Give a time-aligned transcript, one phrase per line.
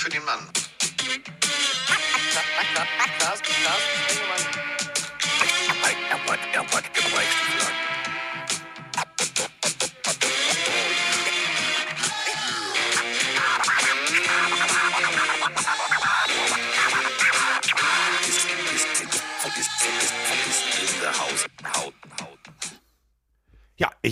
[0.00, 0.40] für den Mann.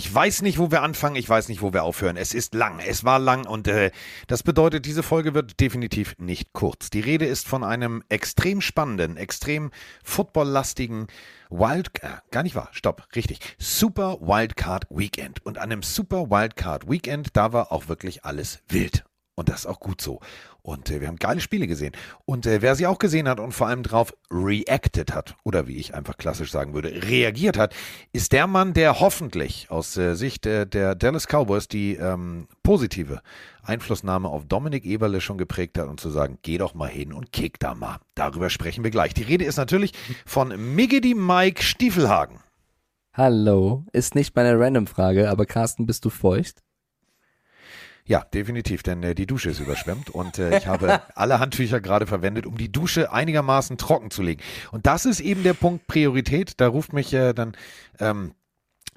[0.09, 2.17] Ich weiß nicht, wo wir anfangen, ich weiß nicht, wo wir aufhören.
[2.17, 3.91] Es ist lang, es war lang und äh,
[4.25, 6.89] das bedeutet, diese Folge wird definitiv nicht kurz.
[6.89, 9.69] Die Rede ist von einem extrem spannenden, extrem
[10.03, 11.05] footballlastigen
[11.51, 15.45] Wild, äh, gar nicht wahr, stopp, richtig, Super Wildcard Weekend.
[15.45, 19.05] Und an einem Super Wildcard Weekend, da war auch wirklich alles wild.
[19.35, 20.21] Und das ist auch gut so.
[20.61, 21.93] Und äh, wir haben geile Spiele gesehen.
[22.25, 25.77] Und äh, wer sie auch gesehen hat und vor allem drauf reacted hat, oder wie
[25.77, 27.73] ich einfach klassisch sagen würde, reagiert hat,
[28.11, 33.21] ist der Mann, der hoffentlich aus äh, Sicht der Dallas Cowboys die ähm, positive
[33.63, 37.31] Einflussnahme auf Dominik Eberle schon geprägt hat und zu sagen, geh doch mal hin und
[37.31, 37.99] kick da mal.
[38.15, 39.13] Darüber sprechen wir gleich.
[39.13, 39.93] Die Rede ist natürlich
[40.25, 42.39] von Miggedy Mike Stiefelhagen.
[43.13, 46.63] Hallo, ist nicht meine Random-Frage, aber Carsten, bist du feucht?
[48.09, 52.07] Ja, definitiv, denn äh, die Dusche ist überschwemmt und äh, ich habe alle Handtücher gerade
[52.07, 54.41] verwendet, um die Dusche einigermaßen trocken zu legen.
[54.71, 56.59] Und das ist eben der Punkt Priorität.
[56.59, 57.55] Da ruft mich äh, dann
[57.99, 58.33] ähm,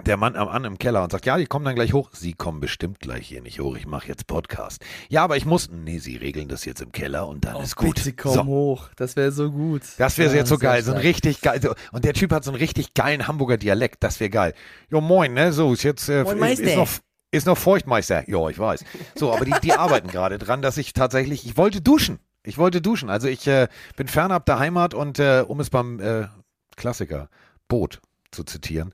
[0.03, 2.09] der Mann am an im Keller und sagt, ja, die kommen dann gleich hoch.
[2.11, 3.75] Sie kommen bestimmt gleich hier nicht hoch.
[3.77, 4.83] Ich mache jetzt Podcast.
[5.09, 5.69] Ja, aber ich muss.
[5.69, 7.99] Nee, sie regeln das jetzt im Keller und dann oh, ist gut.
[7.99, 8.45] Sie kommen so.
[8.45, 8.89] hoch.
[8.95, 9.83] Das wäre so gut.
[9.99, 10.81] Das wäre ja, jetzt so geil.
[10.81, 11.61] So ein richtig geil.
[11.91, 14.03] Und der Typ hat so einen richtig geilen Hamburger Dialekt.
[14.03, 14.55] Das wäre geil.
[14.89, 15.53] Jo, moin, ne?
[15.53, 16.89] So, ist jetzt äh, moin, ist, ist noch
[17.33, 18.29] ist noch Feuchtmeister.
[18.29, 18.85] Ja, ich weiß.
[19.15, 22.19] So, aber die, die arbeiten gerade dran, dass ich tatsächlich, ich wollte duschen.
[22.43, 23.09] Ich wollte duschen.
[23.09, 26.27] Also ich äh, bin fernab der Heimat und äh, um es beim äh,
[26.75, 27.29] Klassiker
[27.67, 28.93] Boot zu zitieren,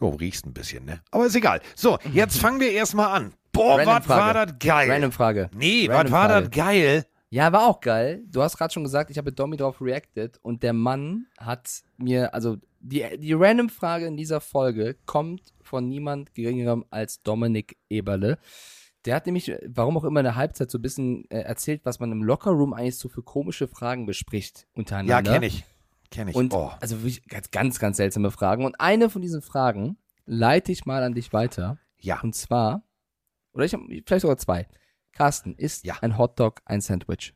[0.00, 1.00] jo, riechst ein bisschen, ne?
[1.10, 1.60] Aber ist egal.
[1.74, 3.32] So, jetzt fangen wir erstmal an.
[3.52, 4.90] Boah, was war das geil?
[4.90, 5.48] Random Frage.
[5.54, 7.06] Nee, was war das geil?
[7.30, 8.22] Ja, war auch geil.
[8.26, 11.68] Du hast gerade schon gesagt, ich habe mit Domi drauf reacted und der Mann hat
[11.96, 17.78] mir, also die, die random Frage in dieser Folge kommt von niemand geringerem als Dominik
[17.88, 18.38] Eberle.
[19.06, 21.98] Der hat nämlich, warum auch immer in der Halbzeit so ein bisschen äh, erzählt, was
[21.98, 25.30] man im Lockerroom eigentlich so für komische Fragen bespricht untereinander.
[25.30, 25.64] Ja, kenne ich.
[26.10, 26.36] Kenne ich.
[26.36, 26.70] Und oh.
[26.80, 28.64] also wirklich ganz, ganz, ganz seltsame Fragen.
[28.64, 29.96] Und eine von diesen Fragen
[30.26, 31.78] leite ich mal an dich weiter.
[31.98, 32.20] Ja.
[32.20, 32.82] Und zwar,
[33.52, 34.68] oder ich habe vielleicht sogar zwei.
[35.12, 35.96] Carsten, ist ja.
[36.00, 37.34] ein Hotdog ein Sandwich?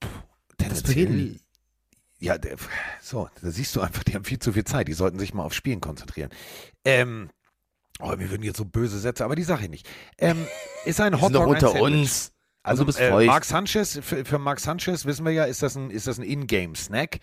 [0.00, 0.08] Puh,
[0.56, 1.40] das reden
[2.20, 2.36] ja,
[3.00, 4.88] so, da siehst du einfach, die haben viel zu viel Zeit.
[4.88, 6.30] Die sollten sich mal auf Spielen konzentrieren.
[6.84, 7.30] Ähm,
[8.00, 9.88] oh, mir würden jetzt so böse Sätze, aber die Sache nicht.
[10.18, 10.46] Ähm,
[10.84, 12.32] ist ein Hotdog unter ein uns.
[12.64, 15.90] Also, also äh, Mark Sanchez, für, für Mark Sanchez wissen wir ja, ist das ein,
[15.90, 17.20] ist das ein In-Game-Snack.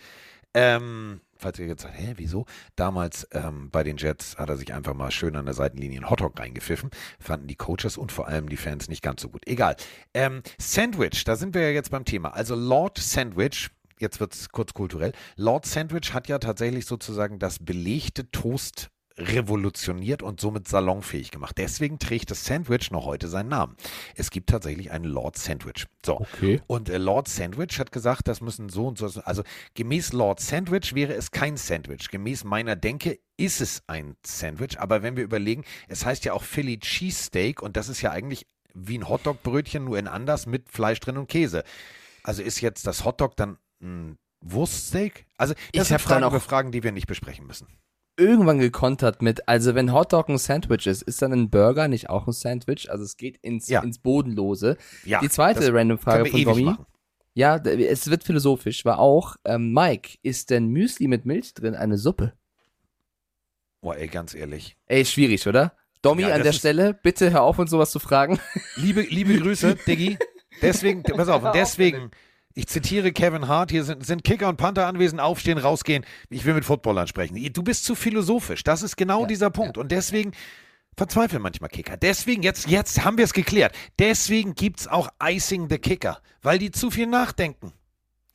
[0.55, 2.45] Ähm, falls ihr jetzt sagt, hä, wieso?
[2.77, 6.09] Damals ähm, bei den Jets hat er sich einfach mal schön an der Seitenlinie einen
[6.09, 6.89] Hotdog reingepfiffen.
[7.19, 9.45] Fanden die Coaches und vor allem die Fans nicht ganz so gut.
[9.45, 9.75] Egal.
[10.13, 12.29] Ähm, Sandwich, da sind wir ja jetzt beim Thema.
[12.29, 13.69] Also Lord Sandwich
[13.99, 15.13] jetzt wird es kurz kulturell.
[15.35, 21.57] Lord Sandwich hat ja tatsächlich sozusagen das belegte Toast revolutioniert und somit salonfähig gemacht.
[21.57, 23.77] Deswegen trägt das Sandwich noch heute seinen Namen.
[24.15, 25.85] Es gibt tatsächlich einen Lord Sandwich.
[26.05, 26.19] So.
[26.19, 26.61] Okay.
[26.67, 29.05] Und äh, Lord Sandwich hat gesagt, das müssen so und so.
[29.23, 32.09] Also gemäß Lord Sandwich wäre es kein Sandwich.
[32.09, 34.79] Gemäß meiner Denke ist es ein Sandwich.
[34.79, 38.47] Aber wenn wir überlegen, es heißt ja auch Philly Cheesesteak und das ist ja eigentlich
[38.73, 41.63] wie ein Hotdog-Brötchen, nur in anders mit Fleisch drin und Käse.
[42.23, 45.25] Also ist jetzt das Hotdog dann ein Wurststeak?
[45.37, 47.67] Also, das ich sind Fragen über Fragen, die wir nicht besprechen müssen.
[48.17, 52.27] Irgendwann gekontert mit, also wenn Hotdog ein Sandwich ist, ist dann ein Burger nicht auch
[52.27, 52.89] ein Sandwich?
[52.89, 53.83] Also es geht ins, ja.
[53.83, 54.77] ins Bodenlose.
[55.03, 56.75] Ja, Die zweite random Frage von Tommy.
[57.33, 61.97] Ja, es wird philosophisch, war auch, ähm, Mike, ist denn Müsli mit Milch drin eine
[61.97, 62.31] Suppe?
[63.81, 64.77] Boah, ey, ganz ehrlich.
[64.85, 65.73] Ey, schwierig, oder?
[66.01, 68.39] Domi, ja, an der Stelle, bitte hör auf, uns sowas zu fragen.
[68.77, 70.17] Liebe, liebe Grüße, Diggi.
[70.61, 72.11] Deswegen, pass auf, deswegen,
[72.55, 76.05] ich zitiere Kevin Hart, hier sind, sind Kicker und Panther anwesend, aufstehen, rausgehen.
[76.29, 77.37] Ich will mit Footballern sprechen.
[77.53, 78.63] Du bist zu philosophisch.
[78.63, 79.75] Das ist genau ja, dieser Punkt.
[79.75, 79.81] Ja.
[79.81, 80.31] Und deswegen
[80.95, 81.97] verzweifeln manchmal Kicker.
[81.97, 83.75] Deswegen, jetzt, jetzt haben wir es geklärt.
[83.99, 87.73] Deswegen gibt es auch Icing the Kicker, weil die zu viel nachdenken.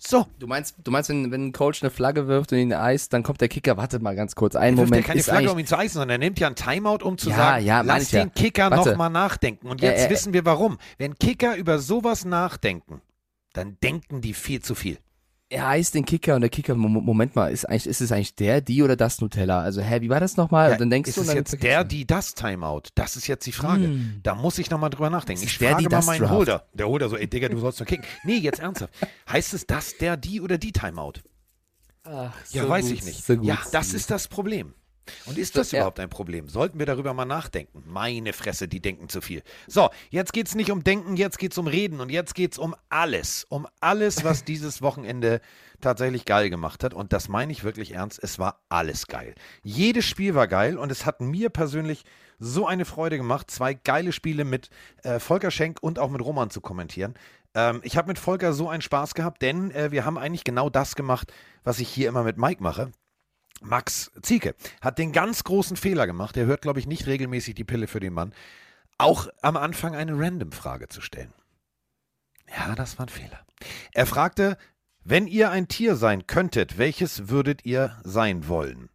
[0.03, 0.27] So.
[0.39, 3.23] Du meinst, du meinst, wenn, wenn ein Coach eine Flagge wirft und ihn eist, dann
[3.23, 5.05] kommt der Kicker, wartet mal ganz kurz, einen er Moment.
[5.05, 7.31] Er keine Flagge, um ihn zu eisen, sondern er nimmt ja ein Timeout, um zu
[7.31, 9.69] ja, sagen, ja, lass den Kicker nochmal nachdenken.
[9.69, 10.79] Und jetzt äh, äh, wissen wir warum.
[10.99, 13.03] Wenn Kicker über sowas nachdenken,
[13.53, 14.99] dann denken die viel zu viel.
[15.53, 18.61] Er heißt den Kicker und der Kicker, Moment mal, ist, eigentlich, ist es eigentlich der,
[18.61, 19.61] die oder das Nutella?
[19.61, 20.71] Also, hä, wie war das nochmal?
[20.71, 22.83] Ja, dann denkst ist du, es jetzt der, die, das Timeout?
[22.95, 23.85] Das ist jetzt die Frage.
[23.85, 24.21] Hm.
[24.23, 25.43] Da muss ich nochmal drüber nachdenken.
[25.43, 26.33] Ich der, frage die, mal meinen Draft.
[26.33, 26.67] Holder.
[26.73, 28.05] Der Holder so, ey Digga, du sollst nur kicken.
[28.23, 28.95] Nee, jetzt ernsthaft.
[29.29, 31.15] Heißt es das, der, die oder die Timeout?
[32.05, 33.25] Ach, Ja, so weiß gut, ich nicht.
[33.25, 34.75] So ja, das ist das Problem.
[35.27, 35.81] Und ist das ja.
[35.81, 36.49] überhaupt ein Problem?
[36.49, 37.83] Sollten wir darüber mal nachdenken?
[37.87, 39.43] Meine Fresse, die denken zu viel.
[39.67, 42.53] So, jetzt geht es nicht um Denken, jetzt geht es um Reden und jetzt geht
[42.53, 43.45] es um alles.
[43.49, 45.41] Um alles, was dieses Wochenende
[45.81, 46.95] tatsächlich geil gemacht hat.
[46.95, 48.23] Und das meine ich wirklich ernst.
[48.23, 49.35] Es war alles geil.
[49.63, 52.05] Jedes Spiel war geil und es hat mir persönlich
[52.39, 54.71] so eine Freude gemacht, zwei geile Spiele mit
[55.03, 57.15] äh, Volker Schenk und auch mit Roman zu kommentieren.
[57.55, 60.71] Ähm, ich habe mit Volker so einen Spaß gehabt, denn äh, wir haben eigentlich genau
[60.71, 61.33] das gemacht,
[61.65, 62.93] was ich hier immer mit Mike mache.
[63.61, 66.37] Max Zieke hat den ganz großen Fehler gemacht.
[66.37, 68.33] Er hört, glaube ich, nicht regelmäßig die Pille für den Mann.
[68.99, 71.33] Auch am Anfang eine Random-Frage zu stellen.
[72.57, 73.41] Ja, das war ein Fehler.
[73.93, 74.57] Er fragte,
[75.05, 78.91] wenn ihr ein Tier sein könntet, welches würdet ihr sein wollen?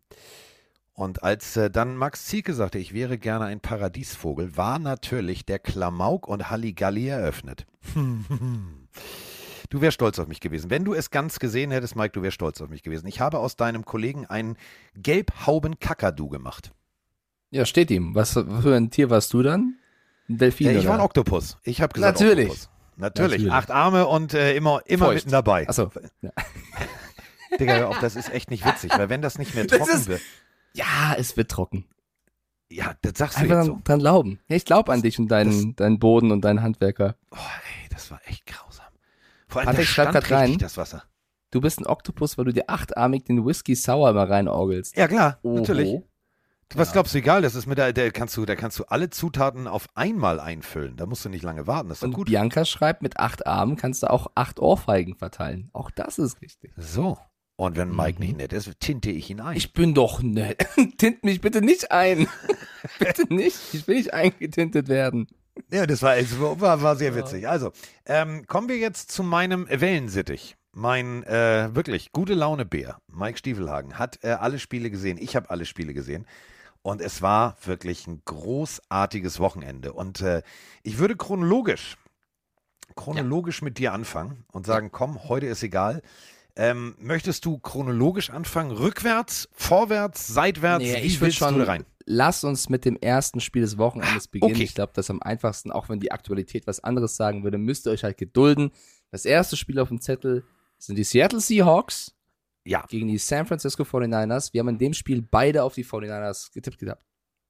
[0.93, 5.59] Und als äh, dann Max Zieke sagte, ich wäre gerne ein Paradiesvogel, war natürlich der
[5.59, 7.65] Klamauk und Halligalli eröffnet.
[9.69, 10.69] Du wärst stolz auf mich gewesen.
[10.69, 13.07] Wenn du es ganz gesehen hättest, Mike, du wärst stolz auf mich gewesen.
[13.07, 14.57] Ich habe aus deinem Kollegen einen
[14.95, 16.71] Gelbhauben-Kakadu gemacht.
[17.51, 18.15] Ja, steht ihm.
[18.15, 19.75] Was für ein Tier warst du dann?
[20.29, 20.67] Ein Delfin?
[20.67, 20.89] Ja, ich oder?
[20.89, 21.57] war ein Oktopus.
[21.63, 22.49] Ich habe gesagt Natürlich.
[22.49, 22.69] Oktopus.
[22.97, 23.31] Natürlich.
[23.41, 23.51] Natürlich.
[23.51, 25.67] Acht Arme und äh, immer, immer mitten dabei.
[25.67, 25.91] Achso.
[26.21, 26.31] Ja.
[27.59, 30.21] Digga, auch das ist echt nicht witzig, weil wenn das nicht mehr trocken ist, wird.
[30.73, 31.85] Ja, es wird trocken.
[32.69, 33.79] Ja, das sagst du Einfach jetzt so.
[33.83, 34.39] dran glauben.
[34.47, 37.15] Ja, ich glaube an dich und deinen, deinen Boden und deinen Handwerker.
[37.31, 38.74] Oh, ey, das war echt grausam.
[39.55, 40.57] Vor allem Patrick schreibt gerade rein.
[40.57, 41.03] Das Wasser.
[41.49, 44.97] Du bist ein Oktopus, weil du dir achtarmig den Whisky Sour mal reinorgelst.
[44.97, 45.55] Ja, klar, Oho.
[45.55, 46.01] natürlich.
[46.73, 46.93] Was ja.
[46.93, 49.67] glaubst du, egal, das ist mit der, der kannst du, da kannst du alle Zutaten
[49.67, 50.97] auf einmal einfüllen.
[50.97, 51.87] Da musst du nicht lange warten.
[51.87, 52.27] Das ist Und gut.
[52.27, 55.69] Bianca schreibt, mit acht Armen kannst du auch acht Ohrfeigen verteilen.
[55.71, 56.73] Auch das ist richtig.
[56.75, 57.17] So.
[57.55, 58.25] Und wenn Mike mhm.
[58.25, 59.55] nicht nett ist, tinte ich ihn ein.
[59.55, 60.67] Ich bin doch nett.
[60.97, 62.27] Tint mich bitte nicht ein.
[62.99, 63.57] bitte nicht.
[63.71, 65.27] Ich will nicht eingetintet werden.
[65.71, 66.15] Ja, das war,
[66.61, 67.47] war, war sehr witzig.
[67.47, 67.71] Also,
[68.05, 70.55] ähm, kommen wir jetzt zu meinem Wellensittich.
[70.73, 75.17] Mein äh, wirklich gute Laune Bär, Mike Stiefelhagen, hat äh, alle Spiele gesehen.
[75.17, 76.27] Ich habe alle Spiele gesehen.
[76.81, 79.93] Und es war wirklich ein großartiges Wochenende.
[79.93, 80.43] Und äh,
[80.83, 81.97] ich würde chronologisch,
[82.95, 83.65] chronologisch ja.
[83.65, 86.01] mit dir anfangen und sagen, komm, heute ist egal.
[86.55, 88.71] Ähm, möchtest du chronologisch anfangen?
[88.71, 90.83] Rückwärts, vorwärts, seitwärts?
[90.83, 91.85] Nee, ich will schon rein?
[92.05, 94.53] Lass uns mit dem ersten Spiel des Wochenendes beginnen.
[94.53, 94.63] Okay.
[94.63, 97.87] Ich glaube, das ist am einfachsten, auch wenn die Aktualität was anderes sagen würde, müsst
[97.87, 98.71] ihr euch halt gedulden.
[99.11, 100.43] Das erste Spiel auf dem Zettel
[100.77, 102.15] sind die Seattle Seahawks
[102.63, 102.85] ja.
[102.87, 104.53] gegen die San Francisco 49ers.
[104.53, 107.05] Wir haben in dem Spiel beide auf die 49ers getippt gehabt.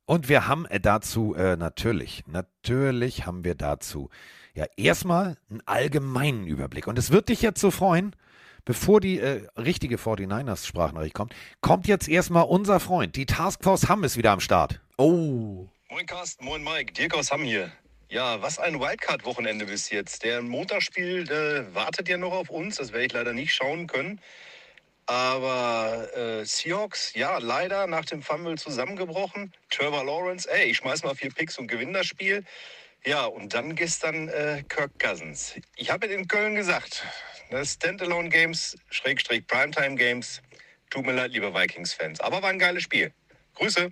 [0.06, 4.10] Und wir haben äh, dazu äh, natürlich, natürlich haben wir dazu
[4.54, 6.88] ja erstmal einen allgemeinen Überblick.
[6.88, 8.16] Und es wird dich jetzt so freuen,
[8.66, 13.16] bevor die äh, richtige 49ers-Sprachnachricht kommt, kommt jetzt erstmal unser Freund.
[13.16, 14.82] Die Taskforce Hamm ist wieder am Start.
[14.98, 15.68] Oh.
[15.90, 17.72] Moin Carsten, moin Mike, Dirk aus Hamm hier.
[18.10, 20.24] Ja, was ein Wildcard-Wochenende bis jetzt.
[20.24, 24.20] Der Montagsspiel äh, wartet ja noch auf uns, das werde ich leider nicht schauen können.
[25.08, 29.54] Aber äh, Seahawks, ja, leider nach dem Fumble zusammengebrochen.
[29.70, 32.44] Trevor Lawrence, ey, ich schmeiß mal vier Picks und gewinne das Spiel.
[33.06, 35.56] Ja, und dann gestern äh, Kirk Cousins.
[35.76, 37.04] Ich habe in Köln gesagt,
[37.52, 37.66] Ne?
[37.66, 40.42] Standalone Games, Schrägstrich Primetime Games.
[40.90, 42.20] Tut mir leid, liebe Vikings-Fans.
[42.22, 43.12] Aber war ein geiles Spiel.
[43.56, 43.92] Grüße.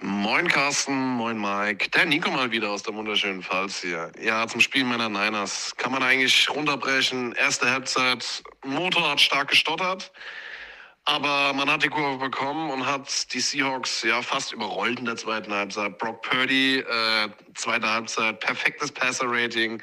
[0.00, 1.90] Moin Carsten, moin Mike.
[1.90, 4.10] Der Nico mal wieder aus der wunderschönen Pfalz hier.
[4.20, 7.32] Ja, zum Spiel meiner Niners kann man eigentlich runterbrechen.
[7.32, 10.10] Erste Halbzeit, Motor hat stark gestottert.
[11.04, 15.16] Aber man hat die Kurve bekommen und hat die Seahawks ja fast überrollt in der
[15.16, 15.98] zweiten Halbzeit.
[15.98, 19.82] Brock Purdy, äh, zweite Halbzeit, perfektes Passer-Rating.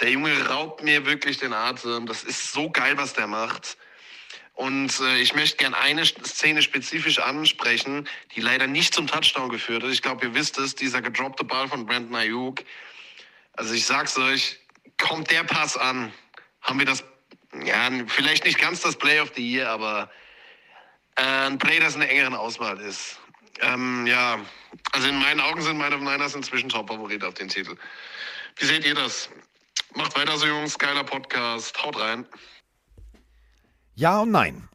[0.00, 2.06] Der Junge raubt mir wirklich den Atem.
[2.06, 3.76] Das ist so geil, was der macht.
[4.56, 9.82] Und äh, ich möchte gerne eine Szene spezifisch ansprechen, die leider nicht zum Touchdown geführt
[9.82, 9.90] hat.
[9.90, 12.64] Ich glaube, ihr wisst es, dieser gedroppte Ball von Brandon Ayuk.
[13.52, 14.58] Also ich sag's euch,
[14.98, 16.12] kommt der Pass an,
[16.62, 17.04] haben wir das,
[17.64, 20.10] ja, vielleicht nicht ganz das Play of the Year, aber
[21.16, 23.18] äh, ein Play, das in der engeren Auswahl ist.
[23.60, 24.38] Ähm, ja,
[24.92, 27.76] also in meinen Augen sind meine Niners inzwischen Top-Favorit auf den Titel.
[28.56, 29.28] Wie seht ihr das?
[29.94, 30.78] Macht weiter so, Jungs.
[30.78, 31.82] Geiler Podcast.
[31.82, 32.26] Haut rein.
[33.94, 34.68] Ja und nein.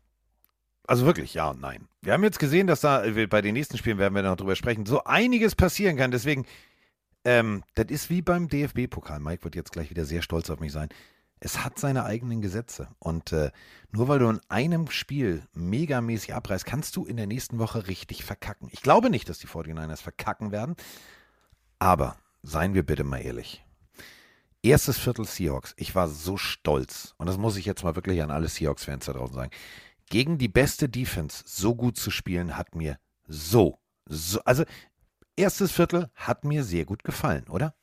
[0.87, 1.87] Also wirklich ja und nein.
[2.01, 4.55] Wir haben jetzt gesehen, dass da, äh, bei den nächsten Spielen werden wir noch drüber
[4.55, 6.11] sprechen, so einiges passieren kann.
[6.11, 6.45] Deswegen,
[7.23, 9.19] ähm, das ist wie beim DFB-Pokal.
[9.19, 10.89] Mike wird jetzt gleich wieder sehr stolz auf mich sein.
[11.39, 12.87] Es hat seine eigenen Gesetze.
[12.99, 13.51] Und äh,
[13.91, 18.23] nur weil du in einem Spiel megamäßig abreißt, kannst du in der nächsten Woche richtig
[18.23, 18.69] verkacken.
[18.71, 20.75] Ich glaube nicht, dass die 49ers verkacken werden.
[21.79, 23.63] Aber seien wir bitte mal ehrlich.
[24.63, 25.73] Erstes Viertel Seahawks.
[25.77, 27.15] Ich war so stolz.
[27.17, 29.51] Und das muss ich jetzt mal wirklich an alle Seahawks-Fans da draußen sagen.
[30.09, 34.63] Gegen die beste Defense so gut zu spielen, hat mir so, so, also
[35.35, 37.73] erstes Viertel hat mir sehr gut gefallen, oder?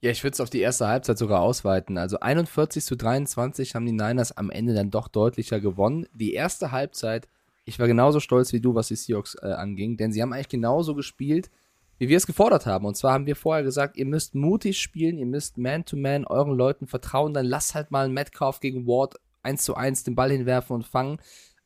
[0.00, 1.96] Ja, ich würde es auf die erste Halbzeit sogar ausweiten.
[1.96, 6.06] Also 41 zu 23 haben die Niners am Ende dann doch deutlicher gewonnen.
[6.12, 7.26] Die erste Halbzeit
[7.64, 10.48] Ich war genauso stolz wie du, was die Seahawks äh, anging, denn sie haben eigentlich
[10.48, 11.50] genauso gespielt,
[11.98, 12.84] wie wir es gefordert haben.
[12.84, 16.56] Und zwar haben wir vorher gesagt, ihr müsst mutig spielen, ihr müsst Man-to-Man -man euren
[16.56, 20.30] Leuten vertrauen, dann lasst halt mal einen Metcalf gegen Ward 1 zu 1 den Ball
[20.30, 21.18] hinwerfen und fangen.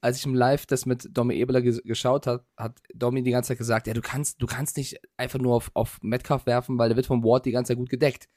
[0.03, 3.59] Als ich im Live das mit Domi Ebeler geschaut habe, hat Domi die ganze Zeit
[3.59, 6.97] gesagt, ja, du kannst, du kannst nicht einfach nur auf, auf Metcalf werfen, weil der
[6.97, 8.29] wird vom Ward die ganze Zeit gut gedeckt.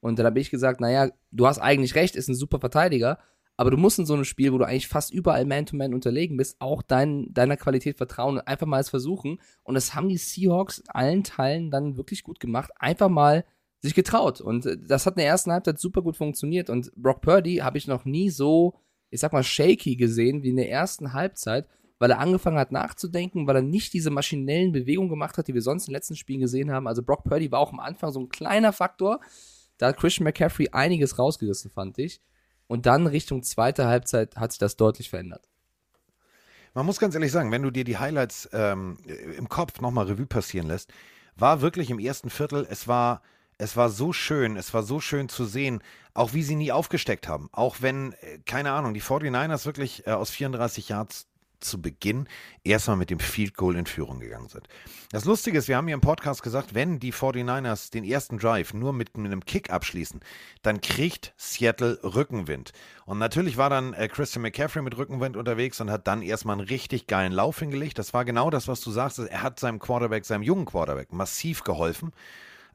[0.00, 3.18] Und dann habe ich gesagt, naja, du hast eigentlich recht, ist ein super Verteidiger,
[3.60, 6.38] aber du musst in so einem Spiel, wo du eigentlich fast überall Man-to-Man -Man unterlegen
[6.38, 9.38] bist, auch dein, deiner Qualität vertrauen und einfach mal es versuchen.
[9.64, 12.70] Und das haben die Seahawks allen Teilen dann wirklich gut gemacht.
[12.78, 13.44] Einfach mal
[13.82, 14.40] sich getraut.
[14.40, 16.70] Und äh, das hat in der ersten Halbzeit super gut funktioniert.
[16.70, 18.76] Und Brock Purdy habe ich noch nie so,
[19.10, 23.46] ich sag mal, shaky gesehen wie in der ersten Halbzeit, weil er angefangen hat nachzudenken,
[23.46, 26.40] weil er nicht diese maschinellen Bewegungen gemacht hat, die wir sonst in den letzten Spielen
[26.40, 26.86] gesehen haben.
[26.86, 29.20] Also Brock Purdy war auch am Anfang so ein kleiner Faktor.
[29.76, 32.22] Da hat Christian McCaffrey einiges rausgerissen, fand ich.
[32.70, 35.48] Und dann Richtung zweite Halbzeit hat sich das deutlich verändert.
[36.72, 38.96] Man muss ganz ehrlich sagen, wenn du dir die Highlights ähm,
[39.36, 40.92] im Kopf nochmal Revue passieren lässt,
[41.34, 43.22] war wirklich im ersten Viertel, es war,
[43.58, 45.82] es war so schön, es war so schön zu sehen,
[46.14, 47.48] auch wie sie nie aufgesteckt haben.
[47.50, 51.26] Auch wenn, äh, keine Ahnung, die 49ers wirklich äh, aus 34 Yards
[51.60, 52.28] zu Beginn
[52.64, 54.68] erstmal mit dem Field Goal in Führung gegangen sind.
[55.12, 58.74] Das Lustige ist, wir haben hier im Podcast gesagt, wenn die 49ers den ersten Drive
[58.74, 60.20] nur mit, mit einem Kick abschließen,
[60.62, 62.72] dann kriegt Seattle Rückenwind.
[63.06, 66.68] Und natürlich war dann äh, Christian McCaffrey mit Rückenwind unterwegs und hat dann erstmal einen
[66.68, 67.98] richtig geilen Lauf hingelegt.
[67.98, 69.18] Das war genau das, was du sagst.
[69.18, 72.12] Er hat seinem Quarterback, seinem jungen Quarterback, massiv geholfen.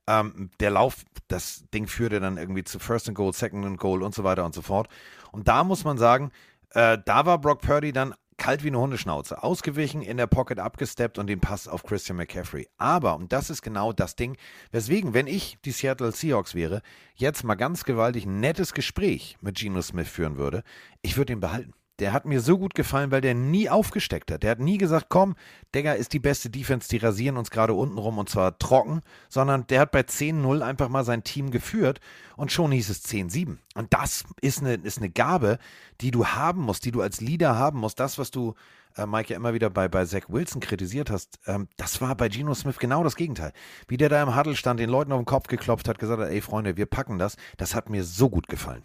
[0.08, 4.04] Ähm, der Lauf, das Ding führte dann irgendwie zu First and Goal, Second and Goal
[4.04, 4.88] und so weiter und so fort.
[5.32, 6.32] Und da muss man sagen,
[6.72, 11.18] äh, da war Brock Purdy dann kalt wie eine Hundeschnauze, ausgewichen, in der Pocket abgesteppt
[11.18, 12.68] und den Pass auf Christian McCaffrey.
[12.78, 14.38] Aber, und das ist genau das Ding,
[14.72, 16.82] weswegen, wenn ich die Seattle Seahawks wäre,
[17.16, 20.64] jetzt mal ganz gewaltig ein nettes Gespräch mit Geno Smith führen würde,
[21.02, 21.74] ich würde ihn behalten.
[22.00, 24.44] Der hat mir so gut gefallen, weil der nie aufgesteckt hat.
[24.44, 25.36] Der hat nie gesagt, komm,
[25.74, 29.66] Digga ist die beste Defense, die rasieren uns gerade unten rum und zwar trocken, sondern
[29.68, 32.02] der hat bei 10-0 einfach mal sein Team geführt
[32.36, 33.58] und schon hieß es 10-7.
[33.76, 35.58] Und das ist eine, ist eine Gabe,
[36.02, 38.00] die du haben musst, die du als Leader haben musst.
[38.00, 38.56] Das, was du,
[38.98, 42.28] äh, Mike, ja immer wieder bei, bei Zach Wilson kritisiert hast, ähm, das war bei
[42.28, 43.54] Geno Smith genau das Gegenteil.
[43.88, 46.30] Wie der da im Huddle stand, den Leuten auf den Kopf geklopft hat, gesagt hat,
[46.30, 48.84] ey Freunde, wir packen das, das hat mir so gut gefallen.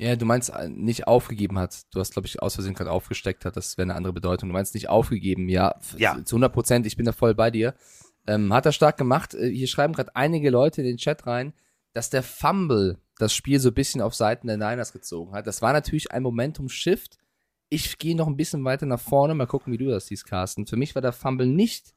[0.00, 1.82] Ja, du meinst äh, nicht aufgegeben hat.
[1.92, 3.56] Du hast, glaube ich, aus Versehen gerade aufgesteckt hat.
[3.56, 4.48] Das wäre eine andere Bedeutung.
[4.48, 5.48] Du meinst nicht aufgegeben.
[5.48, 6.24] Ja, ja.
[6.24, 6.86] zu 100 Prozent.
[6.86, 7.74] Ich bin da voll bei dir.
[8.26, 9.34] Ähm, hat er stark gemacht.
[9.34, 11.52] Äh, hier schreiben gerade einige Leute in den Chat rein,
[11.94, 15.48] dass der Fumble das Spiel so ein bisschen auf Seiten der Niners gezogen hat.
[15.48, 17.18] Das war natürlich ein Momentum-Shift.
[17.68, 19.34] Ich gehe noch ein bisschen weiter nach vorne.
[19.34, 20.66] Mal gucken, wie du das siehst, Carsten.
[20.66, 21.94] Für mich war der Fumble nicht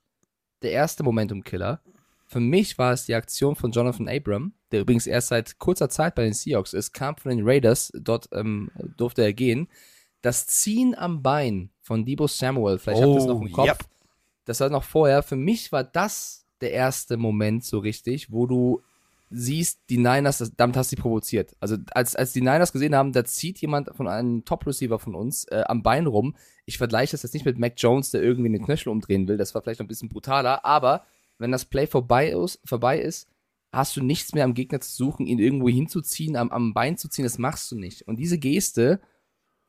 [0.63, 1.81] der erste Momentum-Killer.
[2.25, 6.15] Für mich war es die Aktion von Jonathan Abram, der übrigens erst seit kurzer Zeit
[6.15, 9.67] bei den Seahawks ist, kam von den Raiders, dort ähm, durfte er gehen.
[10.21, 13.67] Das Ziehen am Bein von Debo Samuel, vielleicht oh, habt ihr es noch im Kopf,
[13.67, 13.79] yep.
[14.45, 15.23] das war noch vorher.
[15.23, 18.81] Für mich war das der erste Moment so richtig, wo du
[19.31, 21.55] siehst, die Niners, das, damit hast du sie provoziert.
[21.59, 25.45] Also als, als die Niners gesehen haben, da zieht jemand von einem Top-Receiver von uns
[25.45, 26.35] äh, am Bein rum.
[26.65, 29.37] Ich vergleiche das jetzt nicht mit Mac Jones, der irgendwie den Knöchel umdrehen will.
[29.37, 31.05] Das war vielleicht noch ein bisschen brutaler, aber
[31.39, 33.27] wenn das Play vorbei ist, vorbei ist,
[33.71, 37.07] hast du nichts mehr am Gegner zu suchen, ihn irgendwo hinzuziehen, am, am Bein zu
[37.07, 38.07] ziehen, das machst du nicht.
[38.07, 38.99] Und diese Geste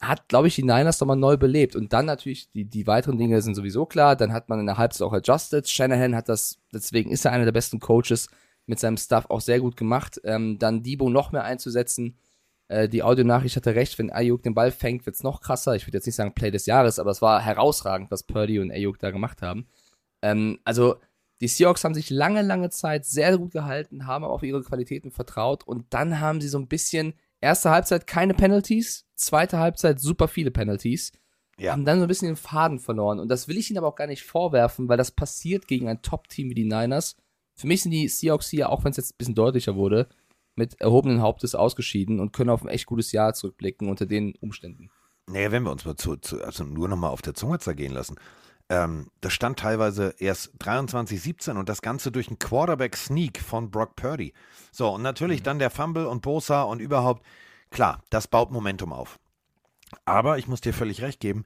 [0.01, 1.77] hat, glaube ich, die Niners nochmal neu belebt.
[1.77, 4.17] Und dann natürlich, die, die weiteren Dinge sind sowieso klar.
[4.17, 5.69] Dann hat man in der Halbzeit auch adjusted.
[5.69, 8.29] Shanahan hat das, deswegen ist er einer der besten Coaches
[8.67, 10.21] mit seinem Stuff auch sehr gut gemacht.
[10.25, 12.19] Ähm, dann Debo noch mehr einzusetzen.
[12.69, 15.77] Äh, die Audionachricht hatte recht, wenn Ayuk den Ball fängt, wird's noch krasser.
[15.77, 18.73] Ich würde jetzt nicht sagen Play des Jahres, aber es war herausragend, was Purdy und
[18.73, 19.69] Ayuk da gemacht haben.
[20.21, 20.97] Ähm, also,
[21.43, 25.65] die Seahawks haben sich lange, lange Zeit sehr gut gehalten, haben auf ihre Qualitäten vertraut
[25.65, 30.53] und dann haben sie so ein bisschen, erste Halbzeit keine Penalties, zweite Halbzeit super viele
[30.53, 31.11] Penalties.
[31.59, 31.73] Ja.
[31.73, 33.21] Haben dann so ein bisschen den Faden verloren.
[33.21, 36.01] Und das will ich ihnen aber auch gar nicht vorwerfen, weil das passiert gegen ein
[36.01, 37.17] Top-Team wie die Niners.
[37.55, 40.09] Für mich sind die Seahawks hier, auch wenn es jetzt ein bisschen deutlicher wurde,
[40.55, 44.91] mit erhobenen Hauptes ausgeschieden und können auf ein echt gutes Jahr zurückblicken unter den Umständen.
[45.27, 48.17] Naja, wenn wir uns mal zu, zu also nur nochmal auf der Zunge zergehen lassen.
[48.69, 54.33] Ähm, das stand teilweise erst 23-17 und das Ganze durch einen Quarterback-Sneak von Brock Purdy.
[54.71, 55.45] So, und natürlich mhm.
[55.45, 57.25] dann der Fumble und Bosa und überhaupt,
[57.71, 59.19] klar, das baut Momentum auf.
[60.05, 61.45] Aber ich muss dir völlig recht geben,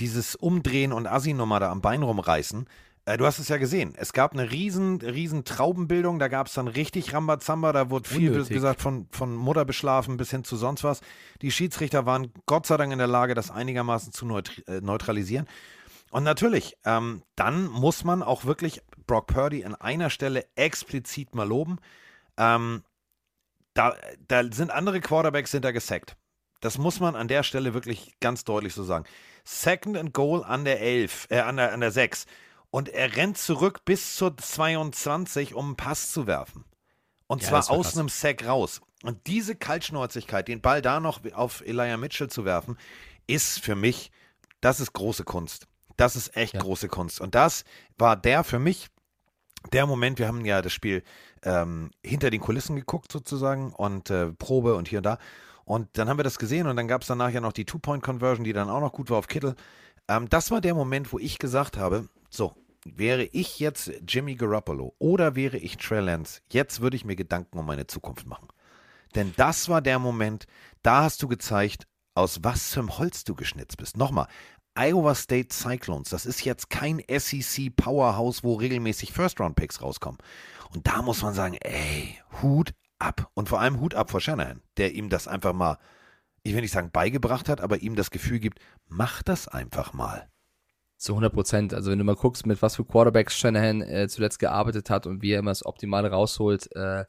[0.00, 2.66] dieses Umdrehen und Assi-Nummer da am Bein rumreißen,
[3.06, 3.94] äh, du hast es ja gesehen.
[3.96, 8.30] Es gab eine riesen, riesen Traubenbildung, da gab es dann richtig Rambazamba, da wurde viel
[8.30, 8.52] Unnötig.
[8.52, 11.00] gesagt von, von Mutter beschlafen bis hin zu sonst was.
[11.40, 15.46] Die Schiedsrichter waren Gott sei Dank in der Lage, das einigermaßen zu äh, neutralisieren.
[16.10, 21.46] Und natürlich, ähm, dann muss man auch wirklich Brock Purdy an einer Stelle explizit mal
[21.46, 21.78] loben.
[22.36, 22.82] Ähm,
[23.74, 23.96] da,
[24.28, 26.16] da sind andere Quarterbacks sind da gesackt.
[26.60, 29.04] Das muss man an der Stelle wirklich ganz deutlich so sagen.
[29.44, 32.26] Second and Goal an der 11, äh, an der, an der 6.
[32.70, 36.64] Und er rennt zurück bis zur 22, um einen Pass zu werfen.
[37.26, 37.98] Und Ja, zwar aus krass.
[37.98, 38.80] einem Sack raus.
[39.02, 42.76] Und diese Kaltschnäuzigkeit, den Ball da noch auf Elijah Mitchell zu werfen,
[43.26, 44.10] ist für mich,
[44.60, 45.68] das ist große Kunst.
[45.96, 46.60] Das ist echt Ja.
[46.60, 47.20] große Kunst.
[47.20, 47.64] Und das
[47.98, 48.88] war der für mich,
[49.72, 51.02] der Moment, wir haben ja das Spiel
[51.42, 55.18] ähm, hinter den Kulissen geguckt sozusagen und äh, Probe und hier und da.
[55.64, 58.44] Und dann haben wir das gesehen und dann gab es danach ja noch die Two-Point-Conversion,
[58.44, 59.56] die dann auch noch gut war auf Kittel.
[60.08, 64.94] Ähm, das war der Moment, wo ich gesagt habe, so, wäre ich jetzt Jimmy Garoppolo
[64.98, 68.48] oder wäre ich Trey Lance, jetzt würde ich mir Gedanken um meine Zukunft machen.
[69.16, 70.46] Denn das war der Moment,
[70.82, 73.96] da hast du gezeigt, aus was zum Holz du geschnitzt bist.
[73.96, 74.28] Nochmal,
[74.76, 80.18] Iowa State Cyclones, das ist jetzt kein SEC Powerhouse, wo regelmäßig First-Round-Picks rauskommen.
[80.74, 83.30] Und da muss man sagen, ey, Hut ab.
[83.34, 85.78] Und vor allem Hut ab vor Shanahan, der ihm das einfach mal,
[86.42, 90.28] ich will nicht sagen beigebracht hat, aber ihm das Gefühl gibt, mach das einfach mal.
[90.96, 91.74] Zu 100 Prozent.
[91.74, 95.22] Also wenn du mal guckst, mit was für Quarterbacks Shanahan äh, zuletzt gearbeitet hat und
[95.22, 97.04] wie er immer das Optimale rausholt, äh,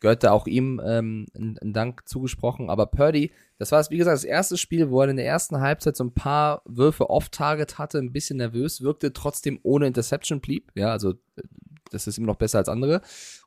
[0.00, 2.70] gehört da auch ihm ähm, ein, ein Dank zugesprochen.
[2.70, 5.96] Aber Purdy, das war, wie gesagt, das erste Spiel, wo er in der ersten Halbzeit
[5.96, 10.70] so ein paar Würfe off-Target hatte, ein bisschen nervös, wirkte trotzdem ohne Interception blieb.
[10.74, 11.42] Ja, also äh,
[11.90, 13.00] das ist immer noch besser als andere.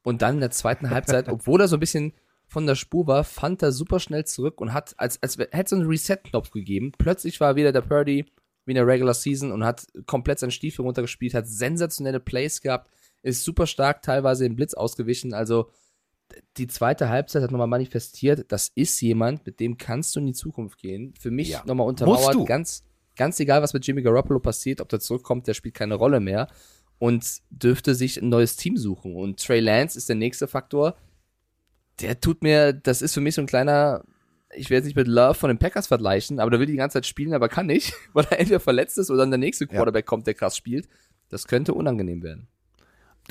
[0.03, 2.13] Und dann in der zweiten Halbzeit, obwohl er so ein bisschen
[2.47, 5.75] von der Spur war, fand er super schnell zurück und hat, als, als hätte so
[5.77, 6.91] einen Reset-Knopf gegeben.
[6.97, 8.25] Plötzlich war wieder der Purdy
[8.65, 12.91] wie in der Regular Season und hat komplett seinen Stiefel runtergespielt, hat sensationelle Plays gehabt,
[13.23, 15.33] ist super stark teilweise im Blitz ausgewichen.
[15.33, 15.69] Also
[16.57, 20.33] die zweite Halbzeit hat nochmal manifestiert, das ist jemand, mit dem kannst du in die
[20.33, 21.13] Zukunft gehen.
[21.19, 21.63] Für mich Ja.
[21.65, 22.83] nochmal untermauert, ganz,
[23.15, 26.47] ganz egal, was mit Jimmy Garoppolo passiert, ob der zurückkommt, der spielt keine Rolle mehr
[26.99, 29.15] und dürfte sich ein neues Team suchen.
[29.15, 30.95] Und Trey Lance ist der nächste Faktor.
[31.99, 34.03] Der tut mir, das ist für mich so ein kleiner,
[34.55, 36.95] ich werde es nicht mit Love von den Packers vergleichen, aber der will die ganze
[36.95, 40.05] Zeit spielen, aber kann nicht, weil er entweder verletzt ist oder dann der nächste Quarterback
[40.05, 40.87] kommt, der krass spielt.
[41.29, 42.47] Das könnte unangenehm werden.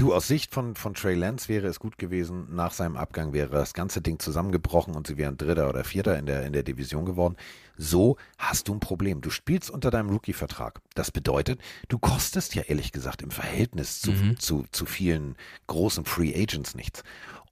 [0.00, 3.50] Du, aus Sicht von, von Trey Lance wäre es gut gewesen, nach seinem Abgang wäre
[3.50, 7.04] das ganze Ding zusammengebrochen und sie wären Dritter oder Vierter in der, in der Division
[7.04, 7.36] geworden.
[7.76, 9.20] So hast du ein Problem.
[9.20, 10.80] Du spielst unter deinem Rookie-Vertrag.
[10.94, 15.36] Das bedeutet, du kostest ja ehrlich gesagt im Verhältnis zu, zu, zu vielen
[15.66, 17.02] großen Free Agents nichts.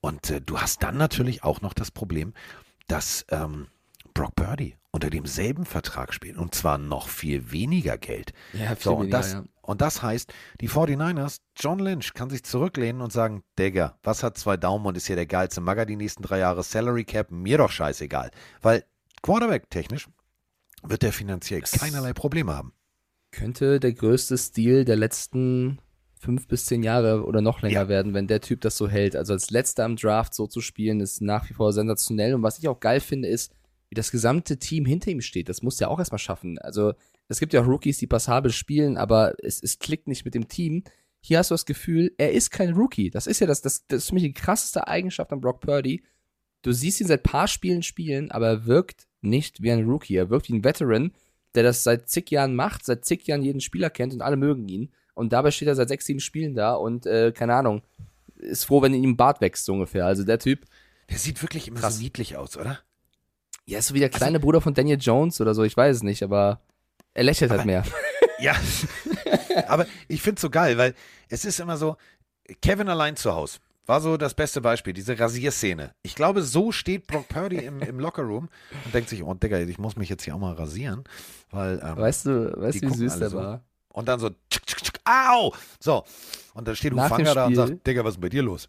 [0.01, 2.33] Und äh, du hast dann natürlich auch noch das Problem,
[2.87, 3.67] dass ähm,
[4.15, 8.33] Brock Purdy unter demselben Vertrag spielt und zwar noch viel weniger Geld.
[8.55, 9.45] Ja, viel so, und, weniger, das, ja.
[9.69, 14.39] Und das heißt, die 49ers, John Lynch kann sich zurücklehnen und sagen, Digga, was hat
[14.39, 17.31] zwei Daumen und ist hier der geilste Magger die nächsten drei Jahre Salary Cap?
[17.31, 18.31] Mir doch scheißegal.
[18.63, 18.85] Weil
[19.23, 20.09] Quarterback-technisch
[20.83, 22.73] wird der finanziell keinerlei Probleme haben.
[23.31, 25.81] könnte der größte Stil der letzten
[26.19, 27.89] fünf bis zehn Jahre oder noch länger Ja.
[27.89, 29.15] werden, wenn der Typ das so hält.
[29.15, 32.35] Also als letzter am Draft so zu spielen, ist nach wie vor sensationell.
[32.35, 33.53] Und was ich auch geil finde, ist,
[33.91, 35.49] wie das gesamte Team hinter ihm steht.
[35.51, 36.59] Das muss er auch erstmal schaffen.
[36.59, 36.95] Also
[37.29, 40.49] es gibt ja auch Rookies, die passabel spielen, aber es, es klickt nicht mit dem
[40.49, 40.83] Team.
[41.21, 43.11] Hier hast du das Gefühl, er ist kein Rookie.
[43.11, 46.03] Das ist ja das, das, das ist für mich die krasseste Eigenschaft an Brock Purdy.
[46.63, 50.17] Du siehst ihn seit paar Spielen spielen, aber er wirkt nicht wie ein Rookie.
[50.17, 51.13] Er wirkt wie ein Veteran,
[51.55, 54.69] der das seit zig Jahren macht, seit zig Jahren jeden Spieler kennt und alle mögen
[54.69, 54.91] ihn.
[55.15, 57.83] Und dabei steht er seit sechs, sieben Spielen da und äh, keine Ahnung,
[58.37, 60.07] ist froh, wenn ihm Bart wächst, so ungefähr.
[60.07, 60.65] Also der Typ,
[61.11, 61.97] Der sieht wirklich immer Krass.
[61.97, 62.79] so niedlich aus, oder?
[63.67, 66.03] ja, ist so wie der kleine Bruder von Daniel Jones oder so, ich weiß es
[66.03, 66.63] nicht, aber
[67.19, 67.85] er lächelt halt Aber- mehr.
[68.41, 68.55] Ja.
[69.67, 70.95] Aber ich finde es so geil, weil
[71.29, 71.97] es ist immer so,
[72.63, 75.93] Kevin allein zu Hause war so das beste Beispiel, diese Rasierszene.
[76.03, 78.49] Ich glaube, so steht Brock Purdy im, im Lockerroom
[78.85, 81.03] und denkt sich, oh Digga, ich muss mich jetzt hier auch mal rasieren,
[81.51, 83.39] weil ähm, Weißt du, weißt du, wie süß der so.
[83.39, 83.65] war?
[83.89, 85.53] Und dann so, tschuk, tschuk, tschuk, au!
[85.81, 86.05] So.
[86.55, 88.69] Und dann steht Nach Hufanga da und sagt, Digga, was ist bei dir los?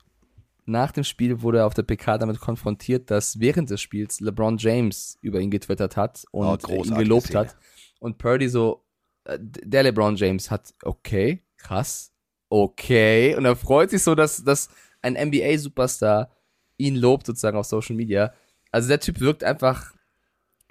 [0.65, 4.57] Nach dem Spiel wurde er auf der PK damit konfrontiert, dass während des Spiels LeBron
[4.57, 7.55] James über ihn getwittert hat und Oh, ihn gelobt hat.
[7.99, 8.85] Und Purdy so,
[9.25, 12.11] äh, der LeBron James hat, okay, krass,
[12.49, 13.35] okay.
[13.35, 14.69] Und er freut sich so, dass, dass
[15.01, 16.31] ein NBA-Superstar
[16.77, 18.33] ihn lobt sozusagen auf Social Media.
[18.71, 19.93] Also der Typ wirkt einfach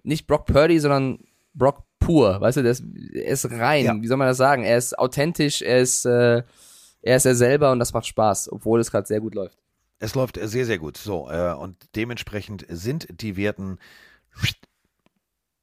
[0.02, 1.18] nicht Brock Purdy, sondern
[1.54, 2.40] Brock pur.
[2.40, 3.84] Weißt du, der ist, er ist rein.
[3.84, 4.00] Ja.
[4.00, 4.64] Wie soll man das sagen?
[4.64, 6.42] Er ist authentisch, er ist, äh,
[7.02, 9.58] er ist er selber und das macht Spaß, obwohl es gerade sehr gut läuft.
[9.98, 10.96] Es läuft sehr, sehr gut.
[10.96, 13.78] So, äh, und dementsprechend sind die Werten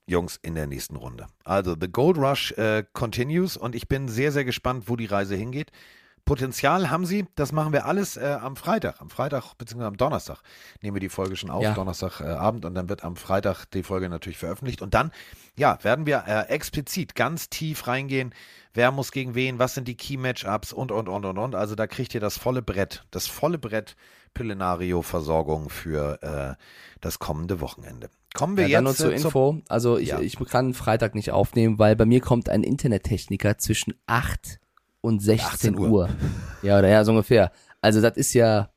[0.08, 1.28] Jungs in der nächsten Runde.
[1.44, 5.36] Also, The Gold Rush äh, continues und ich bin sehr, sehr gespannt, wo die Reise
[5.36, 5.72] hingeht.
[6.26, 9.00] Potenzial haben sie, das machen wir alles äh, am Freitag.
[9.00, 9.84] Am Freitag bzw.
[9.84, 10.42] am Donnerstag
[10.82, 11.76] nehmen wir die Folge schon auf, Ja.
[11.76, 14.82] Donnerstagabend äh, und dann wird am Freitag die Folge natürlich veröffentlicht.
[14.82, 15.12] Und dann,
[15.56, 18.34] ja, werden wir äh, explizit ganz tief reingehen,
[18.74, 21.54] wer muss gegen wen, was sind die Key-Matchups und, und, und, und, und.
[21.54, 23.96] Also da kriegt ihr das volle Brett, das volle Brett
[24.34, 26.64] Pillenario-Versorgung für äh,
[27.02, 28.10] das kommende Wochenende.
[28.36, 29.62] Kommen wir Ja, jetzt nur zur äh, Info.
[29.70, 30.20] Also ich, Ja.
[30.20, 34.60] ich kann Freitag nicht aufnehmen, weil bei mir kommt ein Internettechniker zwischen 8
[35.02, 35.90] und 16 18 Uhr.
[35.90, 36.10] Uhr.
[36.62, 37.52] Ja, oder ja, so ungefähr.
[37.82, 38.70] Also das ist ja,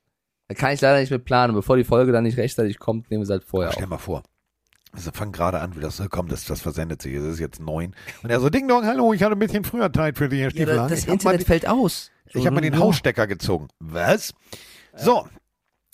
[0.49, 1.55] da kann ich leider nicht mit planen.
[1.55, 3.90] Bevor die Folge dann nicht rechtzeitig kommt, nehmen wir es halt vorher Stell auf.
[3.90, 4.23] mal vor.
[4.92, 7.12] Also fangen gerade an, wie das so kommt, das, das versendet sich.
[7.14, 7.94] Es ist jetzt neun.
[8.23, 10.47] Und er so, Ding Dong, hallo, ich hatte ein bisschen früher Zeit für dich, Herr
[10.47, 10.77] Ja, Stiefel.
[10.77, 12.11] das ich hab mal Internet die- fällt aus.
[12.33, 12.81] Ich habe mir den Ja.
[12.81, 13.68] Hausstecker gezogen.
[13.81, 14.33] Was?
[14.97, 15.27] So,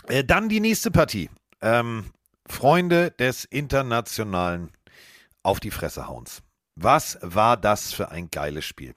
[0.09, 1.29] äh, dann die nächste Partie.
[1.61, 2.05] Ähm,
[2.46, 4.70] Freunde des internationalen
[5.42, 6.42] Auf die Fresse hauens.
[6.76, 8.94] Was war das für ein geiles Spiel?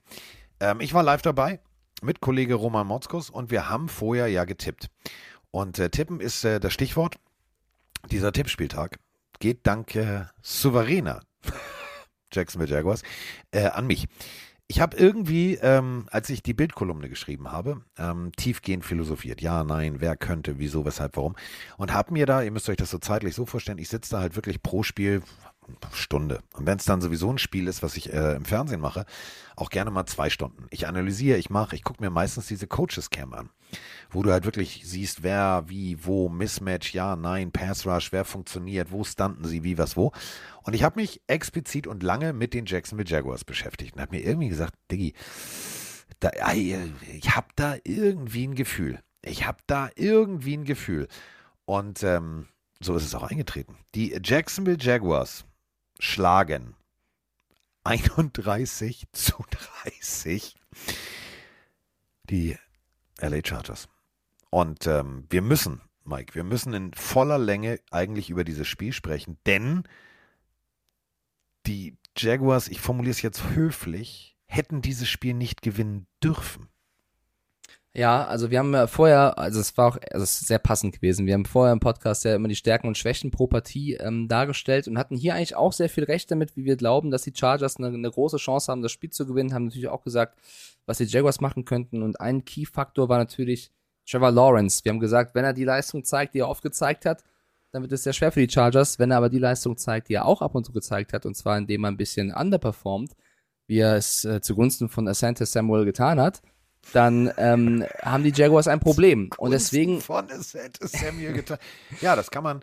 [0.60, 1.60] Ähm, ich war live dabei
[2.02, 4.88] mit Kollege Roman Motzkus und wir haben vorher ja getippt.
[5.52, 7.18] Und äh, Tippen ist äh, das Stichwort.
[8.12, 9.00] Dieser Tippspieltag
[9.40, 11.22] geht dank äh, souveräner
[12.34, 13.04] Jacksonville Jaguars
[13.52, 14.08] äh, an mich.
[14.70, 19.42] Ich habe irgendwie, ähm, als ich die Bildkolumne geschrieben habe, ähm, tiefgehend philosophiert.
[19.42, 21.36] Ja, nein, wer könnte, wieso, weshalb, warum.
[21.78, 24.20] Und habe mir da, ihr müsst euch das so zeitlich so vorstellen, ich sitze da
[24.20, 25.22] halt wirklich pro Spiel
[25.92, 26.42] Stunde.
[26.54, 29.06] Und wenn es dann sowieso ein Spiel ist, was ich äh, im Fernsehen mache,
[29.56, 30.68] auch gerne mal zwei Stunden.
[30.70, 33.50] Ich analysiere, ich mache, ich gucke mir meistens diese Coaches-Cam an,
[34.10, 38.92] wo du halt wirklich siehst, wer, wie, wo, Mismatch, ja, nein, Pass Rush, wer funktioniert,
[38.92, 40.12] wo standen sie, wie, was, wo.
[40.68, 44.22] Und ich habe mich explizit und lange mit den Jacksonville Jaguars beschäftigt und habe mir
[44.22, 45.14] irgendwie gesagt, Diggi,
[46.20, 49.00] da, ich habe da irgendwie ein Gefühl.
[49.22, 51.08] Ich habe da irgendwie ein Gefühl.
[51.64, 52.50] Und ähm,
[52.82, 53.78] so ist es auch eingetreten.
[53.96, 55.46] Die Jacksonville Jaguars
[56.00, 56.76] schlagen
[57.86, 59.46] 31 zu
[59.86, 60.54] 30
[62.30, 62.58] die
[63.22, 63.88] LA Chargers.
[64.50, 69.38] Und ähm, wir müssen, Mike, wir müssen in voller Länge eigentlich über dieses Spiel sprechen,
[69.46, 69.88] denn
[71.68, 76.70] die Jaguars, ich formuliere es jetzt höflich, hätten dieses Spiel nicht gewinnen dürfen.
[77.94, 80.94] Ja, also wir haben ja vorher, also es war auch, also es ist sehr passend
[80.94, 81.26] gewesen.
[81.26, 84.88] Wir haben vorher im Podcast ja immer die Stärken und Schwächen pro Partie ähm, dargestellt
[84.88, 87.78] und hatten hier eigentlich auch sehr viel Recht damit, wie wir glauben, dass die Chargers
[87.78, 89.52] eine, eine große Chance haben, das Spiel zu gewinnen.
[89.52, 90.38] Haben natürlich auch gesagt,
[90.86, 92.04] was die Jaguars machen könnten.
[92.04, 93.72] Und ein Key-Faktor war natürlich
[94.08, 94.86] Trevor Lawrence.
[94.86, 97.24] Wir haben gesagt, wenn er die Leistung zeigt, die er oft gezeigt hat,
[97.78, 98.98] dann wird es sehr schwer für die Chargers.
[98.98, 101.38] Wenn er aber die Leistung zeigt, die er auch ab und zu gezeigt hat, und
[101.38, 103.12] zwar indem er ein bisschen underperformt,
[103.68, 106.42] wie er es äh, zugunsten von Asante Samuel getan hat,
[106.94, 109.30] dann ähm, haben die Jaguars ein Problem.
[109.38, 111.60] Und deswegen, Von hätte Samuel getan.
[112.02, 112.62] Ja, das kann man,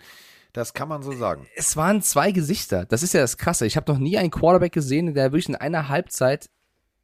[0.53, 1.47] das kann man so sagen.
[1.55, 2.85] es waren zwei Gesichter.
[2.85, 3.67] Das ist ja das Krasse.
[3.67, 6.51] Ich habe noch nie einen Quarterback gesehen, der wirklich in einer Halbzeit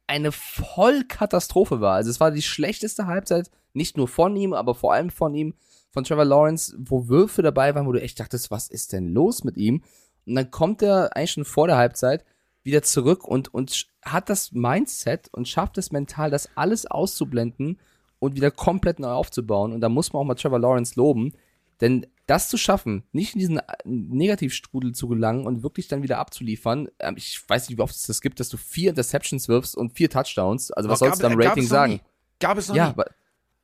[0.07, 1.95] eine Vollkatastrophe war.
[1.95, 5.53] Also es war die schlechteste Halbzeit, nicht nur von ihm, aber vor allem von ihm,
[5.91, 9.43] von Trevor Lawrence, wo Würfe dabei waren, wo du echt dachtest, was ist denn los
[9.43, 9.83] mit ihm?
[10.25, 12.25] Und dann kommt er eigentlich schon vor der Halbzeit
[12.63, 17.79] wieder zurück und, und hat das Mindset und schafft es mental, das alles auszublenden
[18.19, 19.73] und wieder komplett neu aufzubauen.
[19.73, 21.33] Und da muss man auch mal Trevor Lawrence loben.
[21.81, 26.19] Denn das zu schaffen, nicht in diesen äh, Negativstrudel zu gelangen und wirklich dann wieder
[26.19, 29.75] abzuliefern, ähm, ich weiß nicht, wie oft es das gibt, dass du vier Interceptions wirfst
[29.75, 30.71] und vier Touchdowns.
[30.71, 31.93] Also was sollst du am gab Rating sagen?
[31.93, 32.01] nie.
[32.39, 33.03] Gab es noch Ja, nie.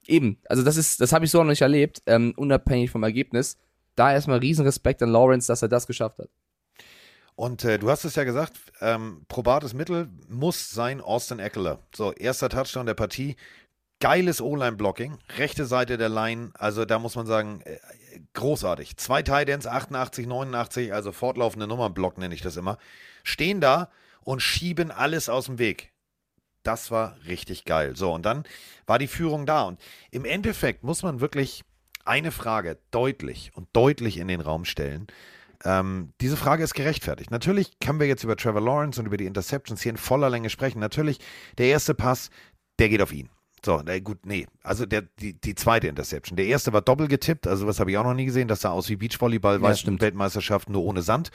[0.08, 0.40] Eben.
[0.48, 3.58] Also das ist, das habe ich so noch nicht erlebt, ähm, unabhängig vom Ergebnis.
[3.96, 6.30] Da erstmal Riesenrespekt an Lawrence, dass er das geschafft hat.
[7.36, 11.80] Und äh, du hast es ja gesagt, ähm, probates Mittel muss sein Austin Eckler.
[11.96, 13.36] So, erster Touchdown der Partie.
[14.00, 17.78] Geiles O-Line-Blocking, rechte Seite der Line, also da muss man sagen, äh,
[18.34, 18.98] großartig.
[18.98, 22.78] Zwei Titans, 88, 89, also fortlaufende Nummernblock nenne ich das immer,
[23.24, 23.90] stehen da
[24.24, 25.92] und schieben alles aus dem Weg.
[26.68, 27.96] Das war richtig geil.
[27.96, 28.44] So, und dann
[28.86, 29.64] war die Führung da.
[29.64, 29.80] Und
[30.12, 31.64] im Endeffekt muss man wirklich
[32.04, 35.08] eine Frage deutlich und deutlich in den Raum stellen.
[35.64, 37.32] Ähm, diese Frage ist gerechtfertigt.
[37.32, 40.50] Natürlich können wir jetzt über Trevor Lawrence und über die Interceptions hier in voller Länge
[40.50, 40.80] sprechen.
[40.80, 41.20] Natürlich,
[41.58, 42.32] der erste Pass,
[42.80, 43.30] der geht auf ihn.
[43.66, 44.46] So, na gut, nee.
[44.62, 46.36] Also der, die, die zweite Interception.
[46.36, 48.48] Der erste war doppelt getippt, also was habe ich auch noch nie gesehen.
[48.48, 50.00] Das sah aus wie Beachvolleyball, Ja.
[50.00, 51.32] Weltmeisterschaft, nur ohne Sand.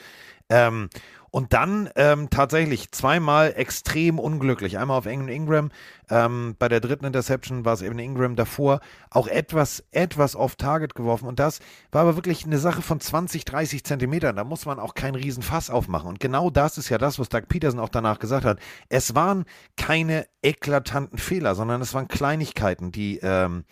[0.49, 0.89] Ähm,
[1.33, 4.77] und dann ähm, tatsächlich zweimal extrem unglücklich.
[4.77, 5.71] Einmal auf England Ingram.
[6.07, 8.81] Ähm, bei der dritten Interception war es eben Ingram davor.
[9.09, 11.27] Auch etwas, etwas off-target geworfen.
[11.27, 11.59] Und das
[11.91, 14.35] war aber wirklich eine Sache von 20, 30 Zentimetern.
[14.35, 16.07] Da muss man auch keinen riesen Fass aufmachen.
[16.07, 18.59] Und genau das ist ja das, was Doug Peterson auch danach gesagt hat.
[18.89, 23.63] Es waren keine eklatanten Fehler, sondern es waren Kleinigkeiten, die ähm,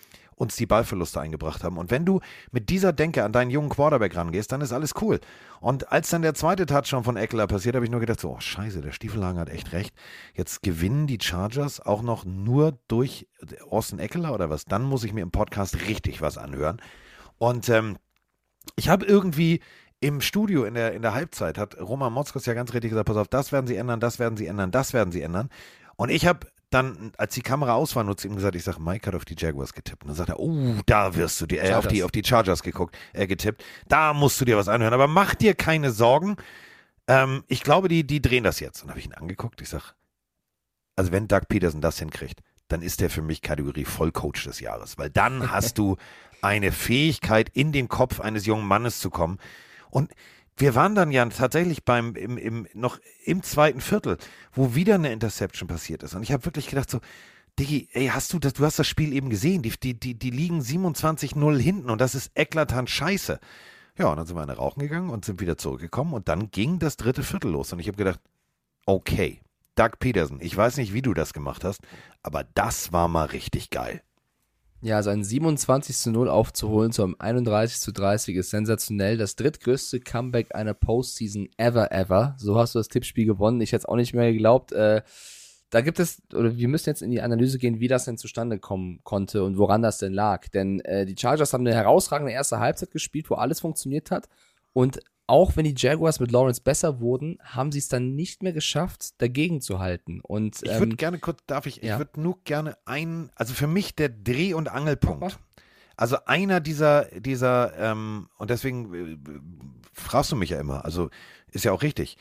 [0.41, 1.77] uns die Ballverluste eingebracht haben.
[1.77, 2.19] Und wenn du
[2.51, 5.19] mit dieser Denke an deinen jungen Quarterback rangehst, dann ist alles cool.
[5.59, 8.39] Und als dann der zweite Touchdown von Eckler passiert, habe ich nur gedacht, so, oh
[8.39, 9.95] scheiße, der Stiefelhagen hat echt recht.
[10.33, 13.27] Jetzt gewinnen die Chargers auch noch nur durch
[13.69, 14.65] Austin Eckler oder was?
[14.65, 16.81] Dann muss ich mir im Podcast richtig was anhören.
[17.37, 17.97] Und ähm,
[18.75, 19.61] ich habe irgendwie
[19.99, 23.17] im Studio in der, in der Halbzeit, hat Roman Motzkos ja ganz richtig gesagt, pass
[23.17, 25.49] auf, das werden sie ändern, das werden sie ändern, das werden sie ändern.
[25.97, 29.05] Und ich habe dann, als die Kamera aus war, nutzt ihm gesagt, ich sage, Mike
[29.05, 30.03] hat auf die Jaguars getippt.
[30.03, 32.63] Und dann sagt er, oh, da wirst du dir, äh, auf die, auf die Chargers
[32.63, 33.63] geguckt, äh, getippt.
[33.89, 34.93] Da musst du dir was anhören.
[34.93, 36.37] Aber mach dir keine Sorgen.
[37.07, 38.83] Ähm, ich glaube, die, die drehen das jetzt.
[38.83, 39.61] Und habe ich ihn angeguckt.
[39.61, 39.83] Ich sage,
[40.95, 44.97] also wenn Doug Peterson das hinkriegt, dann ist der für mich Kategorie Vollcoach des Jahres.
[44.97, 45.97] Weil dann hast du
[46.41, 49.39] eine Fähigkeit, in den Kopf eines jungen Mannes zu kommen.
[49.89, 50.13] Und
[50.57, 54.17] wir waren dann ja tatsächlich beim, im, im, noch im zweiten Viertel,
[54.51, 56.13] wo wieder eine Interception passiert ist.
[56.13, 56.99] Und ich habe wirklich gedacht so,
[57.59, 60.29] Diggi, ey, hast du das, du hast das Spiel eben gesehen, die, die, die, die
[60.29, 63.39] liegen 27-0 hinten und das ist eklatant scheiße.
[63.97, 66.79] Ja, und dann sind wir eine Rauchen gegangen und sind wieder zurückgekommen und dann ging
[66.79, 68.19] das dritte Viertel los und ich habe gedacht,
[68.85, 69.41] okay,
[69.75, 71.81] Doug Peterson, ich weiß nicht, wie du das gemacht hast,
[72.23, 74.01] aber das war mal richtig geil.
[74.83, 79.15] Ja, sein 27 zu 0 aufzuholen zu einem 31 zu 30 ist sensationell.
[79.15, 82.35] Das drittgrößte Comeback einer Postseason ever, ever.
[82.39, 83.61] So hast du das Tippspiel gewonnen.
[83.61, 84.71] Ich hätte es auch nicht mehr geglaubt.
[84.71, 85.03] Äh,
[85.69, 88.57] da gibt es, oder wir müssen jetzt in die Analyse gehen, wie das denn zustande
[88.57, 90.47] kommen konnte und woran das denn lag.
[90.47, 94.29] Denn äh, die Chargers haben eine herausragende erste Halbzeit gespielt, wo alles funktioniert hat.
[94.73, 98.53] Und auch wenn die Jaguars mit Lawrence besser wurden, haben sie es dann nicht mehr
[98.53, 100.19] geschafft, dagegen zu halten.
[100.21, 101.93] Und, ähm, ich würde gerne kurz, darf ich, ja.
[101.93, 105.39] ich würde nur gerne einen, also für mich der Dreh- und Angelpunkt.
[105.95, 109.17] Also einer dieser, dieser, ähm, und deswegen äh,
[109.93, 111.09] fragst du mich ja immer, also
[111.51, 112.17] ist ja auch richtig.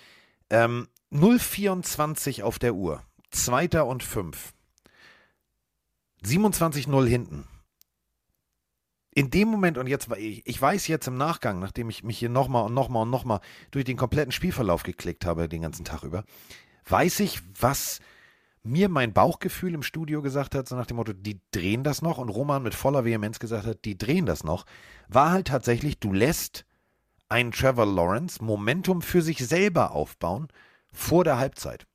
[0.50, 4.52] Ähm, 0,24 auf der Uhr, Zweiter und fünf.
[6.24, 7.44] 27-0 hinten
[9.12, 12.66] in dem Moment, und jetzt, ich, weiß jetzt im Nachgang, nachdem ich mich hier nochmal
[12.66, 16.24] und nochmal und nochmal durch den kompletten Spielverlauf geklickt habe, den ganzen Tag über,
[16.88, 18.00] weiß ich, was
[18.62, 22.18] mir mein Bauchgefühl im Studio gesagt hat, so nach dem Motto, die drehen das noch,
[22.18, 24.64] und Roman mit voller Vehemenz gesagt hat, die drehen das noch,
[25.08, 26.64] war halt tatsächlich, du lässt
[27.28, 30.48] einen Trevor Lawrence Momentum für sich selber aufbauen
[30.92, 31.86] vor der Halbzeit.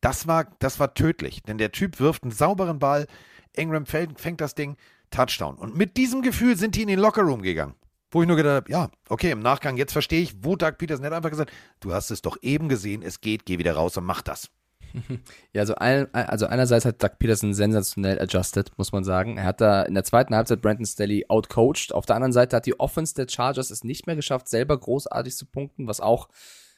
[0.00, 3.06] Das war, das war tödlich, denn der Typ wirft einen sauberen Ball,
[3.54, 4.76] Ingram fängt das Ding,
[5.12, 5.56] Touchdown.
[5.56, 7.74] Und mit diesem Gefühl sind die in den Lockerroom gegangen.
[8.10, 11.06] Wo ich nur gedacht habe, ja, okay, im Nachgang, jetzt verstehe ich, wo Doug Peterson
[11.06, 14.04] hat einfach gesagt, du hast es doch eben gesehen, es geht, geh wieder raus und
[14.04, 14.50] mach das.
[15.54, 19.38] Ja, also, ein, also einerseits hat Doug Peterson sensationell adjusted, muss man sagen.
[19.38, 21.92] Er hat da in der zweiten Halbzeit Brandon Staley outcoached.
[21.92, 25.34] Auf der anderen Seite hat die Offense der Chargers es nicht mehr geschafft, selber großartig
[25.34, 26.28] zu punkten, was auch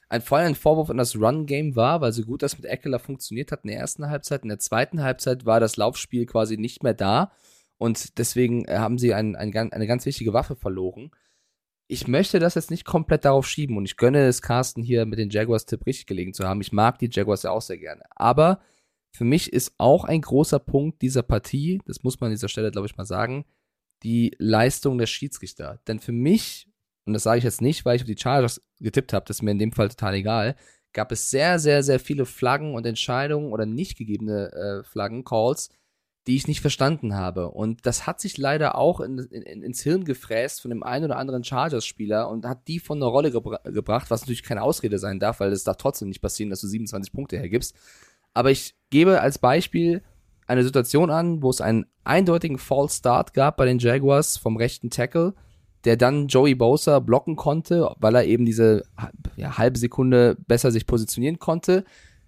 [0.09, 3.65] ein voller Vorwurf in das Run-Game war, weil so gut das mit Eckler funktioniert hat
[3.65, 4.43] in der ersten Halbzeit.
[4.43, 7.33] In der zweiten Halbzeit war das Laufspiel quasi nicht mehr da.
[7.79, 11.11] Und deswegen äh, haben sie ein, ein, eine ganz wichtige Waffe verloren.
[11.87, 15.19] Ich möchte das jetzt nicht komplett darauf schieben und ich gönne es Carsten hier mit
[15.19, 16.61] den Jaguars-Tipp richtig gelegen zu haben.
[16.61, 18.03] Ich mag die Jaguars ja auch sehr gerne.
[18.11, 18.61] Aber
[19.15, 22.71] für mich ist auch ein großer Punkt dieser Partie, das muss man an dieser Stelle,
[22.71, 23.45] glaube ich, mal sagen,
[24.03, 25.81] die Leistung der Schiedsrichter.
[25.87, 26.69] Denn für mich,
[27.05, 29.43] und das sage ich jetzt nicht, weil ich auf die Chargers getippt habe, das ist
[29.43, 30.57] mir in dem Fall total egal,
[30.93, 35.71] gab es sehr, sehr, sehr viele Flaggen und Entscheidungen oder nicht gegebene äh, Flaggen-Calls,
[36.27, 37.51] die ich nicht verstanden habe.
[37.51, 41.19] Und das hat sich leider auch in, in, ins Hirn gefräst von dem einen oder
[41.19, 45.21] anderen Chargers-Spieler und hat die von der Rolle gebra gebracht, was natürlich keine Ausrede sein
[45.21, 47.75] darf, weil es darf trotzdem nicht passieren, dass du 27 Punkte hergibst.
[48.33, 50.03] Aber ich gebe als Beispiel
[50.47, 54.91] eine Situation an, wo es einen eindeutigen False Start gab bei den Jaguars vom rechten
[54.91, 55.35] Tackle,
[55.85, 58.85] der dann Joey Bosa blocken konnte, weil er eben diese
[59.37, 61.85] ja, halbe Sekunde besser sich positionieren konnte.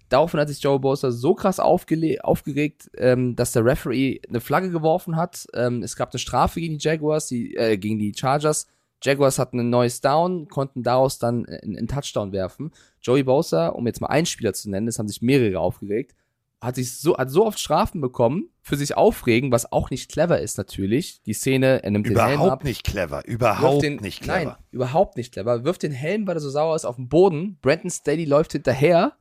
[0.09, 5.17] Daraufhin hat sich Joe Bosa so krass aufgeregt, ähm, dass der Referee eine Flagge geworfen
[5.17, 5.47] hat.
[5.53, 8.67] Ähm, es gab eine Strafe gegen die Jaguars, die, äh, gegen die Chargers.
[9.03, 12.71] Jaguars hatten ein neues Down, konnten daraus dann einen, Touchdown werfen.
[13.01, 16.15] Joey Bosa, um jetzt mal einen Spieler zu nennen, es haben sich mehrere aufgeregt,
[16.59, 20.39] hat sich so, hat so oft Strafen bekommen, für sich aufregen, was auch nicht clever
[20.41, 21.21] ist natürlich.
[21.23, 22.63] Die Szene, er nimmt überhaupt den Helm ab.
[22.63, 24.43] nicht clever, überhaupt den, nicht clever.
[24.43, 25.63] Nein, überhaupt nicht clever.
[25.63, 27.59] Wirft den Helm, weil er so sauer ist, auf den Boden.
[27.61, 29.13] Brandon Staley läuft hinterher,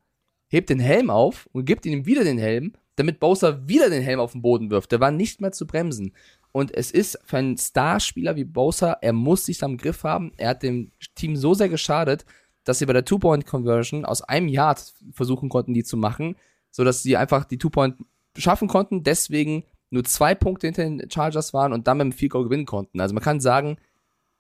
[0.49, 4.21] hebt den Helm auf und gibt ihm wieder den Helm, damit Bowser wieder den Helm
[4.21, 4.93] auf den Boden wirft.
[4.93, 6.13] Der war nicht mehr zu bremsen.
[6.53, 10.33] Und es ist für einen Starspieler wie Bowser, er muss sich am Griff haben.
[10.39, 12.25] Er hat dem Team so sehr geschadet,
[12.65, 16.37] dass sie bei der Two-Point-Conversion aus einem Yard versuchen konnten, die zu machen,
[16.71, 17.97] sodass sie einfach die Two-Point
[18.37, 22.33] schaffen konnten, deswegen nur zwei Punkte hinter den Chargers waren und dann mit dem Field
[22.33, 23.01] Goal gewinnen konnten.
[23.01, 23.77] Also man kann sagen,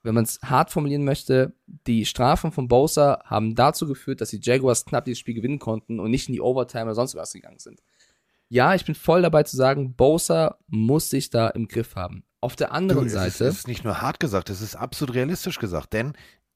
[0.07, 4.41] wenn man es hart formulieren möchte, die Strafen von Bosa haben dazu geführt, dass die
[4.41, 7.59] Jaguars knapp dieses Spiel gewinnen konnten und nicht in die Overtime oder sonst was gegangen
[7.59, 7.83] sind.
[8.49, 12.23] Ja, ich bin voll dabei zu sagen, Bosa muss sich da im Griff haben.
[12.41, 13.45] Auf der anderen du, Seite.
[13.45, 16.13] Das ist nicht nur hart gesagt, es ist absolut realistisch gesagt, denn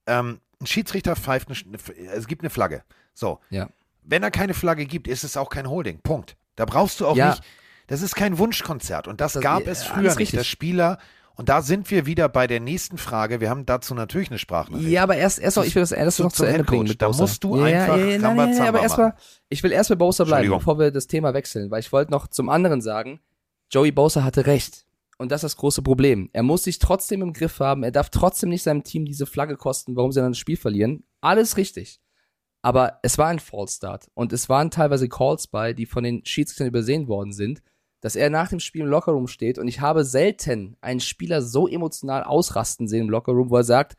[0.06, 1.78] ähm, ein Schiedsrichter pfeift, eine,
[2.12, 2.84] es gibt eine Flagge.
[3.14, 3.40] So.
[3.50, 3.68] Ja.
[4.04, 6.00] Wenn er keine Flagge gibt, ist es auch kein Holding.
[6.02, 6.36] Punkt.
[6.54, 7.30] Da brauchst du auch ja.
[7.30, 7.42] nicht.
[7.88, 10.36] Das ist kein Wunschkonzert und das, das gab es früher nicht.
[10.36, 10.98] Dass Spieler
[11.40, 13.40] Und da sind wir wieder bei der nächsten Frage.
[13.40, 14.90] Wir haben dazu natürlich eine Sprachnachricht.
[14.90, 17.08] Ja, aber erst, erst noch, ich will das erst Zu- noch zu Ende bringen Da
[17.08, 19.14] musst du ja, einfach ja, ja, nein, nein, nein, aber erstmal,
[19.48, 22.26] ich will erst bei Bosa bleiben, bevor wir das Thema wechseln, weil ich wollte noch
[22.28, 23.20] zum anderen sagen,
[23.70, 24.84] Joey Bosa hatte recht.
[25.16, 26.28] Und das ist das große Problem.
[26.34, 27.84] Er muss sich trotzdem im Griff haben.
[27.84, 31.04] Er darf trotzdem nicht seinem Team diese Flagge kosten, warum sie dann das Spiel verlieren.
[31.22, 32.00] Alles richtig.
[32.60, 34.10] Aber es war ein False Start.
[34.12, 37.62] Und es waren teilweise Calls bei, die von den Schiedsrichtern übersehen worden sind,
[38.00, 39.58] dass er nach dem Spiel im Lockerroom steht.
[39.58, 43.96] Und ich habe selten einen Spieler so emotional ausrasten sehen im Lockerroom, wo er sagt,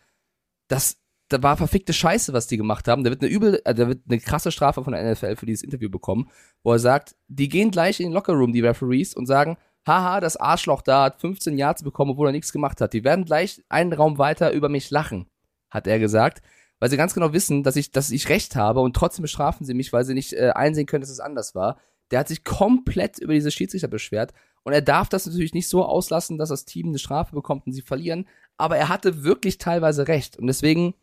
[0.68, 0.98] das,
[1.30, 3.04] da war verfickte Scheiße, was die gemacht haben.
[3.04, 5.64] Da wird eine übel, äh, da wird eine krasse Strafe von der NFL für dieses
[5.64, 6.30] Interview bekommen,
[6.64, 10.38] wo er sagt, die gehen gleich in den Lockerroom, die Referees, und sagen, haha, das
[10.38, 12.94] Arschloch da hat 15 Yards bekommen, obwohl er nichts gemacht hat.
[12.94, 15.28] Die werden gleich einen Raum weiter über mich lachen,
[15.70, 16.42] hat er gesagt,
[16.80, 19.74] weil sie ganz genau wissen, dass ich, dass ich recht habe und trotzdem bestrafen sie
[19.74, 21.78] mich, weil sie nicht äh, einsehen können, dass es anders war.
[22.12, 25.84] Der hat sich komplett über diese Schiedsrichter beschwert und er darf das natürlich nicht so
[25.86, 30.08] auslassen, dass das Team eine Strafe bekommt und sie verlieren, aber er hatte wirklich teilweise
[30.08, 30.93] recht und deswegen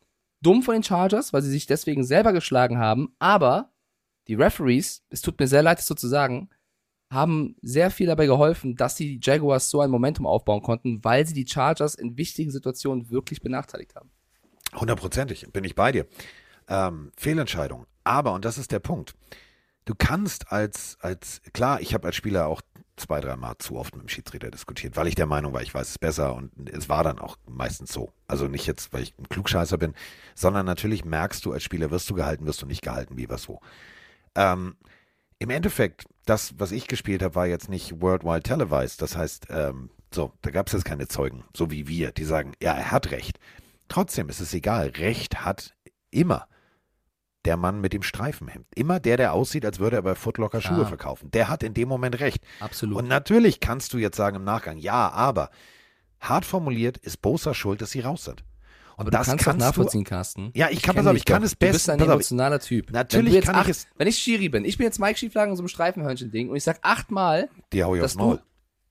[0.42, 3.72] dumm von den Chargers, weil sie sich deswegen selber geschlagen haben, aber
[4.28, 6.50] die Referees, es tut mir sehr leid, das so zu sagen,
[7.10, 11.34] haben sehr viel dabei geholfen, dass die Jaguars so ein Momentum aufbauen konnten, weil sie
[11.34, 14.10] die Chargers in wichtigen Situationen wirklich benachteiligt haben.
[14.74, 16.06] Hundertprozentig, bin ich bei dir.
[16.68, 17.86] Ähm, Fehlentscheidung.
[18.04, 19.14] Aber, und das ist der Punkt,
[19.88, 22.60] du kannst als, als klar, ich habe als Spieler auch
[22.96, 25.88] zwei, dreimal zu oft mit dem Schiedsrichter diskutiert, weil ich der Meinung war, ich weiß
[25.88, 28.12] es besser und es war dann auch meistens so.
[28.26, 29.94] Also nicht jetzt, weil ich ein Klugscheißer bin,
[30.34, 33.48] sondern natürlich merkst du als Spieler, wirst du gehalten, wirst du nicht gehalten, wie was
[33.48, 33.60] wo.
[34.34, 34.76] Ähm,
[35.38, 39.00] Im Endeffekt, das, was ich gespielt habe, war jetzt nicht worldwide televised.
[39.00, 42.52] Das heißt, ähm, so, da gab es jetzt keine Zeugen, so wie wir, die sagen,
[42.60, 43.38] ja, er hat recht.
[43.88, 44.88] Trotzdem ist es egal.
[44.88, 45.74] Recht hat
[46.10, 46.46] immer
[47.44, 48.66] der Mann mit dem Streifenhemd.
[48.74, 50.86] Immer der, der aussieht, als würde er bei Footlocker Schuhe Klar.
[50.88, 51.30] verkaufen.
[51.30, 52.42] Der hat in dem Moment recht.
[52.60, 52.96] Absolut.
[52.98, 55.50] Und natürlich kannst du jetzt sagen im Nachgang, ja, aber
[56.20, 58.42] hart formuliert ist Bosa schuld, dass sie raus sind.
[58.96, 60.50] Und aber das du kannst kannst nachvollziehen, Carsten.
[60.54, 61.46] Ja, ich kann- kenn pass auf, ich kann doch.
[61.46, 62.90] es Du bist ein auf, emotionaler Typ.
[62.90, 64.98] Natürlich wenn du jetzt kann ich acht, es- Wenn ich Schiri bin, ich bin jetzt
[64.98, 68.12] Mike Schieflagen in so einem Streifenhörnchen-Ding und ich sag achtmal, du, die hau ich dass
[68.16, 68.36] aufs Maul.
[68.38, 68.42] du-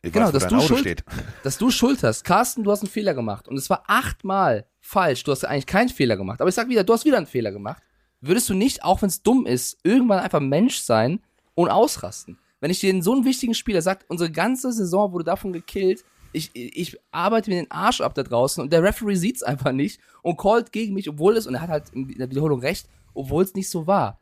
[0.08, 1.04] Ich genau, weiß, dass du Auto schuld- steht.
[1.44, 2.24] dass du schuld hast.
[2.24, 3.50] Carsten, du hast einen Fehler gemacht.
[3.50, 5.26] Und es war achtmal falsch.
[5.26, 6.40] Du hast eigentlich keinen Fehler gemacht.
[6.40, 7.84] Aber ich sag wieder, du hast wieder einen Fehler gemacht.
[8.21, 11.19] Würdest du nicht, auch wenn es dumm ist, irgendwann einfach Mensch sein
[11.56, 12.39] und ausrasten?
[12.60, 16.03] Wenn ich dir in so einen wichtigen Spieler sag, unsere ganze Saison wurde davon gekillt,
[16.34, 19.99] ich, ich arbeite mir den Arsch ab da draußen und der Referee sieht's einfach nicht
[20.23, 23.43] und callt gegen mich, obwohl es, und er hat halt in der Wiederholung recht, obwohl
[23.43, 24.21] es nicht so war.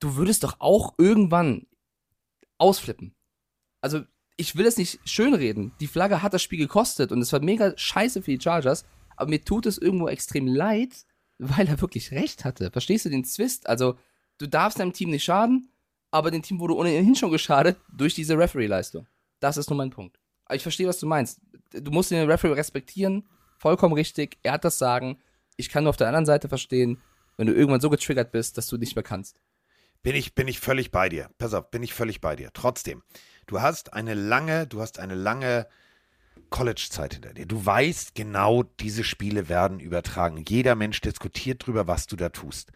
[0.00, 1.66] Du würdest doch auch irgendwann
[2.58, 3.14] ausflippen.
[3.80, 4.02] Also,
[4.36, 5.72] ich will es nicht schönreden.
[5.80, 8.84] Die Flagge hat das Spiel gekostet und es war mega scheiße für die Chargers,
[9.16, 11.05] aber mir tut es irgendwo extrem leid,
[11.38, 12.70] weil er wirklich recht hatte.
[12.70, 13.68] Verstehst du den Zwist?
[13.68, 13.98] Also,
[14.38, 15.70] du darfst deinem Team nicht schaden,
[16.10, 19.06] aber dem Team wurde ohnehin schon geschadet durch diese Referee-Leistung.
[19.40, 20.18] Das ist nur mein Punkt.
[20.46, 21.40] Aber ich verstehe, was du meinst.
[21.72, 24.38] Du musst den Referee respektieren, vollkommen richtig.
[24.42, 25.18] Er hat das Sagen.
[25.56, 27.02] Ich kann nur auf der anderen Seite verstehen,
[27.36, 29.40] wenn du irgendwann so getriggert bist, dass du nicht mehr kannst.
[30.02, 31.30] Bin ich, bin ich völlig bei dir.
[31.38, 32.50] Pass auf, bin ich völlig bei dir.
[32.52, 33.02] Trotzdem,
[33.46, 35.66] du hast eine lange, du hast eine lange
[36.50, 37.46] College-Zeit hinter dir.
[37.46, 40.44] Du weißt genau, diese Spiele werden übertragen.
[40.48, 42.72] Jeder Mensch diskutiert drüber, was du da tust.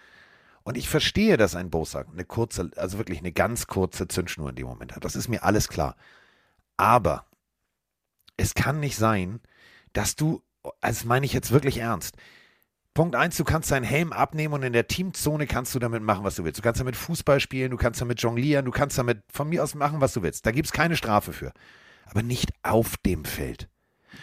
[0.62, 4.56] Und ich verstehe, dass ein Bosa eine kurze, also wirklich eine ganz kurze Zündschnur in
[4.56, 5.04] dem Moment hat.
[5.04, 5.96] Das ist mir alles klar.
[6.76, 7.26] Aber
[8.36, 9.40] es kann nicht sein,
[9.92, 10.42] dass du,
[10.80, 12.16] das meine ich jetzt wirklich ernst,
[12.92, 16.24] Punkt eins, du kannst deinen Helm abnehmen und in der Teamzone kannst du damit machen,
[16.24, 16.58] was du willst.
[16.58, 19.76] Du kannst damit Fußball spielen, du kannst damit jonglieren, du kannst damit von mir aus
[19.76, 20.44] machen, was du willst.
[20.44, 21.52] Da gibt es keine Strafe für.
[22.10, 23.68] Aber nicht auf dem Feld.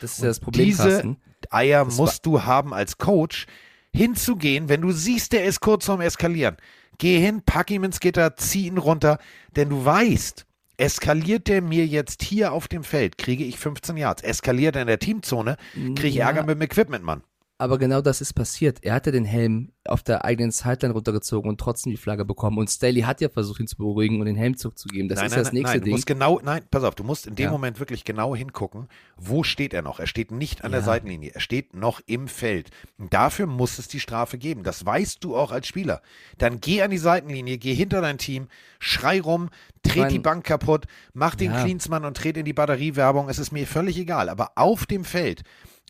[0.02, 1.18] Das ist ja das Problem, Diese Carsten.
[1.50, 3.46] Eier Das musst du haben als Coach,
[3.94, 6.58] hinzugehen, wenn du siehst, der ist kurz vorm Eskalieren.
[6.98, 9.20] Geh hin, pack ihm ins Gitter, zieh ihn runter,
[9.56, 10.46] denn du weißt,
[10.78, 14.24] eskaliert der mir jetzt hier auf dem Feld, kriege ich 15 Yards.
[14.24, 16.28] Eskaliert er in der Teamzone, kriege ich Ja.
[16.28, 17.24] Ärger mit dem Equipment, Mann.
[17.60, 18.78] Aber genau das ist passiert.
[18.84, 22.60] Er hatte den Helm auf der eigenen Sideline runtergezogen und trotzdem die Flagge bekommen.
[22.60, 25.10] Und Staley hat ja versucht, ihn zu beruhigen und den Helm zurückzugeben.
[25.10, 25.94] Das nein, ist nein, das nächste nein, du Ding.
[25.94, 27.52] musst genau, nein, pass auf, du musst in dem Ja.
[27.52, 30.00] Moment wirklich genau hingucken, wo steht er noch?
[30.00, 30.86] Er steht nicht an der Ja.
[30.86, 32.70] Seitenlinie, er steht noch im Feld.
[33.00, 34.62] Und dafür muss es die Strafe geben.
[34.62, 36.04] Das weißt du auch als Spieler.
[36.38, 39.50] Dann geh an die Seitenlinie, geh hinter dein Team, schrei rum,
[39.82, 41.64] tret mein- die Bank kaputt, mach den Ja.
[41.64, 43.30] Cleansmann und tret in die Batteriewerbung.
[43.30, 44.30] Es ist mir völlig egal.
[44.30, 45.42] Aber auf dem Feld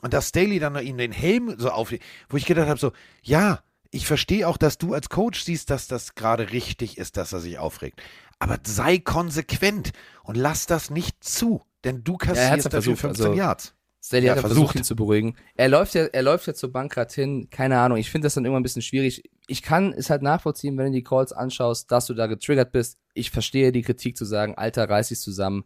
[0.02, 1.94] und dass Staley dann ihm den Helm so auf,
[2.30, 2.92] wo ich gedacht habe, so,
[3.24, 3.62] ja,
[3.92, 7.40] ich verstehe auch, dass du als Coach siehst, dass das gerade richtig ist, dass er
[7.40, 8.02] sich aufregt.
[8.40, 9.92] Aber sei konsequent
[10.24, 13.74] und lass das nicht zu, denn du er kassierst ja dafür versucht, 15 also- Yards.
[14.00, 14.76] Staley Ja, hat versucht.
[14.76, 15.36] ihn zu beruhigen.
[15.56, 17.50] Er läuft ja, er läuft ja zur Bank grad hin.
[17.50, 17.98] Keine Ahnung.
[17.98, 19.24] Ich finde das dann immer ein bisschen schwierig.
[19.48, 23.00] Ich kann es halt nachvollziehen, wenn du die Calls anschaust, dass du da getriggert bist.
[23.15, 25.65] Ich verstehe die Kritik zu sagen, Alter, reiß dich zusammen.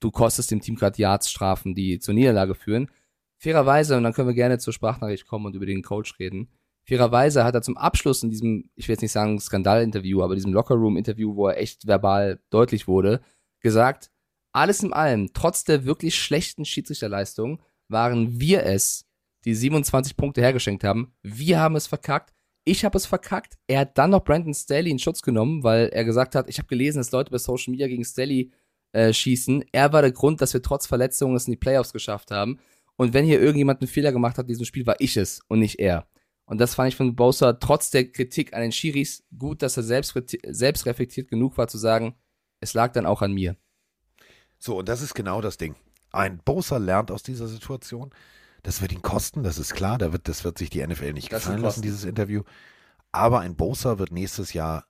[0.00, 2.90] Du kostest dem Team gerade Yards Strafen, die zur Niederlage führen.
[3.38, 6.50] Fairerweise, und dann können wir gerne zur Sprachnachricht kommen und über den Coach reden.
[6.84, 10.52] Fairerweise hat er zum Abschluss in diesem, ich will jetzt nicht sagen Skandalinterview, aber diesem
[10.52, 13.20] Lockerroom-Interview, wo er echt verbal deutlich wurde,
[13.60, 14.10] gesagt,
[14.52, 19.06] alles in allem, trotz der wirklich schlechten Schiedsrichterleistung, waren wir es,
[19.44, 21.12] die 27 Punkte hergeschenkt haben.
[21.22, 22.32] Wir haben es verkackt.
[22.64, 23.58] Ich habe es verkackt.
[23.68, 26.68] Er hat dann noch Brandon Staley in Schutz genommen, weil er gesagt hat, ich habe
[26.68, 28.50] gelesen, dass Leute bei Social Media gegen Staley
[28.92, 29.64] äh, schießen.
[29.72, 32.58] Er war der Grund, dass wir trotz Verletzungen es in die Playoffs geschafft haben.
[32.96, 35.60] Und wenn hier irgendjemand einen Fehler gemacht hat in diesem Spiel, war ich es und
[35.60, 36.08] nicht er.
[36.46, 39.82] Und das fand ich von Bowser trotz der Kritik an den Schiris gut, dass er
[39.82, 40.14] selbst,
[40.46, 42.14] selbst reflektiert genug war zu sagen,
[42.60, 43.56] es lag dann auch an mir.
[44.58, 45.74] So, und das ist genau das Ding.
[46.12, 48.10] Ein Bowser lernt aus dieser Situation.
[48.62, 49.98] Das wird ihn kosten, das ist klar.
[49.98, 52.42] Da wird, das wird sich die NFL nicht gefallen lassen, dieses Interview.
[53.12, 54.86] Aber ein Bowser wird nächstes Jahr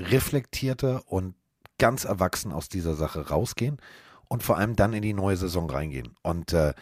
[0.00, 1.34] reflektierter und
[1.78, 3.78] ganz erwachsen aus dieser Sache rausgehen
[4.28, 6.16] und vor allem dann in die neue Saison reingehen.
[6.22, 6.74] Und äh,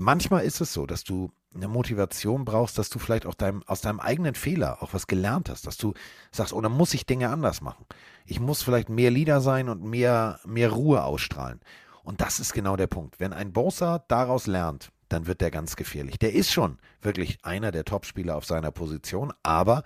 [0.00, 3.80] manchmal ist es so, dass du eine Motivation brauchst, dass du vielleicht auch deinem, aus
[3.80, 5.94] deinem eigenen Fehler auch was gelernt hast, dass du
[6.32, 7.84] sagst, oh, dann muss ich Dinge anders machen.
[8.24, 11.60] Ich muss vielleicht mehr Leader sein und mehr, mehr Ruhe ausstrahlen.
[12.02, 13.20] Und das ist genau der Punkt.
[13.20, 16.18] Wenn ein Bowser daraus lernt, dann wird der ganz gefährlich.
[16.18, 19.82] Der ist schon wirklich einer der Topspieler auf seiner Position, aber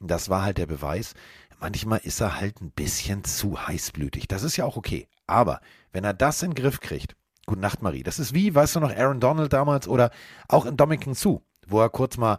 [0.00, 1.14] das war halt der Beweis,
[1.58, 4.28] manchmal ist er halt ein bisschen zu heißblütig.
[4.28, 5.08] Das ist ja auch okay.
[5.26, 5.60] Aber
[5.92, 7.16] wenn er das in den Griff kriegt,
[7.46, 8.02] Gute Nacht, Marie.
[8.02, 10.10] Das ist wie, weißt du noch, Aaron Donald damals oder
[10.48, 12.38] auch in Dominican Sue, wo er kurz mal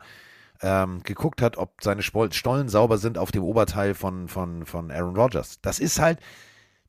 [0.61, 5.15] ähm, geguckt hat, ob seine Stollen sauber sind auf dem Oberteil von, von, von Aaron
[5.15, 5.59] Rodgers.
[5.61, 6.19] Das ist halt,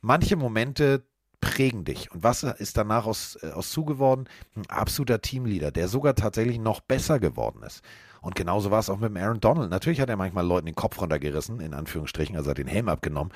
[0.01, 1.05] manche Momente
[1.41, 2.11] prägen dich.
[2.13, 4.29] Und was ist danach aus, äh, aus Sue geworden?
[4.55, 7.83] Ein absoluter Teamleader, der sogar tatsächlich noch besser geworden ist.
[8.21, 9.71] Und genauso war es auch mit dem Aaron Donald.
[9.71, 13.33] Natürlich hat er manchmal Leuten den Kopf runtergerissen, in Anführungsstrichen, also hat den Helm abgenommen.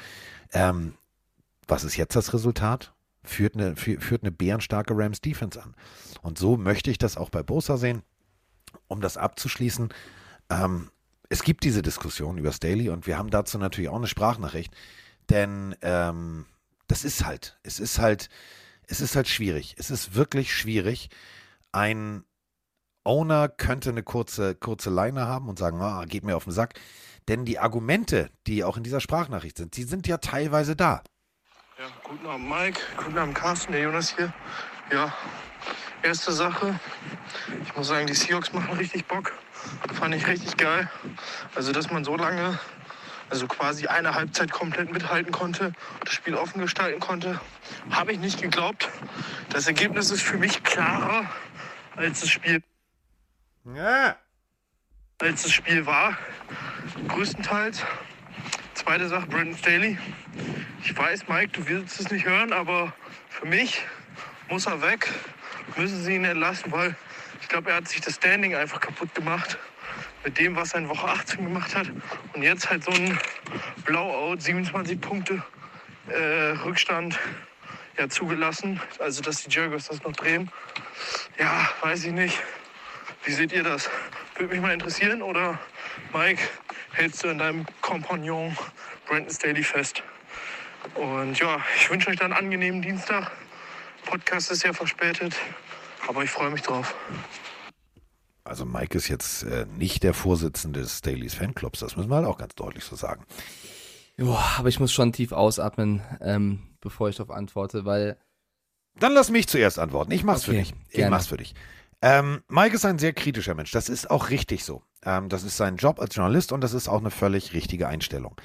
[0.52, 0.94] Ähm,
[1.68, 2.92] was ist jetzt das Resultat?
[3.22, 5.74] Führt eine, führt eine bärenstarke Rams Defense an.
[6.22, 8.02] Und so möchte ich das auch bei Bosa sehen.
[8.86, 9.92] Um das abzuschließen,
[10.50, 10.90] ähm,
[11.28, 14.74] es gibt diese Diskussion über Staley und wir haben dazu natürlich auch eine Sprachnachricht,
[15.28, 16.46] denn ähm,
[16.88, 18.28] das ist halt, es ist halt,
[18.86, 19.76] es ist halt schwierig.
[19.78, 21.08] Es ist wirklich schwierig.
[21.70, 22.24] Ein
[23.04, 26.74] Owner könnte eine kurze, kurze Leine haben und sagen, ah, geht mir auf den Sack.
[27.28, 31.02] Denn die Argumente, die auch in dieser Sprachnachricht sind, die sind ja teilweise da.
[31.80, 34.30] Ja, guten Abend Mike, guten Abend Carsten, der Jonas hier.
[34.92, 35.14] Ja,
[36.02, 36.78] erste Sache,
[37.64, 39.32] ich muss sagen, die Seahawks machen richtig Bock.
[39.94, 40.90] Fand ich richtig geil.
[41.54, 42.58] Also, dass man so lange,
[43.30, 45.72] also quasi eine Halbzeit komplett mithalten konnte,
[46.04, 47.40] das Spiel offen gestalten konnte,
[47.90, 48.90] habe ich nicht geglaubt.
[49.48, 51.30] Das Ergebnis ist für mich klarer
[51.96, 52.62] als das Spiel.
[53.74, 54.16] Ja.
[55.18, 56.18] Als das Spiel war,
[57.08, 57.82] größtenteils.
[58.80, 59.98] Zweite Sache, Brandon Staley.
[60.82, 62.94] Ich weiß, Mike, du willst es nicht hören, aber
[63.28, 63.82] für mich
[64.48, 65.06] muss er weg.
[65.76, 66.96] Müssen sie ihn entlassen, weil
[67.42, 69.58] ich glaube, er hat sich das Standing einfach kaputt gemacht
[70.24, 71.92] mit dem, was er in Woche 18 gemacht hat.
[72.32, 73.18] Und jetzt halt so ein
[73.84, 75.42] Blowout, 27 Punkte
[76.08, 77.18] äh, Rückstand
[77.98, 78.80] ja, zugelassen.
[78.98, 80.50] Also, dass die Jaguars das noch drehen.
[81.38, 82.42] Ja, weiß ich nicht.
[83.24, 83.90] Wie seht ihr das?
[84.36, 85.20] Würde mich mal interessieren.
[85.20, 85.58] Oder,
[86.14, 86.40] Mike,
[86.92, 88.56] hältst du in deinem Kompagnon
[89.06, 90.02] Brandon Staley fest?
[90.94, 93.30] Und ja, ich wünsche euch dann einen angenehmen Dienstag.
[94.06, 95.34] Podcast ist ja verspätet,
[96.08, 96.94] aber ich freue mich drauf.
[98.44, 102.26] Also Mike ist jetzt äh, nicht der Vorsitzende des Staleys Fanclubs, das müssen wir halt
[102.26, 103.24] auch ganz deutlich so sagen.
[104.16, 108.18] Joa, aber ich muss schon tief ausatmen, ähm, bevor ich darauf antworte, weil.
[108.98, 110.10] Dann lass mich zuerst antworten.
[110.12, 110.74] Ich mach's okay, für dich.
[110.88, 111.10] Ich gerne.
[111.10, 111.54] mach's für dich.
[112.02, 113.72] Ähm, Mike ist ein sehr kritischer Mensch.
[113.72, 114.82] Das ist auch richtig so.
[115.04, 118.36] Ähm, das ist sein Job als Journalist und das ist auch eine völlig richtige Einstellung.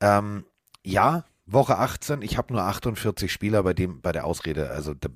[0.00, 0.44] Ähm,
[0.84, 5.08] ja, Woche 18, ich habe nur 48 Spieler bei dem, bei der Ausrede, also da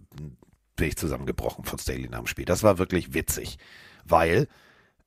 [0.76, 2.44] bin ich zusammengebrochen von Staley nach dem Spiel.
[2.44, 3.58] Das war wirklich witzig,
[4.04, 4.48] weil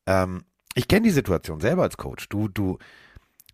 [0.06, 0.44] ähm,
[0.76, 2.30] ich kenne die Situation selber als Coach.
[2.30, 2.78] Du, du,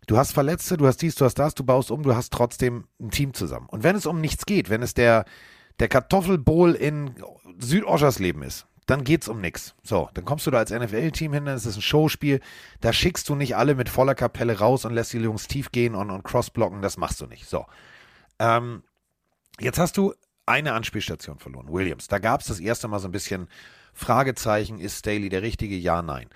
[0.06, 2.86] du hast Verletzte, du hast dies, du hast das, du baust um, du hast trotzdem
[3.00, 3.66] ein Team zusammen.
[3.68, 5.24] Und wenn es um nichts geht, wenn es der,
[5.78, 7.14] der Kartoffelbowl in
[7.58, 9.74] Südoschersleben ist, dann geht's um nichts.
[9.82, 12.40] So, dann kommst du da als NFL-Team hin, dann ist es ein Showspiel.
[12.80, 15.94] Da schickst du nicht alle mit voller Kapelle raus und lässt die Jungs tief gehen
[15.94, 16.82] und, und crossblocken.
[16.82, 17.46] Das machst du nicht.
[17.48, 17.66] So.
[18.38, 18.84] Ähm,
[19.58, 20.14] jetzt hast du
[20.46, 22.06] eine Anspielstation verloren, Williams.
[22.06, 23.48] Da gab es das erste Mal so ein bisschen
[23.92, 25.74] Fragezeichen, ist Staley der richtige?
[25.74, 26.28] Ja, nein.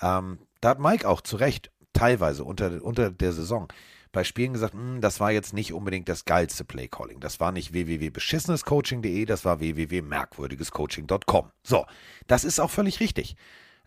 [0.00, 3.68] Ähm, da hat Mike auch zu Recht teilweise unter, unter der Saison
[4.12, 7.20] bei Spielen gesagt, hm, das war jetzt nicht unbedingt das geilste Playcalling.
[7.20, 11.50] Das war nicht www.beschissenescoaching.de, das war www.merkwürdigescoaching.com.
[11.62, 11.86] So,
[12.26, 13.36] das ist auch völlig richtig.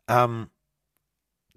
[0.07, 0.49] Ähm,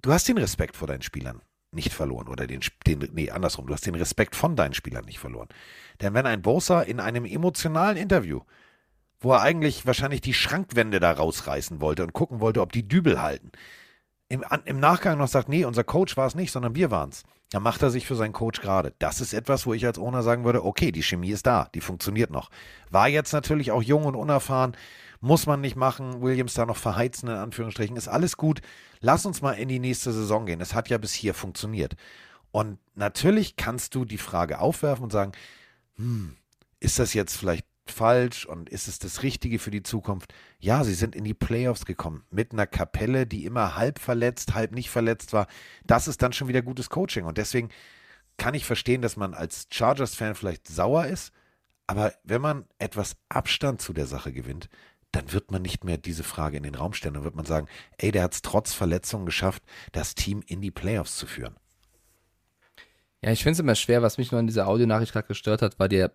[0.02, 1.42] du hast den Respekt vor deinen Spielern
[1.72, 5.18] nicht verloren oder den, den, nee, andersrum, du hast den Respekt von deinen Spielern nicht
[5.18, 5.48] verloren.
[6.00, 8.42] Denn wenn ein Bosa in einem emotionalen Interview
[9.24, 13.20] wo er eigentlich wahrscheinlich die Schrankwände da rausreißen wollte und gucken wollte, ob die Dübel
[13.20, 13.50] halten.
[14.28, 17.24] Im, im Nachgang noch sagt, nee, unser Coach war es nicht, sondern wir waren es.
[17.50, 18.94] Dann macht er sich für seinen Coach gerade.
[18.98, 21.80] Das ist etwas, wo ich als Owner sagen würde, okay, die Chemie ist da, die
[21.80, 22.50] funktioniert noch.
[22.90, 24.76] War jetzt natürlich auch jung und unerfahren,
[25.20, 28.60] muss man nicht machen, Williams da noch verheizen, in Anführungsstrichen, ist alles gut.
[29.00, 30.60] Lass uns mal in die nächste Saison gehen.
[30.60, 31.94] Es hat ja bis hier funktioniert.
[32.50, 35.32] Und natürlich kannst du die Frage aufwerfen und sagen,
[35.96, 36.36] hm,
[36.80, 40.32] ist das jetzt vielleicht falsch und ist es das Richtige für die Zukunft?
[40.58, 44.72] Ja, sie sind in die Playoffs gekommen mit einer Kapelle, die immer halb verletzt, halb
[44.72, 45.46] nicht verletzt war.
[45.84, 47.70] Das ist dann schon wieder gutes Coaching und deswegen
[48.36, 51.32] kann ich verstehen, dass man als Chargers-Fan vielleicht sauer ist,
[51.86, 54.68] aber wenn man etwas Abstand zu der Sache gewinnt,
[55.12, 57.14] dann wird man nicht mehr diese Frage in den Raum stellen.
[57.14, 57.68] Dann wird man sagen,
[57.98, 59.62] ey, der hat es trotz Verletzungen geschafft,
[59.92, 61.54] das Team in die Playoffs zu führen.
[63.22, 65.78] Ja, ich finde es immer schwer, was mich nur in dieser Audionachricht gerade gestört hat,
[65.78, 66.12] war der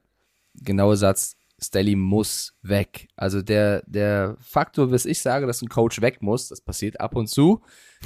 [0.55, 3.07] genaue Satz, Staley muss weg.
[3.15, 7.15] Also der, der Faktor, was ich sage, dass ein Coach weg muss, das passiert ab
[7.15, 7.61] und zu,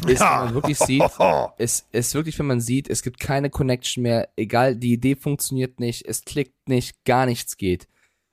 [0.08, 0.40] ist, ja.
[0.40, 1.04] wenn man wirklich sieht,
[1.58, 5.80] es ist wirklich, wenn man sieht, es gibt keine Connection mehr, egal, die Idee funktioniert
[5.80, 7.88] nicht, es klickt nicht, gar nichts geht.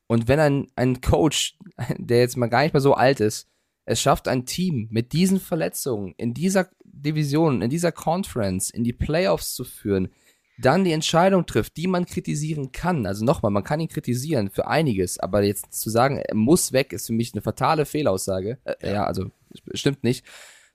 [0.07, 1.57] Und wenn ein, ein Coach,
[1.99, 3.49] der jetzt mal gar nicht mehr so alt ist,
[3.85, 8.93] es schafft ein Team mit diesen Verletzungen in dieser Division, in dieser Conference, in die
[8.93, 10.11] Playoffs zu führen,
[10.61, 13.07] dann die Entscheidung trifft, die man kritisieren kann.
[13.07, 16.93] Also nochmal, man kann ihn kritisieren für einiges, aber jetzt zu sagen, er muss weg,
[16.93, 18.59] ist für mich eine fatale Fehlaussage.
[18.65, 18.93] Äh, ja.
[18.93, 19.27] ja, also
[19.75, 20.25] stimmt nicht.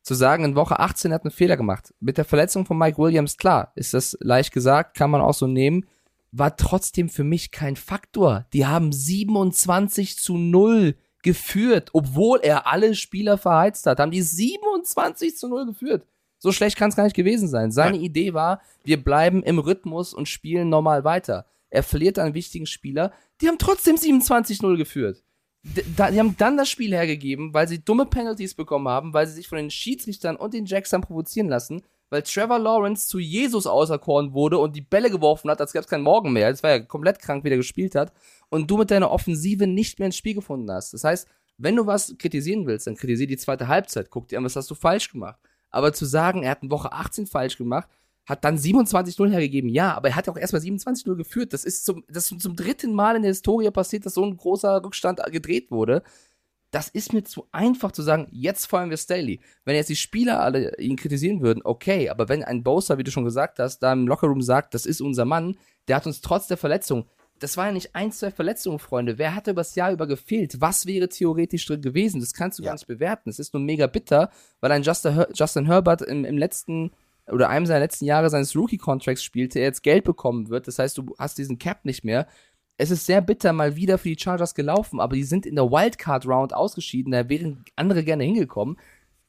[0.02, 1.94] Zu sagen, in Woche 18 hat einen Fehler gemacht.
[2.00, 5.48] Mit der Verletzung von Mike Williams, klar, ist das leicht gesagt, kann man auch so
[5.48, 5.86] nehmen,
[6.32, 8.46] war trotzdem für mich kein Faktor.
[8.54, 15.36] Die haben 27 zu 0 geführt, obwohl er alle Spieler verheizt hat, haben die 27
[15.36, 16.06] zu 0 geführt.
[16.46, 17.72] So schlecht kann es gar nicht gewesen sein.
[17.72, 18.04] Seine ja.
[18.04, 21.48] Idee war, wir bleiben im Rhythmus und spielen normal weiter.
[21.72, 23.14] Er verliert einen wichtigen Spieler.
[23.42, 25.24] Die haben trotzdem 27-0 geführt.
[25.64, 29.34] Die, die haben dann das Spiel hergegeben, weil sie dumme Penalties bekommen haben, weil sie
[29.34, 31.82] sich von den Schiedsrichtern und den Jacks haben provozieren lassen,
[32.12, 35.90] weil Trevor Lawrence zu Jesus auserkoren wurde und die Bälle geworfen hat, als gäbe es
[35.90, 36.52] keinen Morgen mehr.
[36.52, 38.14] Das war ja komplett krank, wie der gespielt hat.
[38.50, 40.94] Und du mit deiner Offensive nicht mehr ins Spiel gefunden hast.
[40.94, 41.28] Das heißt,
[41.58, 44.12] wenn du was kritisieren willst, dann kritisier die zweite Halbzeit.
[44.12, 45.40] Guck dir an, was hast du falsch gemacht.
[45.76, 47.90] Aber zu sagen, er hat in Woche 18 falsch gemacht,
[48.26, 51.52] hat dann 27-0 hergegeben, ja, aber er hat ja auch erstmal 27-0 geführt.
[51.52, 54.38] Das ist zum, das ist zum dritten Mal in der Historie passiert, dass so ein
[54.38, 56.02] großer Rückstand gedreht wurde.
[56.72, 59.42] Das ist mir zu einfach zu sagen, jetzt feuern wir Staley.
[59.66, 63.12] Wenn jetzt die Spieler alle ihn kritisieren würden, okay, aber wenn ein Bowser, wie du
[63.12, 65.58] schon gesagt hast, da im Lockerroom sagt, das ist unser Mann,
[65.90, 67.06] der hat uns trotz der Verletzung,
[67.40, 69.18] das war ja nicht ein, zwei Verletzungen, Freunde.
[69.18, 70.62] Wer hatte übers Jahr über gefehlt?
[70.62, 72.22] Was wäre theoretisch drin gewesen?
[72.22, 72.70] Das kannst du ja.
[72.70, 73.30] gar nicht bewerten.
[73.30, 74.30] Es ist nur mega bitter,
[74.62, 76.92] weil ein Justin, Justin Herbert im, im letzten
[77.28, 80.68] oder einem seiner letzten Jahre seines Rookie-Contracts spielte, er jetzt Geld bekommen wird.
[80.68, 82.28] Das heißt, du hast diesen Cap nicht mehr.
[82.78, 85.72] Es ist sehr bitter mal wieder für die Chargers gelaufen, aber die sind in der
[85.72, 87.12] Wildcard-Round ausgeschieden.
[87.12, 88.78] Da wären andere gerne hingekommen.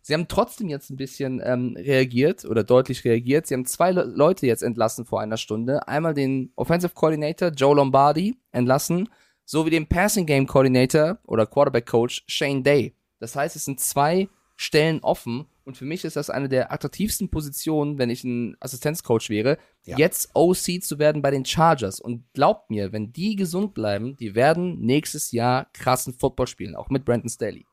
[0.07, 3.49] Sie haben trotzdem jetzt ein bisschen ähm, reagiert oder deutlich reagiert.
[3.49, 5.89] Sie haben zwei Le Leute jetzt entlassen vor einer Stunde.
[5.89, 9.09] Einmal den Offensive Coordinator Joe Lombardi entlassen,
[9.45, 12.95] sowie den Passing Game Coordinator oder Quarterback Coach Shane Day.
[13.19, 17.29] Das heißt, es sind zwei Stellen offen und für mich ist das eine der attraktivsten
[17.29, 19.99] Positionen, wenn ich ein Assistenzcoach wäre, ja.
[19.99, 21.99] jetzt OC zu werden bei den Chargers.
[21.99, 26.91] Und glaubt mir, wenn die gesund bleiben, die werden nächstes Jahr krassen Football spielen, auch
[26.91, 27.67] mit Brandon Staley.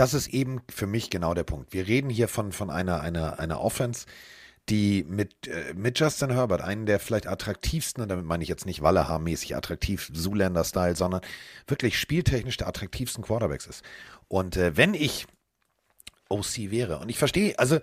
[0.00, 1.74] Das ist eben für mich genau der Punkt.
[1.74, 4.06] Wir reden hier von, von einer, einer, einer Offense,
[4.70, 8.64] die mit, äh, mit Justin Herbert, einen der vielleicht attraktivsten, und damit meine ich jetzt
[8.64, 11.20] nicht Wallehaar-mäßig attraktiv, Zoolander-Style, sondern
[11.66, 13.84] wirklich spieltechnisch der attraktivsten Quarterbacks ist.
[14.26, 15.26] Und äh, wenn ich
[16.30, 17.78] OC wäre, und ich verstehe, also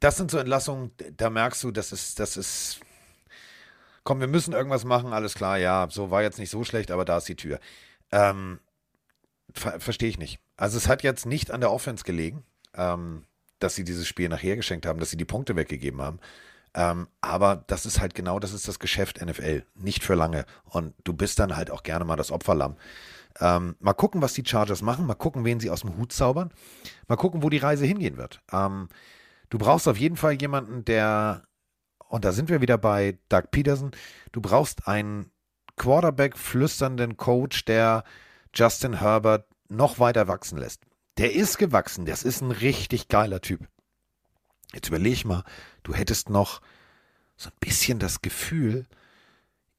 [0.00, 2.80] das sind so Entlassungen, da merkst du, das ist, das ist,
[4.02, 7.04] komm, wir müssen irgendwas machen, alles klar, ja, so war jetzt nicht so schlecht, aber
[7.04, 7.60] da ist die Tür.
[8.12, 8.60] Ähm,
[9.54, 10.40] Ver Verstehe ich nicht.
[10.56, 12.44] Also es hat jetzt nicht an der Offense gelegen,
[12.74, 13.24] ähm,
[13.58, 16.20] dass sie dieses Spiel nachher geschenkt haben, dass sie die Punkte weggegeben haben.
[16.74, 19.64] Ähm, aber das ist halt genau, das ist das Geschäft NFL.
[19.74, 20.44] Nicht für lange.
[20.64, 22.76] Und du bist dann halt auch gerne mal das Opferlamm.
[23.40, 25.06] Ähm, mal gucken, was die Chargers machen.
[25.06, 26.50] Mal gucken, wen sie aus dem Hut zaubern.
[27.06, 28.40] Mal gucken, wo die Reise hingehen wird.
[28.52, 28.88] Ähm,
[29.50, 31.44] du brauchst auf jeden Fall jemanden, der,
[32.08, 33.92] und da sind wir wieder bei Doug Peterson,
[34.32, 35.30] du brauchst einen
[35.76, 38.04] Quarterback-flüsternden Coach, der
[38.54, 40.82] Justin Herbert noch weiter wachsen lässt.
[41.18, 43.66] Der ist gewachsen, das ist ein richtig geiler Typ.
[44.72, 45.44] Jetzt überleg mal,
[45.82, 46.60] du hättest noch
[47.36, 48.86] so ein bisschen das Gefühl,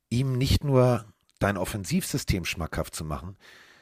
[0.09, 1.05] ihm nicht nur
[1.39, 3.38] dein Offensivsystem schmackhaft zu machen,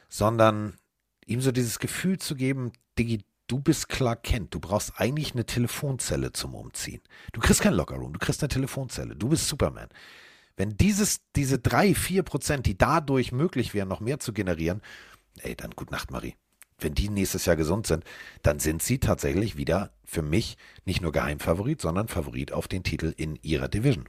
[0.09, 0.77] sondern
[1.25, 5.45] ihm so dieses Gefühl zu geben, Digi, du bist klar kennt, du brauchst eigentlich eine
[5.45, 7.01] Telefonzelle zum Umziehen.
[7.33, 9.89] Du kriegst kein Lockerroom, du kriegst eine Telefonzelle, du bist Superman.
[10.57, 14.81] Wenn dieses, diese drei, vier Prozent, die dadurch möglich wären, noch mehr zu generieren,
[15.39, 16.35] ey, dann gut Nacht, Marie.
[16.79, 18.03] Wenn die nächstes Jahr gesund sind,
[18.43, 23.13] dann sind sie tatsächlich wieder für mich nicht nur Geheimfavorit, sondern Favorit auf den Titel
[23.17, 24.05] in ihrer Division.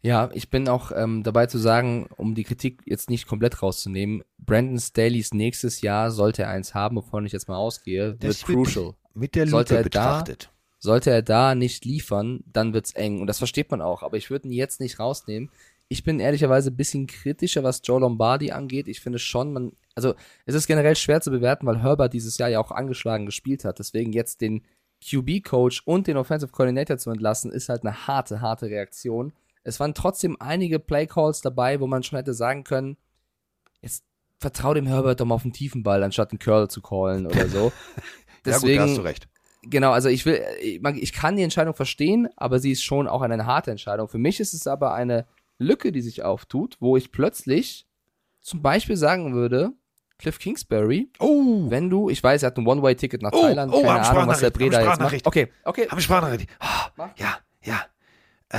[0.00, 4.22] Ja, ich bin auch ähm, dabei zu sagen, um die Kritik jetzt nicht komplett rauszunehmen,
[4.38, 8.46] Brandon Staley's nächstes Jahr sollte er eins haben, wovon ich jetzt mal ausgehe, wird Das
[8.48, 8.94] wird crucial.
[9.14, 10.52] Mit der Sollte Lupe er da- betrachtet.
[10.78, 13.20] Sollte er da nicht liefern, dann wird's eng.
[13.20, 14.02] Und das versteht man auch.
[14.02, 15.50] Aber ich würde ihn jetzt nicht rausnehmen.
[15.88, 18.88] Ich bin ehrlicherweise ein bisschen kritischer, was Joe Lombardi angeht.
[18.88, 20.14] Ich finde schon, man, also
[20.46, 23.78] es ist generell schwer zu bewerten, weil Herbert dieses Jahr ja auch angeschlagen gespielt hat.
[23.78, 24.62] Deswegen jetzt den
[25.02, 29.32] QB-Coach und den Offensive Coordinator zu entlassen, ist halt eine harte, harte Reaktion.
[29.64, 32.96] Es waren trotzdem einige Play-Calls dabei, wo man schon hätte sagen können,
[33.80, 34.04] jetzt
[34.38, 37.48] vertrau dem Herbert doch mal auf den tiefen Ball, anstatt einen Curl zu callen oder
[37.48, 37.72] so.
[38.46, 39.28] ja gut, da hast du recht.
[39.62, 43.08] Genau, also ich will, ich, man- ich kann die Entscheidung verstehen, aber sie ist schon
[43.08, 44.08] auch eine harte Entscheidung.
[44.08, 45.26] Für mich ist es aber eine
[45.58, 47.86] Lücke, die sich auftut, wo ich plötzlich
[48.40, 49.72] zum Beispiel sagen würde,
[50.18, 53.82] Cliff Kingsbury, Oh, wenn du, ich weiß, er hat ein One-Way-Ticket nach Oh, Thailand, oh,
[53.82, 55.26] keine Ahnung, was der Breda jetzt macht.
[55.26, 55.88] Okay, okay.
[55.88, 56.48] haben Sprachnachricht.
[56.98, 57.82] Oh, ja, ja.
[58.48, 58.58] Äh,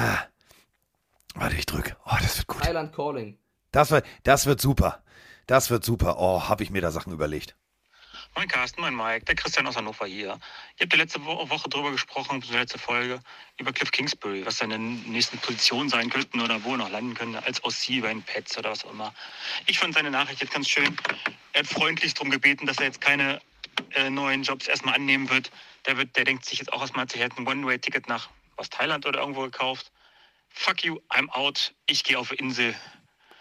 [1.35, 1.95] warte, ich drück.
[2.05, 2.61] Oh, das wird gut.
[2.61, 3.37] Thailand Calling.
[3.71, 5.01] Das wird, das wird super.
[5.47, 6.17] Das wird super.
[6.19, 7.55] Oh, habe ich mir da Sachen überlegt.
[8.35, 10.39] Moin Carsten, moin Mike, der Christian aus Hannover hier.
[10.77, 13.19] Ihr habt ja letzte Wo Woche drüber gesprochen, letzte Folge,
[13.57, 17.43] über Cliff Kingsbury, was seine nächsten Positionen sein könnten oder wo er noch landen könnte,
[17.43, 19.13] als OC bei den Pets oder was auch immer.
[19.65, 20.95] Ich fand seine Nachricht jetzt ganz schön.
[21.53, 23.41] Er hat freundlich darum gebeten, dass er jetzt keine
[23.95, 25.51] äh, neuen Jobs erstmal annehmen wird.
[25.85, 26.15] Der, wird.
[26.15, 29.41] der denkt sich jetzt auch erstmal, er hat ein One-Way-Ticket nach aus Thailand oder irgendwo
[29.41, 29.91] gekauft.
[30.49, 31.73] Fuck you, I'm out.
[31.87, 32.75] Ich gehe auf Insel,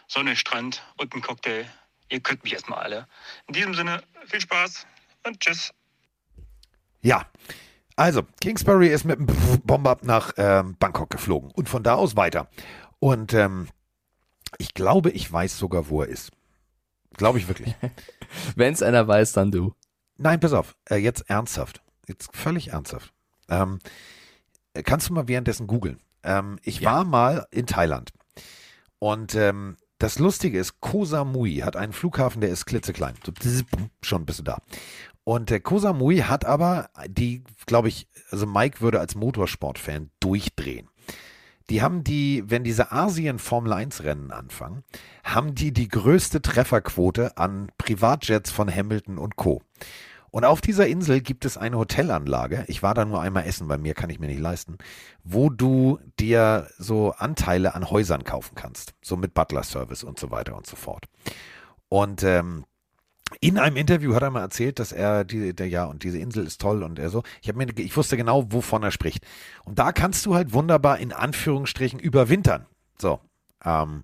[0.07, 1.66] Sonne, Strand und einen Cocktail.
[2.11, 3.06] Ihr könnt mich erstmal alle.
[3.46, 4.86] In diesem Sinne, viel Spaß
[5.26, 5.72] und tschüss.
[7.02, 7.26] Ja.
[7.96, 9.26] Also, Kingsbury ist mit dem
[9.64, 12.48] Bomber nach ähm, Bangkok geflogen und von da aus weiter.
[13.00, 13.68] Und ähm,
[14.59, 16.30] ich glaube, ich weiß sogar, wo er ist.
[17.14, 17.74] Glaube ich wirklich.
[18.56, 19.74] Wenn es einer weiß, dann du.
[20.16, 20.76] Nein, pass auf.
[20.88, 21.82] Äh, jetzt ernsthaft.
[22.06, 23.12] Jetzt völlig ernsthaft.
[23.48, 23.80] Ähm,
[24.74, 26.00] äh, kannst du mal währenddessen googeln?
[26.22, 26.92] Ähm, ich Ja.
[26.92, 28.12] war mal in Thailand.
[29.00, 33.14] Und ähm, das Lustige ist, Koh hat einen Flughafen, der ist klitzeklein.
[34.03, 34.59] Schon bist du da.
[35.24, 40.88] Und der Koh hat aber die, glaube ich, also Mike würde als Motorsportfan durchdrehen.
[41.68, 44.84] Die haben die, wenn diese Asien Formel 1 Rennen anfangen,
[45.22, 49.61] haben die die größte Trefferquote an Privatjets von Hamilton und Co.
[50.31, 52.64] Und auf dieser Insel gibt es eine Hotelanlage.
[52.68, 54.79] Ich war da nur einmal essen, bei mir kann ich mir nicht leisten,
[55.24, 58.93] wo du dir so Anteile an Häusern kaufen kannst.
[59.03, 61.07] So mit Butler-Service und so weiter und so fort.
[61.89, 62.64] Und ähm,
[63.41, 66.47] in einem Interview hat er mal erzählt, dass er die, der ja und diese Insel
[66.47, 67.22] ist toll und er so.
[67.43, 69.26] Ich habe mir, ich wusste genau, wovon er spricht.
[69.64, 72.66] Und da kannst du halt wunderbar in Anführungsstrichen überwintern.
[72.99, 73.20] So,
[73.64, 74.03] ähm,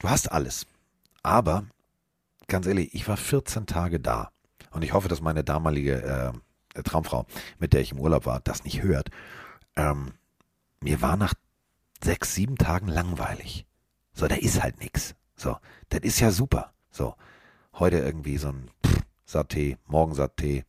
[0.00, 0.66] du hast alles.
[1.22, 1.64] Aber
[2.46, 4.30] ganz ehrlich, ich war 14 Tage da
[4.70, 6.32] und ich hoffe, dass meine damalige
[6.74, 7.26] äh, Traumfrau,
[7.58, 9.10] mit der ich im Urlaub war, das nicht hört.
[9.76, 10.12] Ähm,
[10.80, 11.34] mir war nach
[12.02, 13.66] sechs, sieben Tagen langweilig.
[14.12, 15.14] So, da ist halt nix.
[15.36, 15.56] So,
[15.88, 16.72] das ist ja super.
[16.90, 17.14] So,
[17.74, 20.64] heute irgendwie so ein pff, Saté, morgen Saté,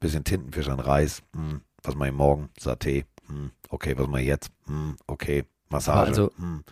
[0.00, 1.22] bisschen Tintenfisch an Reis.
[1.34, 2.50] Hm, was mache ich morgen?
[2.58, 3.04] Saté.
[3.26, 4.50] Hm, okay, was mache ich jetzt?
[4.66, 6.08] Hm, okay, Massage.
[6.08, 6.64] Also- hm.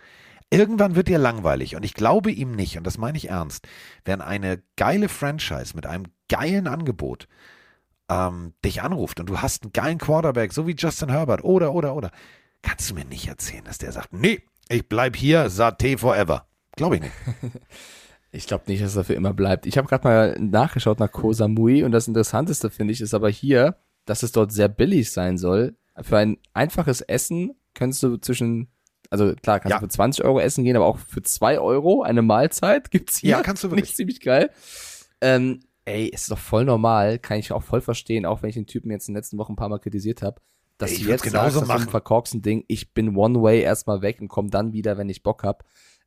[0.52, 3.68] Irgendwann wird dir langweilig und ich glaube ihm nicht, und das meine ich ernst,
[4.04, 7.28] wenn eine geile Franchise mit einem geilen Angebot
[8.08, 11.94] ähm, dich anruft und du hast einen geilen Quarterback, so wie Justin Herbert, oder, oder,
[11.94, 12.10] oder,
[12.62, 16.46] kannst du mir nicht erzählen, dass der sagt, nee, ich bleib hier, Saté forever.
[16.76, 17.12] Glaube ich nicht.
[18.32, 19.66] Ich glaube nicht, dass er für immer bleibt.
[19.66, 23.28] Ich habe gerade mal nachgeschaut nach Koh Samui und das Interessanteste finde ich ist aber
[23.28, 23.74] hier,
[24.04, 25.74] dass es dort sehr billig sein soll.
[26.00, 28.68] Für ein einfaches Essen könntest du zwischen,
[29.10, 29.78] also klar, kannst Ja.
[29.80, 33.30] du für 20 Euro essen gehen, aber auch für 2 Euro eine Mahlzeit gibt's hier.
[33.30, 33.88] Ja, kannst du wirklich.
[33.88, 34.50] Nicht ziemlich geil.
[35.20, 35.58] Ähm,
[35.90, 38.90] ey, ist doch voll normal, kann ich auch voll verstehen, auch wenn ich den Typen
[38.90, 40.40] jetzt in den letzten Wochen ein paar Mal kritisiert habe.
[40.78, 41.88] Dass Ey, ich du würd's jetzt genauso sagst, machen.
[41.88, 45.42] verkorksten Ding, ich bin one way erstmal weg und komme dann wieder, wenn ich Bock
[45.42, 45.64] hab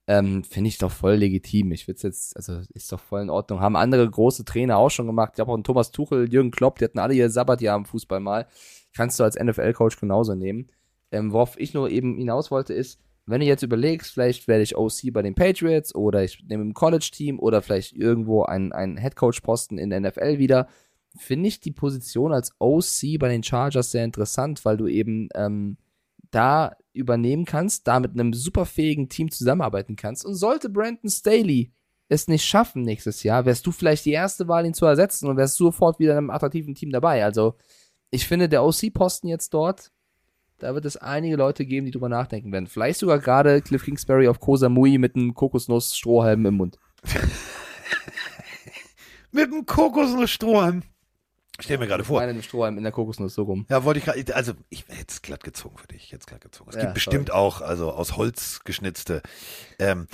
[0.07, 1.71] ähm, finde ich doch voll legitim.
[1.71, 3.61] Ich würde jetzt, also ist doch voll in Ordnung.
[3.61, 5.33] Haben andere große Trainer auch schon gemacht.
[5.35, 8.19] Ich habe auch einen Thomas Tuchel, Jürgen Klopp, die hatten alle ihr Sabbatjahr im Fußball
[8.19, 8.47] mal.
[8.93, 10.67] Kannst du als NFL-Coach genauso nehmen.
[11.11, 14.75] Ähm, worauf ich nur eben hinaus wollte, ist, wenn du jetzt überlegst, vielleicht werde ich
[14.75, 19.77] OC bei den Patriots oder ich nehme im College-Team oder vielleicht irgendwo einen, einen Headcoach-Posten
[19.77, 20.67] in der NFL wieder,
[21.15, 25.77] finde ich die Position als OC bei den Chargers sehr interessant, weil du eben ähm,
[26.31, 30.25] da übernehmen kannst, da mit einem superfähigen Team zusammenarbeiten kannst.
[30.25, 31.71] Und sollte Brandon Staley
[32.09, 35.37] es nicht schaffen nächstes Jahr, wärst du vielleicht die erste Wahl, ihn zu ersetzen und
[35.37, 37.23] wärst sofort wieder in einem attraktiven Team dabei.
[37.23, 37.55] Also
[38.11, 39.91] ich finde, der OC-Posten jetzt dort
[40.59, 42.67] da wird es einige Leute geben, die drüber nachdenken werden.
[42.67, 46.77] Vielleicht sogar gerade Cliff Kingsbury auf Koh Samui mit einem Kokosnuss-Strohhalm im Mund.
[49.31, 50.83] Mit einem Kokosnuss-Strohhalm.
[51.59, 52.19] Stell mir gerade vor.
[52.19, 53.65] Meine einem Strohhalm in der Kokosnuss, so rum.
[53.69, 56.69] Ja, wollte ich gerade, also ich hätte es glatt gezogen für dich, jetzt glatt gezogen.
[56.69, 59.21] Es Ja, gibt bestimmt auch, also aus Holz geschnitzte.
[59.79, 60.07] Ähm,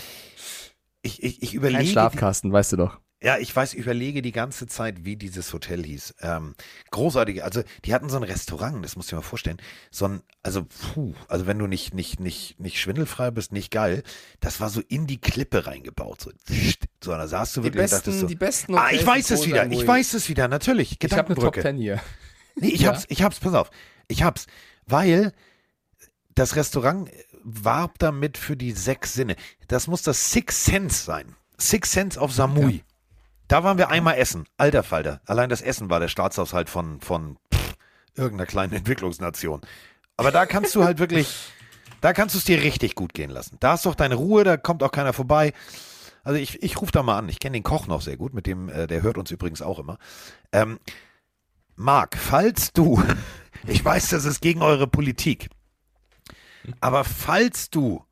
[1.01, 2.99] ich, ich, ich überlege, die, Schlafkasten, weißt du doch.
[3.21, 6.15] Ja, ich weiß, überlege die ganze Zeit, wie dieses Hotel hieß.
[6.21, 6.55] Ähm,
[6.91, 9.57] großartige, also die hatten so ein Restaurant, das musst du dir mal vorstellen.
[9.91, 14.03] So ein, also, puh, also wenn du nicht, nicht, nicht, nicht schwindelfrei bist, nicht geil,
[14.39, 16.21] das war so in die Klippe reingebaut.
[16.21, 16.31] So,
[17.03, 19.31] so da saßt du Die wirklich und dachtest besten, so, die besten ah, ich weiß
[19.31, 20.97] es wieder, ich weiß es wieder, natürlich.
[21.03, 21.55] Ich habe eine Top.
[21.55, 21.99] Ten hier.
[22.55, 22.89] Nee, ich Ja.
[22.93, 23.69] hab's, ich hab's, pass auf.
[24.07, 24.47] Ich hab's.
[24.85, 25.33] Weil
[26.35, 27.09] das Restaurant
[27.43, 29.35] warb damit für die sechs Sinne.
[29.67, 31.35] Das muss das Six Sense sein.
[31.57, 32.83] Six Sense auf Samui.
[33.49, 34.45] Da waren wir einmal essen.
[34.57, 35.21] Alter Falter.
[35.25, 37.73] Allein das Essen war der Staatshaushalt von, von pff,
[38.15, 39.61] irgendeiner kleinen Entwicklungsnation.
[40.17, 41.51] Aber da kannst du halt wirklich,
[41.99, 43.57] da kannst du es dir richtig gut gehen lassen.
[43.59, 45.53] Da hast doch deine Ruhe, da kommt auch keiner vorbei.
[46.23, 47.27] Also ich, ich rufe da mal an.
[47.27, 49.79] Ich kenne den Koch noch sehr gut, mit dem, äh, der hört uns übrigens auch
[49.79, 49.97] immer.
[50.51, 50.79] Ähm,
[51.75, 53.03] Marc, falls du,
[53.65, 55.49] ich weiß, das ist gegen eure Politik,
[56.81, 58.05] aber falls du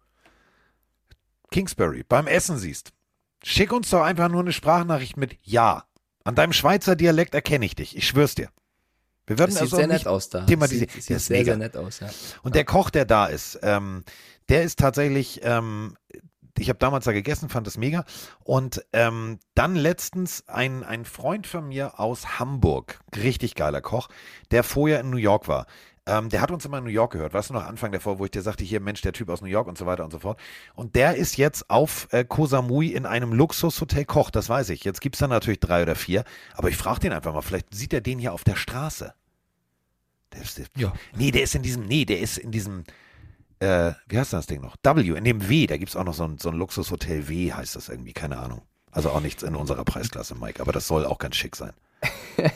[1.51, 2.91] Kingsbury beim Essen siehst,
[3.47, 5.85] schick uns doch einfach nur eine Sprachnachricht mit Ja.
[6.23, 7.95] An deinem Schweizer Dialekt erkenne ich dich.
[7.95, 8.49] Ich schwör's dir.
[9.25, 10.45] Wir werden Das sieht also sehr nicht nett aus da.
[10.45, 10.87] thematisieren.
[10.87, 11.51] Das sieht, sieht sehr, mega.
[11.51, 12.09] sehr nett aus, ja.
[12.43, 14.03] Und der Koch, der da ist, ähm,
[14.49, 15.95] der ist tatsächlich, ähm,
[16.57, 18.03] ich habe damals da gegessen, fand das mega.
[18.43, 24.09] Und ähm, dann letztens ein, ein Freund von mir aus Hamburg, richtig geiler Koch,
[24.51, 25.65] der vorher in New York war.
[26.07, 27.33] Ähm, der hat uns immer in New York gehört.
[27.33, 29.41] Weißt du noch, Anfang der Folge, wo ich dir sagte, hier, Mensch, der Typ aus
[29.41, 30.39] New York und so weiter und so fort.
[30.73, 34.85] Und der ist jetzt auf äh, Koh Samui in einem Luxushotel Koch, das weiß ich.
[34.85, 36.23] Jetzt gibt's da natürlich drei oder vier.
[36.55, 39.13] Aber ich frage den einfach mal, vielleicht sieht er den hier auf der Straße.
[40.33, 40.93] Der ist, Ja.
[41.13, 42.85] Nee, der ist in diesem, nee, der ist in diesem,
[43.59, 44.77] äh, wie heißt das Ding noch?
[44.81, 47.51] W, in dem W, da gibt es auch noch so ein, so ein Luxushotel W,
[47.51, 48.61] heißt das irgendwie, keine Ahnung.
[48.91, 51.73] Also auch nichts in unserer Preisklasse, Mike, aber das soll auch ganz schick sein.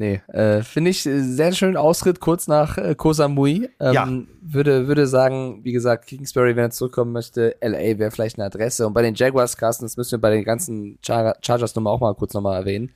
[0.00, 3.68] Nee, äh, finde ich äh, sehr schönen Ausritt kurz nach äh, Koh Samui.
[3.78, 4.08] Ähm, Ja.
[4.40, 8.86] Würde, würde sagen, wie gesagt, Kingsbury, wenn er zurückkommen möchte, LA wäre vielleicht eine Adresse.
[8.86, 12.00] Und bei den Jaguars, Carsten, das müssen wir bei den ganzen Char Chargers nochmal auch
[12.00, 12.92] mal kurz nochmal erwähnen.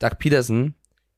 [0.00, 0.74] Doug Peterson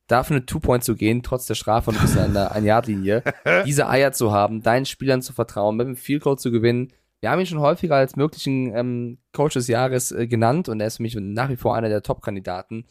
[0.06, 3.22] darf eine Two-Point zu gehen, trotz der Strafe und ein bisschen an der Ein-Yard-Linie,
[3.64, 6.92] diese Eier zu haben, deinen Spielern zu vertrauen, mit dem Field Goal zu gewinnen.
[7.20, 10.88] Wir haben ihn schon häufiger als möglichen ähm, Coach des Jahres äh, genannt und er
[10.88, 12.84] ist für mich nach wie vor einer der Top-Kandidaten.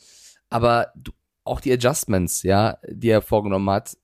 [0.49, 1.11] Aber du,
[1.43, 3.95] auch die Adjustments, ja, die er vorgenommen hat,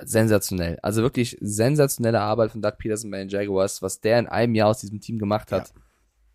[0.00, 0.78] sensationell.
[0.82, 4.70] Also wirklich sensationelle Arbeit von Doug Peterson bei den Jaguars, was der in einem Jahr
[4.70, 5.72] aus diesem Team gemacht hat.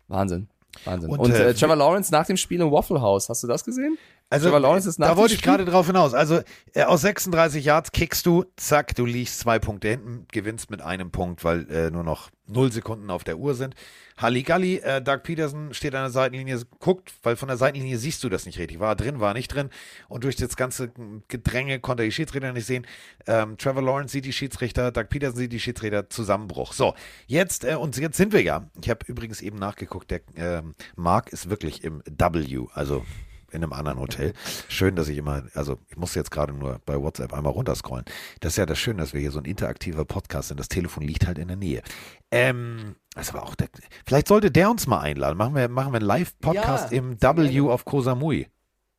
[0.08, 0.48] Wahnsinn.
[0.84, 1.10] Wahnsinn.
[1.10, 3.64] Und, Und, äh, äh, Trevor Lawrence nach dem Spiel im Waffle House, hast du das
[3.64, 3.98] gesehen?
[4.32, 6.14] Also, Trevor Lawrence ist nach da wollte ich gerade drauf hinaus.
[6.14, 6.40] Also,
[6.72, 11.10] äh, aus 36 Yards kickst du, zack, du liegst zwei Punkte hinten, gewinnst mit einem
[11.10, 13.74] Punkt, weil äh, nur noch null Sekunden auf der Uhr sind.
[14.16, 18.30] Halligalli, äh, Doug Peterson steht an der Seitenlinie, guckt, weil von der Seitenlinie siehst du
[18.30, 18.80] das nicht richtig.
[18.80, 19.68] War drin, war nicht drin.
[20.08, 20.92] Und durch das ganze
[21.28, 22.86] Gedränge konnte er die Schiedsrichter nicht sehen.
[23.26, 26.72] Ähm, Trevor Lawrence sieht die Schiedsrichter, Doug Peterson sieht die Schiedsrichter, Zusammenbruch.
[26.72, 26.94] So,
[27.26, 28.64] jetzt, äh, und jetzt sind wir ja.
[28.80, 33.04] Ich habe übrigens eben nachgeguckt, der ähm, Mark ist wirklich im W, also
[33.52, 34.32] in einem anderen Hotel.
[34.68, 38.04] Schön, dass ich immer, also ich musste jetzt gerade nur bei WhatsApp einmal runterscrollen.
[38.40, 40.58] Das ist ja das Schöne, dass wir hier so ein interaktiver Podcast sind.
[40.58, 41.82] Das Telefon liegt halt in der Nähe.
[42.30, 43.68] Ähm, das war auch der,
[44.06, 45.36] vielleicht sollte der uns mal einladen.
[45.36, 48.48] Machen wir, machen wir einen Live-Podcast Ja, im W auf Koh Samui.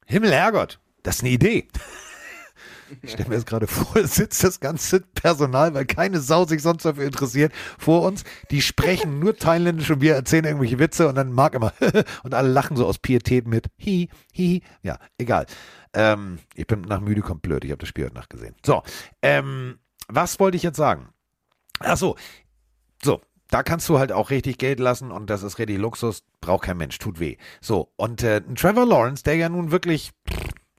[0.06, 1.68] Himmel, Herrgott, das ist eine Idee.
[3.02, 6.86] Ich stelle mir jetzt gerade vor, sitzt das ganze Personal, weil keine Sau sich sonst
[6.86, 8.24] dafür interessiert, vor uns.
[8.52, 11.74] Die sprechen nur thailändisch und wir erzählen irgendwelche Witze und dann mag immer
[12.24, 14.62] und alle lachen so aus Pietät mit hi, hi.
[14.82, 15.46] Ja, egal.
[15.94, 17.64] Ähm, ich bin nach müde, kommt blöd.
[17.66, 18.56] Ich habe das Spiel heute Nacht gesehen.
[18.66, 18.84] So,
[19.22, 21.10] ähm, was wollte ich jetzt sagen?
[21.80, 22.16] Ach so,
[23.04, 26.64] so, da kannst du halt auch richtig Geld lassen und das ist richtig Luxus, braucht
[26.64, 27.38] kein Mensch, tut weh.
[27.62, 30.12] So, und äh, Trevor Lawrence, der ja nun wirklich,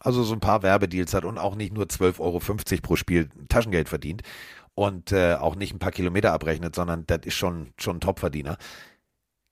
[0.05, 2.41] also so ein paar Werbedeals hat und auch nicht nur 12,50 Euro
[2.83, 4.23] pro Spiel Taschengeld verdient
[4.75, 8.59] und äh, auch nicht ein paar Kilometer abrechnet, sondern das ist schon, schon ein Topverdiener,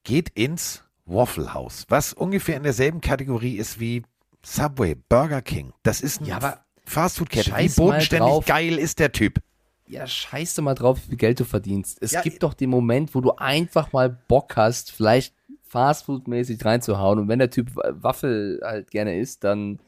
[0.03, 4.03] geht ins Waffle House, was ungefähr in derselben Kategorie ist wie
[4.45, 5.73] Subway, Burger King.
[5.83, 7.53] Das ist eine Ja, Fastfood-Kette.
[7.57, 9.39] Wie bodenständig geil ist der Typ?
[9.87, 11.97] Ja, scheiß doch mal drauf, wie viel Geld du verdienst.
[12.01, 15.33] Es Ja, gibt doch den Moment, wo du einfach mal Bock hast, vielleicht
[15.69, 17.19] Fastfood-mäßig reinzuhauen.
[17.19, 19.79] Und wenn der Typ Waffel halt gerne isst, dann äh,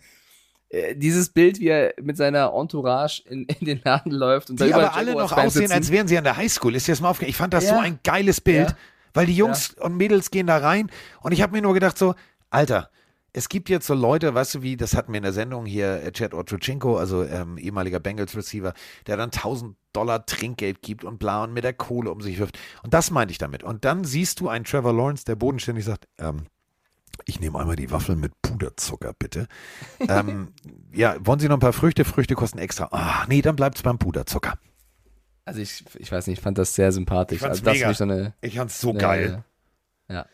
[0.95, 4.95] dieses Bild, wie er mit seiner Entourage in, in den Laden läuft und Die aber
[4.95, 5.73] alle noch aussehen, sitzen.
[5.73, 6.75] als wären sie an der Highschool.
[6.75, 7.29] Ist dir das mal aufgefallen?
[7.29, 7.75] Ich fand das Ja.
[7.75, 8.77] so ein geiles Bild, Ja.
[9.13, 10.89] weil die Jungs und Mädels gehen da rein
[11.21, 12.15] und ich habe mir nur gedacht so,
[12.49, 12.89] Alter,
[13.37, 16.01] es gibt jetzt so Leute, weißt du, wie, das hatten wir in der Sendung hier,
[16.03, 18.73] äh, Chad Otrochenko, also ähm, ehemaliger Bengals-Receiver,
[19.07, 22.57] der dann 1000 Dollar Trinkgeld gibt und bla und mit der Kohle um sich wirft.
[22.83, 23.61] Und das meinte ich damit.
[23.63, 26.43] Und dann siehst du einen Trevor Lawrence, der bodenständig sagt, ähm,
[27.25, 29.47] ich nehme einmal die Waffeln mit Puderzucker, bitte.
[29.99, 30.53] ähm,
[30.93, 32.05] ja, wollen Sie noch ein paar Früchte?
[32.05, 32.89] Früchte kosten extra.
[32.91, 34.57] Ah, nee, dann bleibt es beim Puderzucker.
[35.45, 37.37] Also ich, ich weiß nicht, ich fand das sehr sympathisch.
[37.37, 37.93] Ich fand's also das mega.
[37.93, 39.43] so eine, Ich fand's so eine, geil.
[40.09, 40.25] Ja.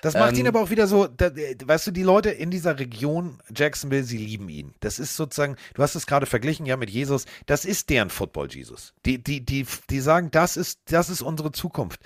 [0.00, 2.78] Das macht Ähm, ihn aber auch wieder so, da, weißt du, die Leute in dieser
[2.78, 4.74] Region Jacksonville, sie lieben ihn.
[4.80, 8.94] Das ist sozusagen, du hast es gerade verglichen, ja, mit Jesus, das ist deren Football-Jesus.
[9.04, 12.00] Die, die, die, die sagen, das ist, das ist unsere Zukunft.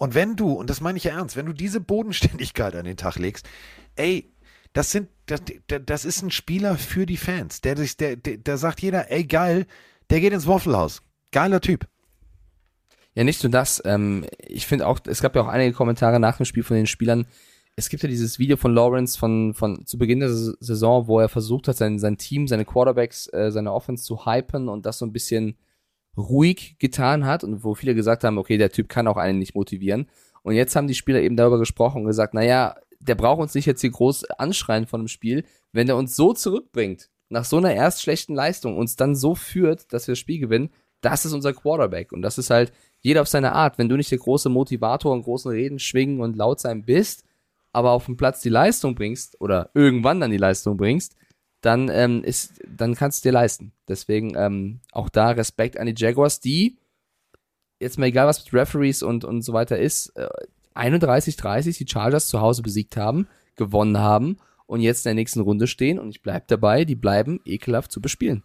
[0.00, 2.96] Und wenn du, und das meine ich ja ernst, wenn du diese Bodenständigkeit an den
[2.96, 3.46] Tag legst,
[3.96, 4.32] ey,
[4.72, 7.60] das sind, das, das ist ein Spieler für die Fans.
[7.60, 9.66] Der, der, der, der sagt jeder, ey, geil,
[10.08, 11.02] der geht ins Waffle House.
[11.32, 11.86] Geiler Typ.
[13.14, 13.82] Ja, nicht nur das.
[13.84, 16.86] Ähm, ich finde auch, es gab ja auch einige Kommentare nach dem Spiel von den
[16.86, 17.26] Spielern.
[17.76, 21.20] Es gibt ja dieses Video von Lawrence von, von zu Beginn der Sa- Saison, wo
[21.20, 24.96] er versucht hat, sein, sein Team, seine Quarterbacks, äh, seine Offense zu hypen und das
[24.96, 25.58] so ein bisschen
[26.16, 29.54] ruhig getan hat und wo viele gesagt haben, okay, der Typ kann auch einen nicht
[29.54, 30.08] motivieren.
[30.42, 33.66] Und jetzt haben die Spieler eben darüber gesprochen und gesagt, naja, der braucht uns nicht
[33.66, 37.74] jetzt hier groß anschreien von dem Spiel, wenn er uns so zurückbringt, nach so einer
[37.74, 41.52] erst schlechten Leistung, uns dann so führt, dass wir das Spiel gewinnen, das ist unser
[41.54, 42.12] Quarterback.
[42.12, 43.78] Und das ist halt jeder auf seine Art.
[43.78, 47.24] Wenn du nicht der große Motivator und großen Reden schwingen und laut sein bist,
[47.72, 51.16] aber auf dem Platz die Leistung bringst oder irgendwann dann die Leistung bringst,
[51.60, 53.72] dann ähm, ist, dann kannst du dir leisten.
[53.88, 56.78] Deswegen ähm, auch da Respekt an die Jaguars, die
[57.78, 60.28] jetzt mal egal was mit Referees und und so weiter ist, äh,
[60.74, 65.66] 31-30 die Chargers zu Hause besiegt haben, gewonnen haben und jetzt in der nächsten Runde
[65.66, 68.42] stehen und ich bleib dabei, die bleiben ekelhaft zu bespielen.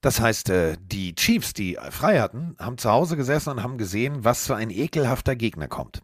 [0.00, 4.24] Das heißt, äh, die Chiefs, die frei hatten, haben zu Hause gesessen und haben gesehen,
[4.24, 6.02] was für ein ekelhafter Gegner kommt.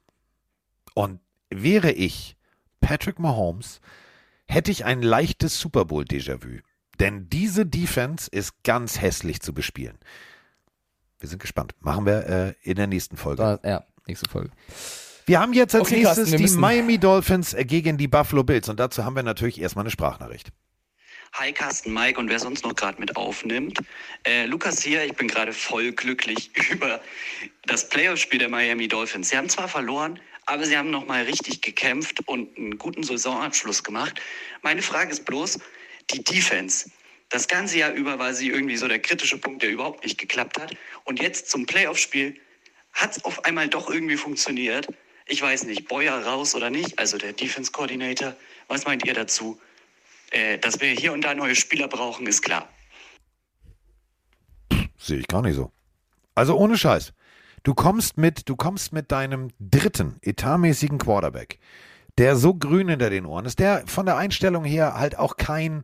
[0.95, 2.37] Und wäre ich
[2.81, 3.81] Patrick Mahomes,
[4.47, 6.61] hätte ich ein leichtes Super Bowl Déjà-vu.
[7.01, 9.99] Denn diese Defense ist ganz hässlich zu bespielen.
[11.19, 11.75] Wir sind gespannt.
[11.81, 13.59] Machen wir äh, in der nächsten Folge.
[13.63, 14.51] Da, ja, nächste Folge.
[15.27, 18.69] Wir haben jetzt als Okay, nächstes Carsten, die Miami Dolphins äh, gegen die Buffalo Bills.
[18.69, 20.53] Und dazu haben wir natürlich erstmal eine Sprachnachricht.
[21.33, 23.81] Hi Carsten, Mike und wer sonst noch gerade mit aufnimmt.
[24.25, 27.01] Äh, Lukas hier, ich bin gerade voll glücklich über
[27.67, 29.31] das Playoff-Spiel der Miami Dolphins.
[29.31, 34.21] Sie haben zwar verloren, aber sie haben nochmal richtig gekämpft und einen guten Saisonabschluss gemacht.
[34.63, 35.59] Meine Frage ist bloß,
[36.11, 36.91] die Defense.
[37.31, 40.61] Das ganze Jahr über war sie irgendwie so der kritische Punkt, der überhaupt nicht geklappt
[40.61, 40.77] hat.
[41.05, 42.39] Und jetzt zum Playoff-Spiel
[42.93, 44.89] hat es auf einmal doch irgendwie funktioniert.
[45.27, 48.37] Ich weiß nicht, Boyer raus oder nicht, also der Defense-Coordinator.
[48.69, 49.59] Was meint ihr dazu?
[50.31, 52.69] Äh, dass wir hier und da neue Spieler brauchen, ist klar.
[54.99, 55.73] Sehe ich gar nicht so.
[56.35, 57.13] Also ohne Scheiß.
[57.65, 61.59] Du kommst mit, du kommst mit deinem dritten etatmäßigen Quarterback,
[62.19, 65.83] der so grün hinter den Ohren ist, der von der Einstellung her halt auch kein,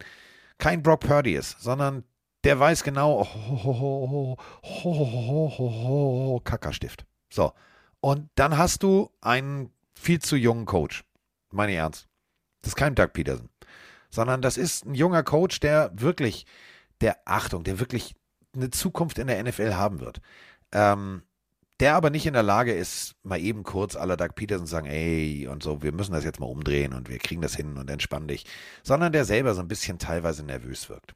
[0.58, 2.04] kein Brock Purdy ist, sondern
[2.44, 4.38] der weiß genau, ho, ho,
[5.58, 7.06] ho, Kackerstift.
[7.32, 7.54] So.
[8.00, 11.04] Und dann hast du einen viel zu jungen Coach.
[11.50, 12.08] Meine Ernst.
[12.60, 13.48] Das ist kein Doug Peterson.
[14.10, 16.44] Sondern das ist ein junger Coach, der wirklich,
[17.00, 18.14] der Achtung, der wirklich
[18.54, 20.20] eine Zukunft in der NFL haben wird.
[20.72, 21.22] Ähm,
[21.80, 25.48] der aber nicht in der Lage ist, mal eben kurz aller Doug Peterson sagen, ey,
[25.48, 28.28] und so, wir müssen das jetzt mal umdrehen und wir kriegen das hin und entspann
[28.28, 28.44] dich,
[28.82, 31.14] sondern der selber so ein bisschen teilweise nervös wirkt.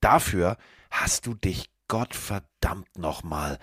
[0.00, 0.56] Dafür
[0.90, 3.58] hast du dich Gottverdammt nochmal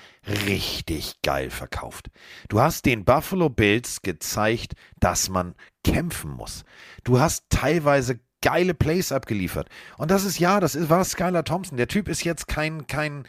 [0.47, 2.09] richtig geil verkauft.
[2.49, 6.63] Du hast den Buffalo Bills gezeigt, dass man kämpfen muss.
[7.03, 9.69] Du hast teilweise geile Plays abgeliefert.
[9.97, 11.77] Und das ist ja, das war Skylar Thompson.
[11.77, 13.27] Der Typ ist jetzt kein, kein,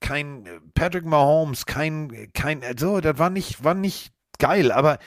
[0.00, 4.98] kein Patrick Mahomes, kein, kein, so, das war nicht, war nicht geil, aber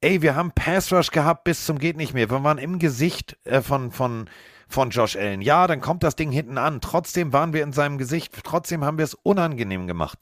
[0.00, 2.30] ey, wir haben Pass Rush gehabt bis zum geht nicht mehr.
[2.30, 4.28] Wir waren im Gesicht äh, von, von,
[4.68, 5.42] von Josh Allen.
[5.42, 6.80] Ja, dann kommt das Ding hinten an.
[6.80, 8.32] Trotzdem waren wir in seinem Gesicht.
[8.44, 10.18] Trotzdem haben wir es unangenehm gemacht.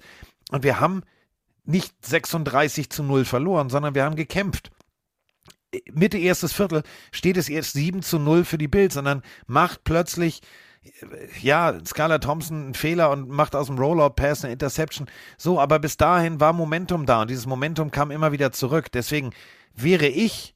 [0.50, 1.02] Und wir haben
[1.64, 4.70] nicht 36 zu 0 verloren, sondern wir haben gekämpft.
[5.92, 10.40] Mitte erstes Viertel steht es erst 7 zu 0 für die Bills dann macht plötzlich
[11.40, 15.08] ja, Skylar Thompson einen Fehler und macht aus dem Rollout-Pass eine Interception.
[15.36, 18.90] So, aber bis dahin war Momentum da und dieses Momentum kam immer wieder zurück.
[18.92, 19.32] Deswegen
[19.74, 20.54] wäre ich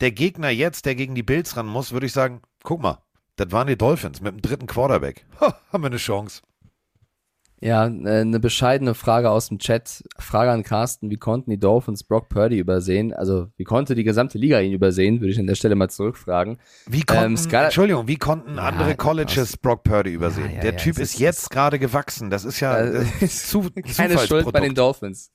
[0.00, 2.98] der Gegner jetzt, der gegen die Bills ran muss, würde ich sagen, guck mal,
[3.36, 5.26] das waren die Dolphins mit dem dritten Quarterback.
[5.40, 6.42] Ha, haben wir eine Chance.
[7.60, 10.04] Ja, äh, eine bescheidene Frage aus dem Chat.
[10.18, 13.14] Frage an Carsten, wie konnten die Dolphins Brock Purdy übersehen?
[13.14, 16.58] Also, wie konnte die gesamte Liga ihn übersehen, würde ich an der Stelle mal zurückfragen.
[16.86, 20.50] Wie konnten, Ähm, Entschuldigung, wie konnten Ja, andere Colleges Brock Purdy übersehen?
[20.50, 22.28] Ja, ja, der Typ ist ist- jetzt gerade gewachsen.
[22.28, 24.74] Das ist ja Äh, das ist zu, Keine Schuld bei den.
[24.74, 25.32] Dolphins.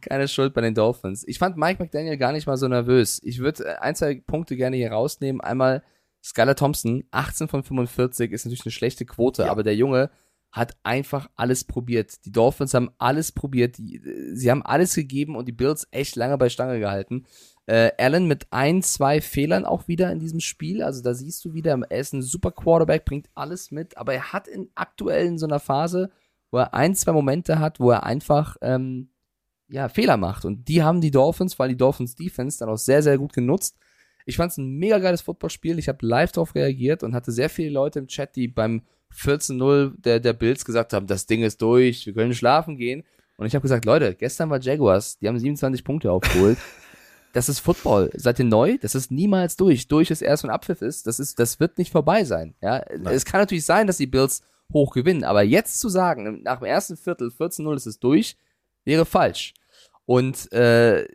[0.00, 1.24] Keine Schuld bei den Dolphins.
[1.26, 3.20] Ich fand Mike McDaniel gar nicht mal so nervös.
[3.24, 5.40] Ich würde äh, ein, zwei Punkte gerne hier rausnehmen.
[5.40, 5.82] Einmal
[6.22, 10.10] Skylar Thompson, 18 von 45 ist natürlich eine schlechte Quote, aber der Junge
[10.54, 12.24] hat einfach alles probiert.
[12.24, 13.76] Die Dolphins haben alles probiert.
[13.76, 14.00] Die,
[14.34, 17.26] sie haben alles gegeben und die Bills echt lange bei Stange gehalten.
[17.66, 20.80] Äh, Allen mit ein, zwei Fehlern auch wieder in diesem Spiel.
[20.80, 24.32] Also da siehst du wieder, er ist ein super Quarterback, bringt alles mit, aber er
[24.32, 26.12] hat in aktuell in so einer Phase,
[26.52, 29.08] wo er ein, zwei Momente hat, wo er einfach ähm,
[29.66, 30.44] ja, Fehler macht.
[30.44, 33.76] Und die haben die Dolphins, weil die Dolphins Defense dann auch sehr, sehr gut genutzt.
[34.24, 35.80] Ich fand es ein mega geiles Footballspiel.
[35.80, 38.82] Ich habe live darauf reagiert und hatte sehr viele Leute im Chat, die beim
[39.16, 43.04] 14-0 der, der Bills gesagt haben, das Ding ist durch, wir können schlafen gehen.
[43.36, 46.58] Und ich habe gesagt, Leute, gestern war Jaguars, die haben 27 Punkte aufgeholt.
[47.34, 48.10] Das ist Football.
[48.14, 48.78] Seid ihr neu?
[48.80, 49.88] Das ist niemals durch.
[49.88, 51.08] Durch ist erst, wenn Abpfiff ist.
[51.08, 52.54] Das ist, das wird nicht vorbei sein.
[52.62, 52.78] Ja,
[53.10, 54.42] es kann natürlich sein, dass die Bills
[54.72, 58.36] hoch gewinnen, aber jetzt zu sagen, nach dem ersten Viertel 14-0 ist es durch,
[58.84, 59.52] wäre falsch.
[60.06, 61.06] Und äh,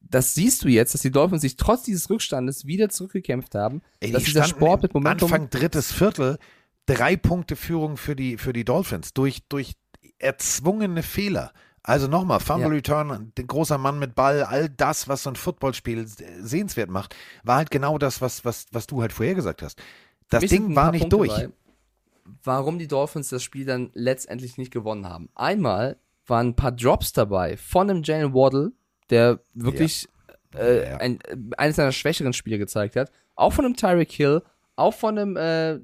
[0.00, 3.82] das siehst du jetzt, dass die Dolphins sich trotz dieses Rückstandes wieder zurückgekämpft haben.
[4.00, 6.38] Ey, dass die dieser Sport mit Momentum Anfang drittes Viertel,
[6.86, 9.74] drei Punkte Führung für die, für die Dolphins durch, durch
[10.18, 11.52] erzwungene Fehler.
[11.84, 12.74] Also nochmal, Fumble Ja.
[12.76, 17.72] Return, großer Mann mit Ball, all das, was so ein Footballspiel sehenswert macht, war halt
[17.72, 19.82] genau das, was, was, was du halt vorher gesagt hast.
[20.28, 21.30] Das Ding war nicht Punkte durch.
[21.30, 21.48] bei,
[22.44, 25.28] warum die Dolphins das Spiel dann letztendlich nicht gewonnen haben.
[25.34, 28.70] Einmal waren ein paar Drops dabei von einem Jalen Waddle,
[29.10, 30.08] der wirklich
[30.54, 30.96] äh, Ja.
[30.98, 31.18] ein,
[31.56, 33.10] eines seiner schwächeren Spiele gezeigt hat.
[33.34, 34.42] Auch von einem Tyreek Hill,
[34.76, 35.78] auch von einem äh,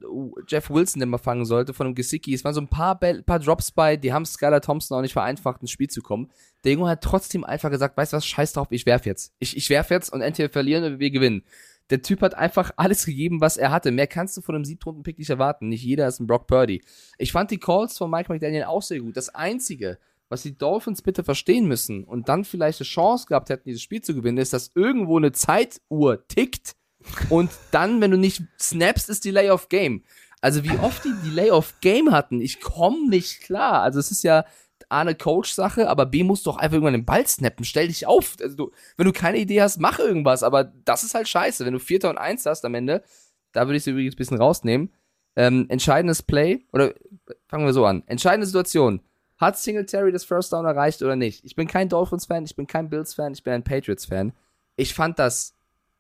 [0.48, 2.32] Jeff Wilson, den man fangen sollte, von einem Gesicki.
[2.32, 5.60] Es waren so ein paar, paar Drops bei, die haben Skylar Thompson auch nicht vereinfacht,
[5.60, 6.30] ins Spiel zu kommen.
[6.64, 9.34] Der Junge hat trotzdem einfach gesagt, weißt du was, scheiß drauf, ich werf jetzt.
[9.38, 11.44] Ich, ich werf jetzt und entweder verlieren oder wir gewinnen.
[11.90, 13.90] Der Typ hat einfach alles gegeben, was er hatte.
[13.90, 15.68] Mehr kannst du von einem Siebtrunden-Pick nicht erwarten.
[15.68, 16.82] Nicht jeder ist ein Brock Purdy.
[17.16, 19.16] Ich fand die Calls von Mike McDaniel auch sehr gut.
[19.16, 23.68] Das Einzige, was die Dolphins bitte verstehen müssen und dann vielleicht eine Chance gehabt hätten,
[23.68, 26.76] dieses Spiel zu gewinnen, ist, dass irgendwo eine Zeituhr tickt
[27.28, 30.02] und dann, wenn du nicht snaps, ist Delay of Game.
[30.40, 33.82] Also wie oft die Delay of Game hatten, ich komme nicht klar.
[33.82, 34.44] Also es ist ja
[34.88, 37.64] A, eine Coach-Sache, aber B, musst du doch einfach irgendwann den Ball snappen.
[37.64, 38.36] Stell dich auf.
[38.40, 40.42] Also du, wenn du keine Idee hast, mach irgendwas.
[40.42, 41.66] Aber das ist halt scheiße.
[41.66, 43.02] Wenn du Vierter und Eins hast am Ende,
[43.52, 44.92] da würde ich sie übrigens ein bisschen rausnehmen.
[45.36, 46.94] Ähm, entscheidendes Play, oder
[47.48, 48.02] fangen wir so an.
[48.06, 49.00] Entscheidende Situation.
[49.36, 51.44] Hat Singletary das First Down erreicht oder nicht?
[51.44, 54.32] Ich bin kein Dolphins-Fan, ich bin kein Bills-Fan, ich bin ein Patriots-Fan.
[54.76, 55.54] Ich fand das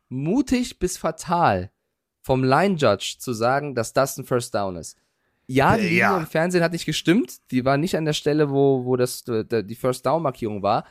[0.08, 1.70] mutig bis fatal
[2.22, 4.96] vom Line-Judge zu sagen, dass das ein First Down ist.
[5.46, 6.18] Ja, die Äh, Linie ja.
[6.18, 7.38] im Fernsehen hat nicht gestimmt.
[7.50, 10.84] Die war nicht an der Stelle, wo, wo das, die First Down-Markierung war.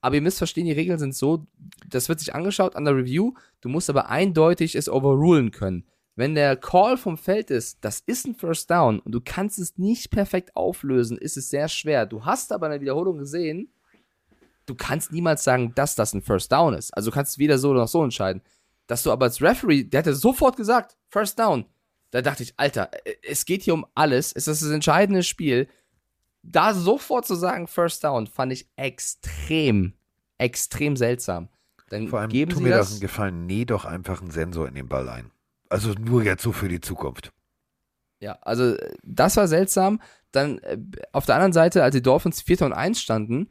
[0.00, 1.46] Aber ihr müsst verstehen, die Regeln sind so,
[1.88, 3.32] das wird sich angeschaut an der Review.
[3.60, 5.84] Du musst aber eindeutig es overrulen können.
[6.14, 9.78] Wenn der Call vom Feld ist, das ist ein First Down und du kannst es
[9.78, 12.06] nicht perfekt auflösen, ist es sehr schwer.
[12.06, 13.72] Du hast aber in der Wiederholung gesehen,
[14.68, 16.92] du kannst niemals sagen, dass das ein First Down ist.
[16.92, 18.42] Also du kannst weder so noch so entscheiden.
[18.86, 21.66] Dass du aber als Referee, der hätte sofort gesagt, First Down.
[22.10, 24.32] Da dachte ich, Alter, äh, es geht hier um alles.
[24.32, 25.68] Es ist das entscheidende Spiel.
[26.42, 29.94] Da sofort zu sagen, First Down, fand ich extrem,
[30.38, 31.48] extrem seltsam.
[31.90, 34.74] Dann Vor allem, geben tu mir das einen Gefallen, näh doch einfach einen Sensor in
[34.74, 35.30] den Ball ein.
[35.68, 37.32] Also nur jetzt so für die Zukunft.
[38.20, 40.00] Ja, also äh, das war seltsam.
[40.32, 40.78] Dann äh,
[41.12, 42.62] auf der anderen Seite, als die Dolphins 4.
[42.62, 43.48] und 1 standen,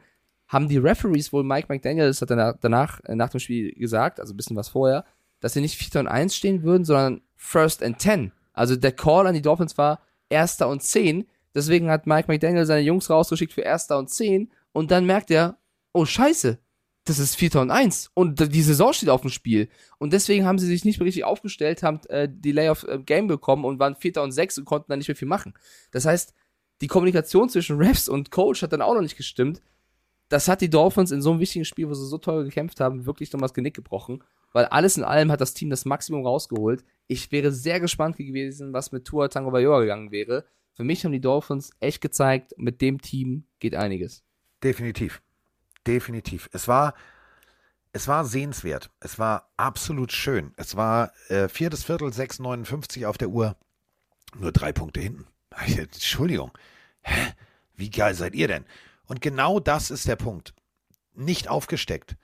[0.47, 4.19] haben die Referees wohl Mike McDaniel, das hat danach, danach äh, nach dem Spiel gesagt,
[4.19, 5.05] also ein bisschen was vorher,
[5.39, 6.01] dass sie nicht 4.
[6.01, 8.31] und 1 stehen würden, sondern First and 10.
[8.53, 11.27] Also der Call an die Dolphins war Erster und 10.
[11.53, 14.51] Deswegen hat Mike McDaniel seine Jungs rausgeschickt für Erster und 10.
[14.71, 15.57] Und dann merkt er,
[15.93, 16.57] oh Scheiße,
[17.05, 18.11] das ist Vierter und Eins.
[18.13, 19.69] Und die Saison steht auf dem Spiel.
[19.97, 23.27] Und deswegen haben sie sich nicht mehr richtig aufgestellt, haben äh, Delay of äh, Game
[23.27, 25.53] bekommen und waren Vierter und Sechs und konnten dann nicht mehr viel machen.
[25.91, 26.33] Das heißt,
[26.81, 29.61] die Kommunikation zwischen Refs und Coach hat dann auch noch nicht gestimmt.
[30.29, 33.05] Das hat die Dolphins in so einem wichtigen Spiel, wo sie so toll gekämpft haben,
[33.05, 34.23] wirklich nochmal das Genick gebrochen.
[34.53, 36.83] Weil alles in allem hat das Team das Maximum rausgeholt.
[37.07, 40.45] Ich wäre sehr gespannt gewesen, was mit Tua Tango Vailoa gegangen wäre.
[40.73, 44.23] Für mich haben die Dolphins echt gezeigt, mit dem Team geht einiges.
[44.63, 45.21] Definitiv.
[45.85, 46.49] Definitiv.
[46.51, 46.93] Es war,
[47.93, 48.89] es war sehenswert.
[48.99, 50.53] Es war absolut schön.
[50.57, 53.55] Es war äh, viertes Viertel, 6,59 auf der Uhr.
[54.37, 55.25] Nur drei Punkte hinten.
[55.77, 56.51] Entschuldigung.
[57.01, 57.33] Hä?
[57.75, 58.65] Wie geil seid ihr denn?
[59.07, 60.53] Und genau das ist der Punkt.
[61.13, 62.17] Nicht aufgesteckt.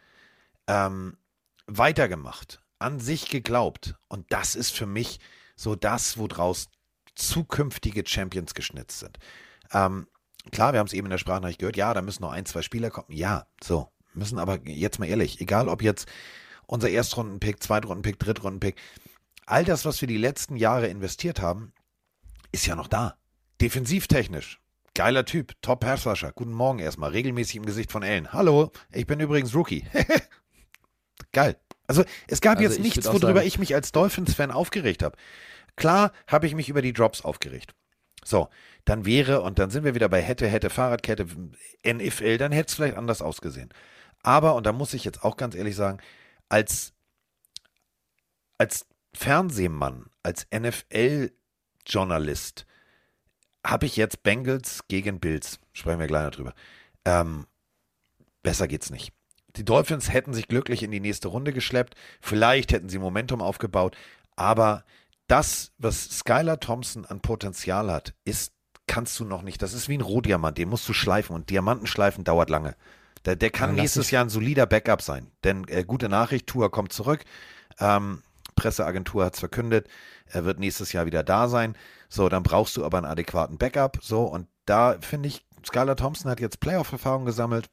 [0.67, 1.17] Ähm,
[1.65, 2.61] weitergemacht.
[2.79, 3.95] An sich geglaubt.
[4.07, 5.19] Und das ist für mich
[5.55, 6.69] so das, woraus
[7.15, 9.17] zukünftige Champions geschnitzt sind.
[9.71, 10.07] Ähm,
[10.51, 12.61] klar, wir haben es eben in der Sprachnachricht gehört, ja, da müssen noch ein, zwei
[12.61, 13.11] Spieler kommen.
[13.15, 13.89] Ja, so.
[14.13, 16.07] Müssen aber jetzt mal ehrlich, egal ob jetzt
[16.67, 18.79] unser Erstrundenpick, Zweitrundenpick, Drittrundenpick,
[19.45, 21.73] all das, was wir die letzten Jahre investiert haben,
[22.51, 23.17] ist ja noch da.
[23.59, 24.59] Defensivtechnisch.
[24.95, 26.31] Geiler Typ, top Passrusher.
[26.33, 28.31] Guten Morgen erstmal, regelmäßig im Gesicht von Ellen.
[28.31, 29.85] Hallo, ich bin übrigens Rookie.
[31.31, 31.57] Geil.
[31.87, 35.17] Also es gab Also jetzt ich nichts, worüber sagen- ich mich als Dolphins-Fan aufgeregt habe.
[35.75, 37.73] Klar habe ich mich über die Drops aufgeregt.
[38.23, 38.49] So,
[38.85, 41.25] dann wäre, und dann sind wir wieder bei hätte, hätte, Fahrradkette,
[41.85, 43.69] NFL, dann hätte es vielleicht anders ausgesehen.
[44.21, 45.97] Aber, und da muss ich jetzt auch ganz ehrlich sagen,
[46.47, 46.93] als,
[48.57, 52.65] als Fernsehmann, als NFL-Journalist,
[53.65, 55.59] habe ich jetzt Bengals gegen Bills.
[55.73, 56.53] Sprechen wir gleich noch drüber.
[57.05, 57.45] Ähm,
[58.41, 59.13] besser geht's nicht.
[59.55, 61.95] Die Dolphins hätten sich glücklich in die nächste Runde geschleppt.
[62.21, 63.95] Vielleicht hätten sie Momentum aufgebaut.
[64.35, 64.83] Aber
[65.27, 68.51] das, was Skylar Thompson an Potenzial hat, ist,
[68.87, 69.61] kannst du noch nicht.
[69.61, 70.57] Das ist wie ein Rohdiamant.
[70.57, 71.35] Den musst du schleifen.
[71.35, 72.75] Und Diamantenschleifen dauert lange.
[73.25, 75.31] Der, der kann lass nächstes Jahr ein solider Backup sein.
[75.43, 77.23] Denn äh, gute Nachricht, Tour kommt zurück.
[77.79, 78.23] Ähm,
[78.55, 79.87] Presseagentur hat es verkündet,
[80.27, 81.75] er wird nächstes Jahr wieder da sein.
[82.13, 83.97] So, dann brauchst du aber einen adäquaten Backup.
[83.99, 87.71] So, und da finde ich, Skylar Thompson hat jetzt Playoff-Erfahrung gesammelt.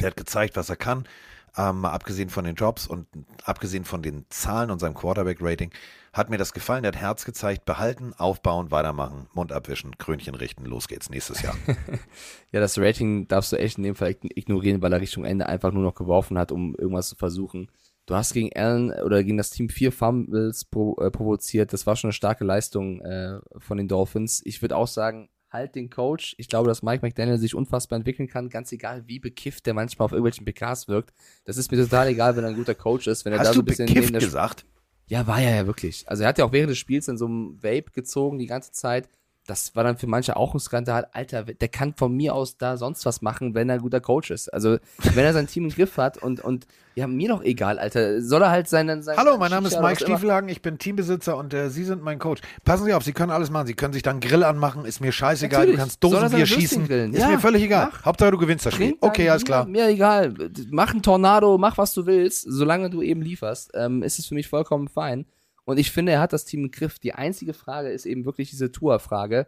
[0.00, 1.08] Der hat gezeigt, was er kann.
[1.56, 3.06] Ähm, mal abgesehen von den Jobs und
[3.44, 5.70] abgesehen von den Zahlen und seinem Quarterback-Rating,
[6.12, 6.82] hat mir das gefallen.
[6.82, 7.64] Der hat Herz gezeigt.
[7.64, 10.66] Behalten, aufbauen, weitermachen, Mund abwischen, Krönchen richten.
[10.66, 11.56] Los geht's nächstes Jahr.
[12.52, 15.46] Ja, das Rating darfst du echt in dem Fall ign- ignorieren, weil er Richtung Ende
[15.46, 17.68] einfach nur noch geworfen hat, um irgendwas zu versuchen.
[18.06, 21.72] Du hast gegen Allen oder gegen das Team vier Fumbles pro, äh, provoziert.
[21.72, 24.42] Das war schon eine starke Leistung äh, von den Dolphins.
[24.44, 26.34] Ich würde auch sagen, halt den Coach.
[26.36, 30.04] Ich glaube, dass Mike McDaniel sich unfassbar entwickeln kann, ganz egal, wie bekifft der manchmal
[30.06, 31.14] auf irgendwelchen PKs wirkt.
[31.44, 33.24] Das ist mir total egal, wenn er ein guter Coach ist.
[33.24, 34.66] Wenn er da Hast so du ein bisschen bekifft neben der gesagt?
[35.06, 36.08] ja, war er ja wirklich.
[36.08, 38.72] Also er hat ja auch während des Spiels in so einem Vape gezogen die ganze
[38.72, 39.08] Zeit.
[39.46, 41.06] Das war dann für manche auch ein Skandal.
[41.12, 44.30] Alter, der kann von mir aus da sonst was machen, wenn er ein guter Coach
[44.30, 44.48] ist.
[44.48, 44.78] Also
[45.12, 48.22] wenn er sein Team im Griff hat und, und ja, mir doch egal, Alter.
[48.22, 51.36] Soll er halt sein, sein Hallo, mein Name ist Shisha Mike Stiefelhagen, ich bin Teambesitzer
[51.36, 52.40] und äh, Sie sind mein Coach.
[52.64, 53.66] Passen Sie auf, Sie können alles machen.
[53.66, 55.66] Sie können sich dann Grill anmachen, ist mir scheißegal.
[55.66, 55.76] Natürlich.
[55.76, 56.88] Du kannst er Dosenbier schießen.
[57.12, 57.88] Ist Ja, mir völlig egal.
[57.92, 58.04] mach.
[58.04, 58.90] Hauptsache, du gewinnst das Spiel.
[58.90, 59.66] Trink Okay, alles klar.
[59.66, 60.34] Mir egal.
[60.70, 62.46] Mach einen Tornado, mach was du willst.
[62.48, 65.26] Solange du eben lieferst, ähm, ist es für mich vollkommen fein.
[65.64, 66.98] Und ich finde, er hat das Team im Griff.
[66.98, 69.46] Die einzige Frage ist eben wirklich diese Tour-Frage.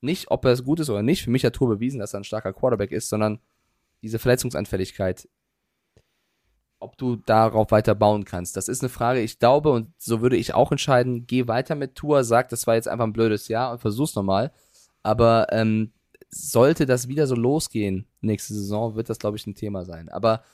[0.00, 1.22] Nicht, ob er es gut ist oder nicht.
[1.22, 3.40] Für mich hat Tour bewiesen, dass er ein starker Quarterback ist, sondern
[4.02, 5.28] diese Verletzungsanfälligkeit.
[6.78, 8.56] Ob du darauf weiter bauen kannst.
[8.56, 11.96] Das ist eine Frage, ich glaube, und so würde ich auch entscheiden, geh weiter mit
[11.96, 14.52] Tour, sag, das war jetzt einfach ein blödes Jahr und versuch's nochmal.
[15.02, 15.92] Aber ähm,
[16.30, 20.08] sollte das wieder so losgehen nächste Saison, wird das, glaube ich, ein Thema sein.
[20.08, 20.44] Aber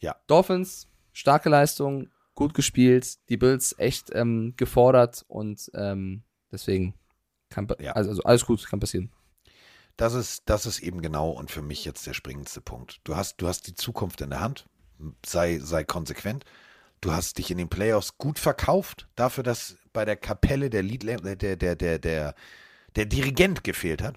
[0.00, 0.16] Ja.
[0.26, 6.94] Dolphins, starke Leistung, gut gespielt, die Bills echt ähm, gefordert und ähm, deswegen
[7.50, 7.92] kann Ja.
[7.92, 9.10] also, also alles gut, kann passieren.
[9.96, 13.00] Das ist, das ist eben genau und für mich jetzt der springendste Punkt.
[13.04, 14.66] Du hast, du hast die Zukunft in der Hand.
[15.24, 16.44] Sei, sei konsequent.
[17.00, 21.02] Du hast dich in den Playoffs gut verkauft, dafür, dass bei der Kapelle der Lied,
[21.02, 22.34] der, der, der, der, der,
[22.96, 24.16] der Dirigent gefehlt hat.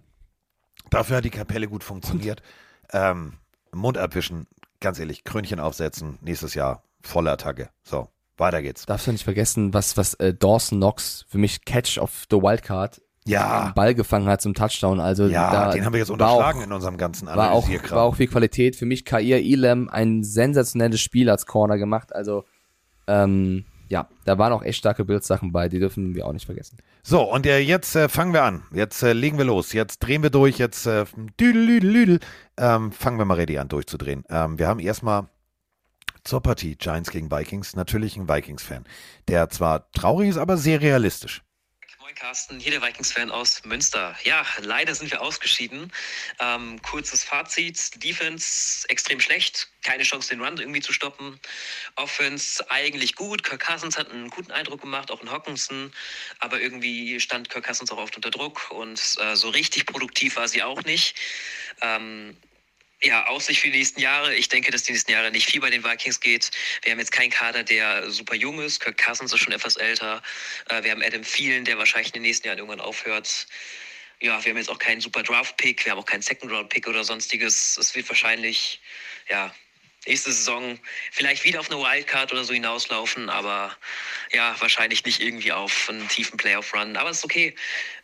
[0.90, 2.42] Dafür hat die Kapelle gut funktioniert.
[2.94, 3.34] Ähm,
[3.74, 4.48] Mund abwischen,
[4.80, 7.70] ganz ehrlich, Krönchen aufsetzen, nächstes Jahr volle Attacke.
[7.84, 8.86] So, weiter geht's.
[8.86, 13.02] Darfst du nicht vergessen, was, was äh, Dawson Knox für mich Catch of the Wildcard
[13.26, 15.00] Ja, einen Ball gefangen hat zum Touchdown.
[15.00, 17.68] Also ja, da den haben wir jetzt war auch- unterschlagen in unserem ganzen war auch,
[17.90, 18.76] war auch viel Qualität.
[18.76, 22.14] Für mich Kair Elam ein sensationelles Spiel als Corner gemacht.
[22.16, 22.46] Also,
[23.08, 26.78] ähm, ja, da waren auch echt starke Bildsachen bei, die dürfen wir auch nicht vergessen.
[27.04, 28.64] So, und äh, jetzt äh, fangen wir an.
[28.74, 29.72] Jetzt äh, legen wir los.
[29.72, 30.58] Jetzt drehen wir durch.
[30.58, 31.06] Jetzt äh,
[31.40, 32.20] düdel, düdel, düdel.
[32.58, 34.26] Ähm, fangen wir mal ready an, durchzudrehen.
[34.30, 35.28] Ähm, wir haben erstmal
[36.28, 38.86] zur Partie Giants gegen Vikings natürlich einen Vikings-Fan,
[39.28, 41.42] der zwar traurig ist, aber sehr realistisch.
[42.02, 44.16] Moin Carsten, hier der Vikings-Fan aus Münster.
[44.24, 45.92] Ja, leider sind wir ausgeschieden.
[46.40, 51.40] Ähm, kurzes Fazit, Defense extrem schlecht, keine Chance den Run irgendwie zu stoppen.
[51.96, 55.92] Offense eigentlich gut, Kirk Cousins hat einen guten Eindruck gemacht, auch in Hawkinson,
[56.40, 60.48] aber irgendwie stand Kirk Cousins auch oft unter Druck und äh, so richtig produktiv war
[60.48, 61.16] sie auch nicht.
[61.82, 62.38] Ähm,
[63.02, 64.34] ja, Aussicht für die nächsten Jahre.
[64.36, 66.52] Ich denke, dass die nächsten Jahre nicht viel bei den Vikings geht.
[66.82, 68.80] Wir haben jetzt keinen Kader, der super jung ist.
[68.80, 70.22] Kirk Cousins ist schon etwas älter.
[70.70, 73.48] Äh, wir haben Adam Thielen, der wahrscheinlich in den nächsten Jahren irgendwann aufhört.
[74.20, 75.86] Ja, wir haben jetzt auch keinen super Draft-Pick.
[75.86, 77.78] Wir haben auch keinen Second-Round-Pick oder sonstiges.
[77.78, 78.82] Es wird wahrscheinlich,
[79.30, 79.54] ja,
[80.08, 80.80] nächste Saison
[81.12, 83.78] vielleicht wieder auf eine Wildcard oder so hinauslaufen, aber
[84.32, 86.98] ja, wahrscheinlich nicht irgendwie auf einen tiefen Playoff-Run.
[86.98, 87.54] Aber es ist okay.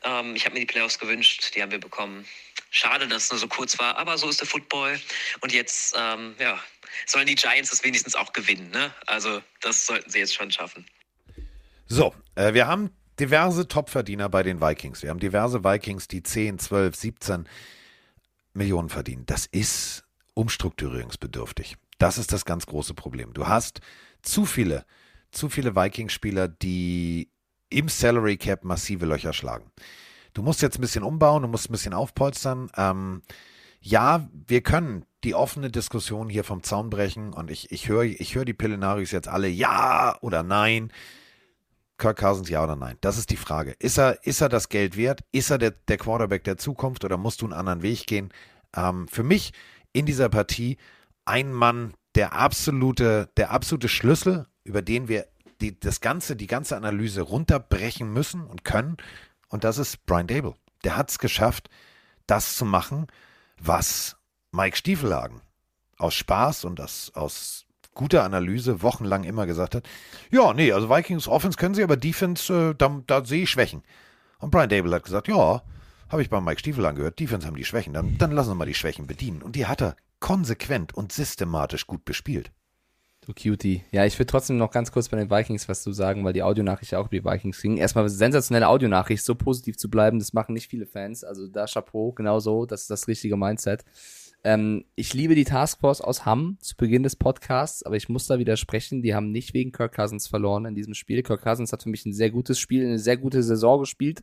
[0.04, 2.28] Ähm, ich habe mir die Playoffs gewünscht, die haben wir bekommen.
[2.76, 5.00] Schade, dass es nur so kurz war, aber so ist der Football.
[5.42, 6.60] Und jetzt, ähm, ja,
[7.06, 8.72] sollen die Giants es wenigstens auch gewinnen.
[8.72, 8.92] Ne?
[9.06, 10.84] Also das sollten sie jetzt schon schaffen.
[11.86, 12.90] So, äh, wir haben
[13.20, 15.04] diverse Topverdiener bei den Vikings.
[15.04, 17.48] Wir haben diverse Vikings, die 10, 12, 17
[18.54, 19.28] Millionen verdienen.
[19.28, 21.76] Das ist umstrukturierungsbedürftig.
[22.00, 23.36] Das ist das ganz große Problem.
[23.36, 23.82] Du hast
[24.24, 24.84] zu viele,
[25.32, 27.30] zu viele Vikings-Spieler, die
[27.70, 29.72] im Salary Cap massive Löcher schlagen.
[30.34, 32.72] Du musst jetzt ein bisschen umbauen, du musst ein bisschen aufpolstern.
[32.76, 33.22] Ähm,
[33.80, 38.36] ja, wir können die offene Diskussion hier vom Zaun brechen und ich, ich höre ich
[38.36, 40.92] hör die Pillenarius jetzt alle ja oder nein.
[41.98, 42.98] Kirk Cousins ja oder nein?
[43.02, 43.76] Das ist die Frage.
[43.80, 45.22] Ist er, ist er das Geld wert?
[45.32, 48.34] Ist er der, der Quarterback der Zukunft oder musst du einen anderen Weg gehen?
[48.76, 49.54] Ähm, für mich
[49.94, 50.78] in dieser Partie
[51.26, 55.28] ein Mann, der absolute, der absolute Schlüssel, über den wir
[55.62, 58.98] die, das ganze, die ganze Analyse runterbrechen müssen und können.
[59.54, 60.56] Und das ist Brian Dable.
[60.84, 61.70] Der hat es geschafft,
[62.26, 63.06] das zu machen,
[63.62, 64.18] was
[64.52, 65.42] Mike Stiefelhagen
[66.00, 69.88] aus Spaß und aus, aus guter Analyse wochenlang immer gesagt hat,
[70.32, 73.84] ja, nee, also Vikings Offense können sie, aber Defense, äh, da, da sehe ich Schwächen.
[74.40, 75.62] Und Brian Dable hat gesagt, ja,
[76.10, 78.66] habe ich bei Mike Stiefel angehört, Defense haben die Schwächen, dann, dann lassen wir mal
[78.66, 79.44] die Schwächen bedienen.
[79.44, 82.52] Und die hat er konsequent und systematisch gut bespielt.
[83.26, 83.84] Du Cutie.
[83.92, 86.44] Ja, ich will trotzdem noch ganz kurz bei den Vikings was zu sagen, weil die
[86.44, 87.78] Audionachricht ja auch über die Vikings ging.
[87.78, 91.24] Erstmal sensationelle Audionachricht, so positiv zu bleiben, das machen nicht viele Fans.
[91.24, 93.86] Also da Chapeau, genau so, das ist das richtige Mindset.
[94.44, 98.40] Ähm, ich liebe die Taskforce aus Hamm zu Beginn des Podcasts, aber ich muss da
[98.40, 101.24] widersprechen, die haben nicht wegen Kirk Cousins verloren in diesem Spiel.
[101.24, 104.22] Kirk Cousins hat für mich ein sehr gutes Spiel, eine sehr gute Saison gespielt,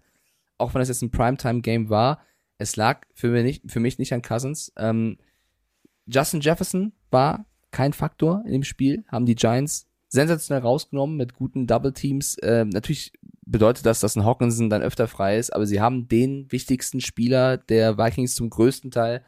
[0.59, 2.21] auch wenn es jetzt ein Primetime-Game war.
[2.59, 4.71] Es lag für mich nicht, für mich nicht an Cousins.
[4.77, 5.17] Ähm,
[6.07, 11.67] Justin Jefferson war kein Faktor in dem Spiel, haben die Giants sensationell rausgenommen mit guten
[11.67, 12.37] Double Teams.
[12.39, 13.13] Äh, natürlich
[13.47, 17.57] bedeutet das, dass ein Hawkinson dann öfter frei ist, aber sie haben den wichtigsten Spieler
[17.57, 19.23] der Vikings zum größten Teil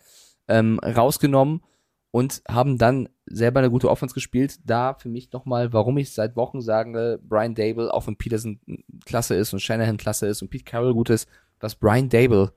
[0.49, 1.63] ähm, rausgenommen
[2.11, 4.59] und haben dann selber eine gute Offense gespielt.
[4.65, 8.61] Da für mich nochmal, warum ich seit Wochen sage, Brian Dable, auch wenn Peterson
[9.05, 11.29] klasse ist und Shanahan klasse ist und Pete Carroll gut ist,
[11.61, 12.53] was Brian Dable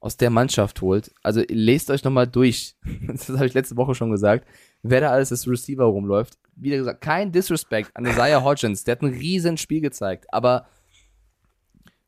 [0.00, 1.12] aus der Mannschaft holt.
[1.22, 2.76] Also lest euch nochmal durch.
[3.06, 4.46] Das habe ich letzte Woche schon gesagt.
[4.82, 6.38] Wer da alles als Receiver rumläuft.
[6.56, 8.84] Wie gesagt, kein Disrespect an Isaiah Hodgins.
[8.84, 10.26] Der hat ein riesen Spiel gezeigt.
[10.32, 10.66] Aber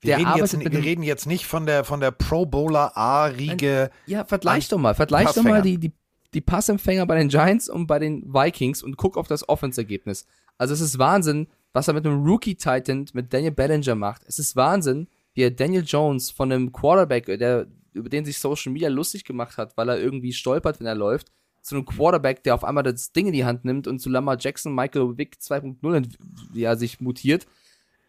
[0.01, 3.91] wir reden, jetzt, wir reden, jetzt, nicht von der, von der Pro Bowler A-Riege.
[4.07, 4.95] Ja, vergleich doch mal.
[4.95, 5.93] Vergleich doch mal die, die,
[6.33, 10.27] die Passempfänger bei den Giants und bei den Vikings und guck auf das Offense-Ergebnis.
[10.57, 14.23] Also es ist Wahnsinn, was er mit einem Rookie-Titan, mit Daniel Bellinger macht.
[14.27, 18.73] Es ist Wahnsinn, wie er Daniel Jones von einem Quarterback, der, über den sich Social
[18.73, 21.31] Media lustig gemacht hat, weil er irgendwie stolpert, wenn er läuft,
[21.62, 24.39] zu einem Quarterback, der auf einmal das Ding in die Hand nimmt und zu Lamar
[24.39, 26.16] Jackson, Michael Vick 2.0,
[26.55, 27.47] ja, sich mutiert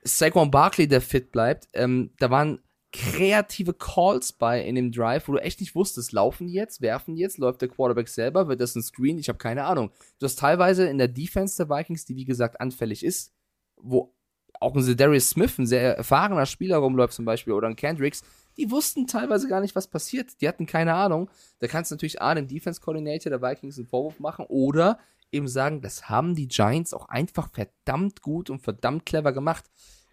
[0.03, 1.67] Saquon Barkley, der fit bleibt.
[1.73, 2.59] Ähm, da waren
[2.91, 7.15] kreative Calls bei in dem Drive, wo du echt nicht wusstest, laufen die jetzt, werfen
[7.15, 9.17] die jetzt, läuft der Quarterback selber, wird das ein Screen?
[9.17, 9.91] Ich habe keine Ahnung.
[10.19, 13.33] Du hast teilweise in der Defense der Vikings, die wie gesagt anfällig ist,
[13.77, 14.13] wo
[14.59, 18.23] auch ein Darius Smith, ein sehr erfahrener Spieler rumläuft zum Beispiel, oder ein Kendricks,
[18.57, 20.41] die wussten teilweise gar nicht, was passiert.
[20.41, 21.29] Die hatten keine Ahnung.
[21.59, 24.99] Da kannst du natürlich A, den Defense Coordinator der Vikings einen Vorwurf machen oder
[25.31, 29.65] eben sagen, das haben die Giants auch einfach verdammt gut und verdammt clever gemacht.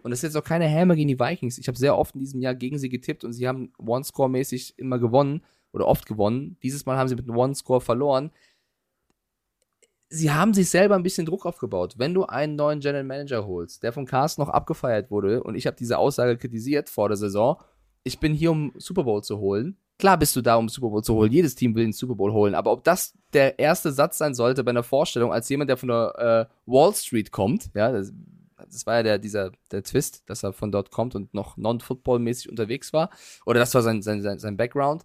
[0.03, 1.59] Und das ist jetzt auch keine Häme gegen die Vikings.
[1.59, 4.99] Ich habe sehr oft in diesem Jahr gegen sie getippt und sie haben One-Score-mäßig immer
[4.99, 6.57] gewonnen oder oft gewonnen.
[6.63, 8.31] Dieses Mal haben sie mit einem One-Score verloren.
[10.09, 11.95] Sie haben sich selber ein bisschen Druck aufgebaut.
[11.99, 15.67] Wenn du einen neuen General Manager holst, der von Carsten noch abgefeiert wurde, und ich
[15.67, 17.61] habe diese Aussage kritisiert vor der Saison,
[18.05, 21.03] ich bin hier, um Super Bowl zu holen, Klar bist du da, um Super Bowl
[21.03, 21.33] zu holen.
[21.33, 22.55] Jedes Team will den Super Bowl holen.
[22.55, 25.89] Aber ob das der erste Satz sein sollte bei einer Vorstellung, als jemand, der von
[25.89, 28.13] der äh, Wall Street kommt, ja, das,
[28.57, 32.49] das war ja der, dieser, der Twist, dass er von dort kommt und noch non-football-mäßig
[32.49, 33.11] unterwegs war.
[33.45, 35.05] Oder das war sein, sein, sein, sein Background.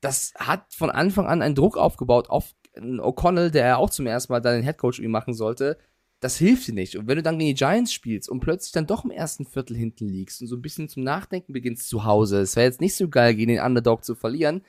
[0.00, 4.40] Das hat von Anfang an einen Druck aufgebaut auf O'Connell, der auch zum ersten Mal
[4.40, 5.76] da den Headcoach irgendwie machen sollte.
[6.20, 6.96] Das hilft dir nicht.
[6.96, 9.74] Und wenn du dann gegen die Giants spielst und plötzlich dann doch im ersten Viertel
[9.74, 12.94] hinten liegst und so ein bisschen zum Nachdenken beginnst zu Hause, es wäre jetzt nicht
[12.94, 14.62] so geil, gegen den Underdog zu verlieren,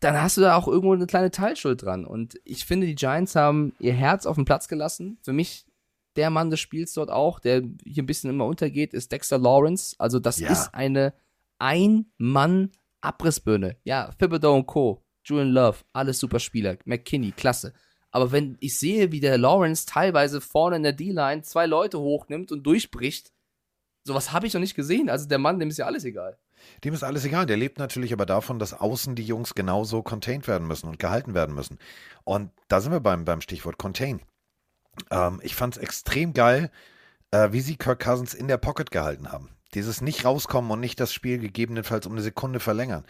[0.00, 2.04] dann hast du da auch irgendwo eine kleine Teilschuld dran.
[2.04, 5.18] Und ich finde, die Giants haben ihr Herz auf den Platz gelassen.
[5.22, 5.64] Für mich
[6.16, 9.94] der Mann des Spiels dort auch, der hier ein bisschen immer untergeht, ist Dexter Lawrence.
[9.98, 10.50] Also das ja.
[10.50, 11.12] ist eine
[11.58, 13.76] Ein-Mann-Abrissbirne.
[13.84, 16.76] Ja, Thibodeau und Co., Julian Love, alles super Spieler.
[16.84, 17.72] McKinney, klasse.
[18.14, 22.52] Aber wenn ich sehe, wie der Lawrence teilweise vorne in der D-Line zwei Leute hochnimmt
[22.52, 23.32] und durchbricht,
[24.04, 25.10] sowas habe ich noch nicht gesehen.
[25.10, 26.38] Also der Mann, dem ist ja alles egal.
[26.84, 27.44] Dem ist alles egal.
[27.46, 31.34] Der lebt natürlich aber davon, dass außen die Jungs genauso contained werden müssen und gehalten
[31.34, 31.80] werden müssen.
[32.22, 34.22] Und da sind wir beim, beim Stichwort Contain.
[35.10, 36.70] Ähm, ich fand es extrem geil,
[37.32, 39.53] äh, wie sie Kirk Cousins in der Pocket gehalten haben.
[39.74, 43.04] Dieses nicht rauskommen und nicht das Spiel gegebenenfalls um eine Sekunde verlängern.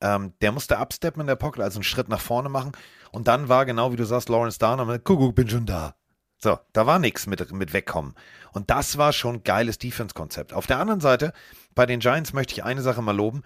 [0.00, 2.72] Ähm, der musste absteppen in der Pocket, also einen Schritt nach vorne machen.
[3.10, 5.94] Und dann war genau wie du sagst, Lawrence da und Kuckuck, bin schon da.
[6.40, 8.14] So, da war nichts mit, mit wegkommen.
[8.52, 10.52] Und das war schon geiles Defense-Konzept.
[10.52, 11.32] Auf der anderen Seite,
[11.74, 13.42] bei den Giants möchte ich eine Sache mal loben.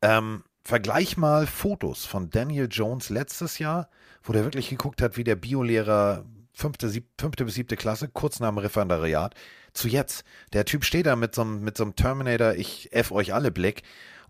[0.00, 3.88] Ähm, vergleich mal Fotos von Daniel Jones letztes Jahr,
[4.22, 6.24] wo der wirklich geguckt hat, wie der Biolehrer
[6.60, 9.34] fünfte, sieb, fünfte bis siebte Klasse, kurz nach dem Referendariat,
[9.72, 10.24] zu jetzt.
[10.52, 13.82] Der Typ steht da mit so, mit so einem Terminator, ich F euch alle Blick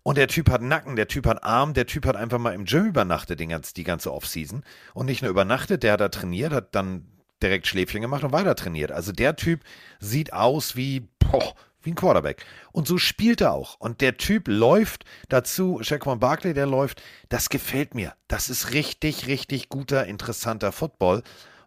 [0.02, 2.64] Und der Typ hat Nacken, der Typ hat Arm, der Typ hat einfach mal im
[2.64, 4.64] Gym übernachtet die ganze, die ganze Offseason.
[4.94, 7.06] Und nicht nur übernachtet, der hat da trainiert, hat dann
[7.42, 8.92] direkt Schläfchen gemacht und weiter trainiert.
[8.92, 9.60] Also der Typ
[9.98, 12.44] sieht aus wie, boah, wie ein Quarterback.
[12.72, 13.76] Und so spielt er auch.
[13.78, 18.14] Und der Typ läuft dazu, Shaquan Barkley, der läuft, das gefällt mir.
[18.28, 21.22] Das ist richtig, richtig guter, interessanter Football.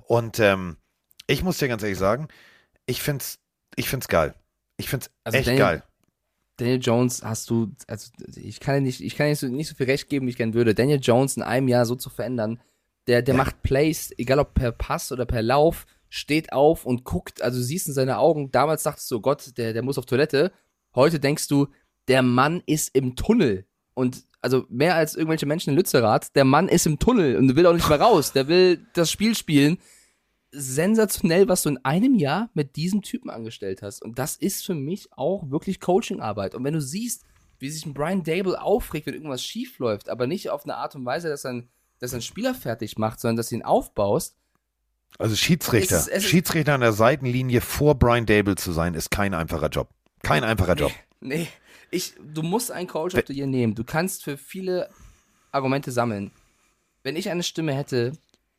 [0.08, 0.78] Und ähm,
[1.28, 2.28] ich muss dir ganz ehrlich sagen,
[2.86, 3.40] ich find's,
[3.76, 4.36] ich find's geil.
[4.78, 5.84] Ich find's Also echt Daniel- geil.
[6.58, 9.68] Daniel Jones hast du, also ich kann dir nicht, ich kann dir nicht so, nicht
[9.70, 10.76] so viel Recht geben, wie ich gern würde.
[10.76, 12.60] Daniel Jones in einem Jahr so zu verändern,
[13.08, 17.42] der, der macht Plays, egal ob per Pass oder per Lauf, steht auf und guckt,
[17.42, 20.06] also du siehst in seine Augen, damals dachtest du, oh Gott, der, der muss auf
[20.06, 20.52] Toilette.
[20.94, 21.68] Heute denkst du,
[22.08, 23.66] der Mann ist im Tunnel.
[23.96, 27.66] Und also mehr als irgendwelche Menschen in Lützerath, der Mann ist im Tunnel und will
[27.66, 28.32] auch nicht mehr raus.
[28.32, 29.80] Der will das Spiel spielen.
[30.54, 34.02] Sensationell, was du in einem Jahr mit diesem Typen angestellt hast.
[34.02, 36.56] Und das ist für mich auch wirklich Coachingarbeit.
[36.56, 37.24] Und wenn du siehst,
[37.60, 40.96] wie sich ein Brian Dable aufregt, wenn irgendwas schief läuft, aber nicht auf eine Art
[40.96, 41.70] und Weise, dass er einen,
[42.00, 44.36] dass einen Spieler fertig macht, sondern dass du ihn aufbaust,
[45.20, 45.96] Also Schiedsrichter.
[45.98, 49.70] Es ist- es Schiedsrichter an der Seitenlinie vor Brian Dable zu sein, ist kein einfacher
[49.70, 49.90] Job.
[50.24, 50.92] Kein einfacher Job.
[51.22, 51.48] Nee,
[51.92, 53.76] ich, du musst einen Coach the Year nehmen.
[53.76, 54.90] Du kannst für viele
[55.52, 56.32] Argumente sammeln.
[57.04, 58.14] Wenn ich eine Stimme hätte,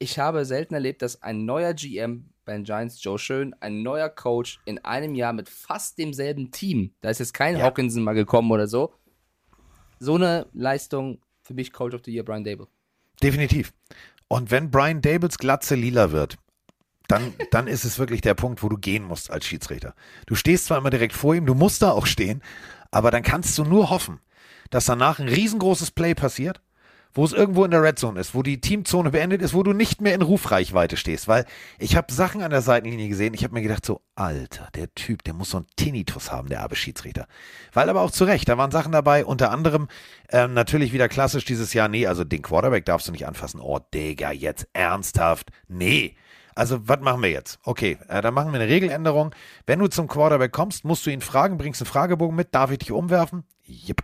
[0.04, 4.10] ich habe selten erlebt, dass ein neuer GM bei den Giants, Joe Schön, ein neuer
[4.10, 7.64] Coach in einem Jahr mit fast demselben Team, da ist jetzt kein Ja.
[7.64, 8.92] Hawkinson mal gekommen oder so,
[9.98, 12.68] so eine Leistung für mich Coach of the Year, Brian Dable.
[13.22, 13.72] Definitiv.
[14.28, 16.36] Und wenn Brian Dables Glatze lila wird,
[17.08, 19.94] dann, dann ist es wirklich der Punkt, wo du gehen musst als Schiedsrichter.
[20.26, 22.42] Du stehst zwar immer direkt vor ihm, du musst da auch stehen,
[22.90, 24.20] aber dann kannst du nur hoffen,
[24.68, 26.60] dass danach ein riesengroßes Play passiert,
[27.14, 29.72] wo es irgendwo in der Red Zone ist, wo die Teamzone beendet ist, wo du
[29.72, 31.28] nicht mehr in Rufreichweite stehst.
[31.28, 31.46] Weil
[31.78, 35.22] ich habe Sachen an der Seitenlinie gesehen, ich habe mir gedacht, so, Alter, der Typ,
[35.24, 37.26] der muss so einen Tinnitus haben, der arme Schiedsrichter.
[37.72, 39.88] Weil aber auch zu Recht, da waren Sachen dabei, unter anderem
[40.30, 43.60] ähm, natürlich wieder klassisch dieses Jahr, nee, also den Quarterback darfst du nicht anfassen.
[43.60, 45.50] Oh, Digga, jetzt ernsthaft?
[45.68, 46.16] Nee.
[46.56, 47.58] Also, was machen wir jetzt?
[47.64, 49.34] Okay, äh, dann machen wir eine Regeländerung.
[49.66, 52.78] Wenn du zum Quarterback kommst, musst du ihn fragen, bringst einen Fragebogen mit, darf ich
[52.78, 53.44] dich umwerfen?
[53.64, 54.02] Jep.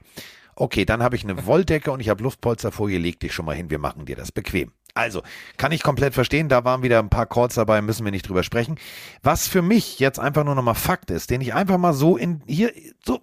[0.61, 3.57] Okay, dann habe ich eine Wolldecke und ich habe Luftpolster vor, leg dich schon mal
[3.57, 4.73] hin, wir machen dir das bequem.
[4.93, 5.23] Also,
[5.57, 8.43] kann ich komplett verstehen, da waren wieder ein paar Calls dabei, müssen wir nicht drüber
[8.43, 8.79] sprechen.
[9.23, 12.43] Was für mich jetzt einfach nur nochmal Fakt ist, den ich einfach mal so in
[12.47, 13.21] hier so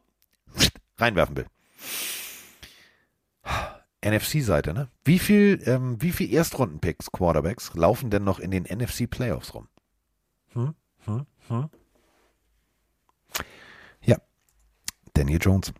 [0.98, 1.46] reinwerfen will.
[4.04, 4.90] NFC-Seite, ne?
[5.06, 9.68] Wie viel, ähm, wie viel Erstrunden-Picks, Quarterbacks, laufen denn noch in den NFC-Playoffs rum?
[10.54, 10.74] Hm?
[11.06, 11.26] Hm?
[11.50, 11.70] Hm?
[14.02, 14.18] Ja,
[15.14, 15.72] Daniel Jones.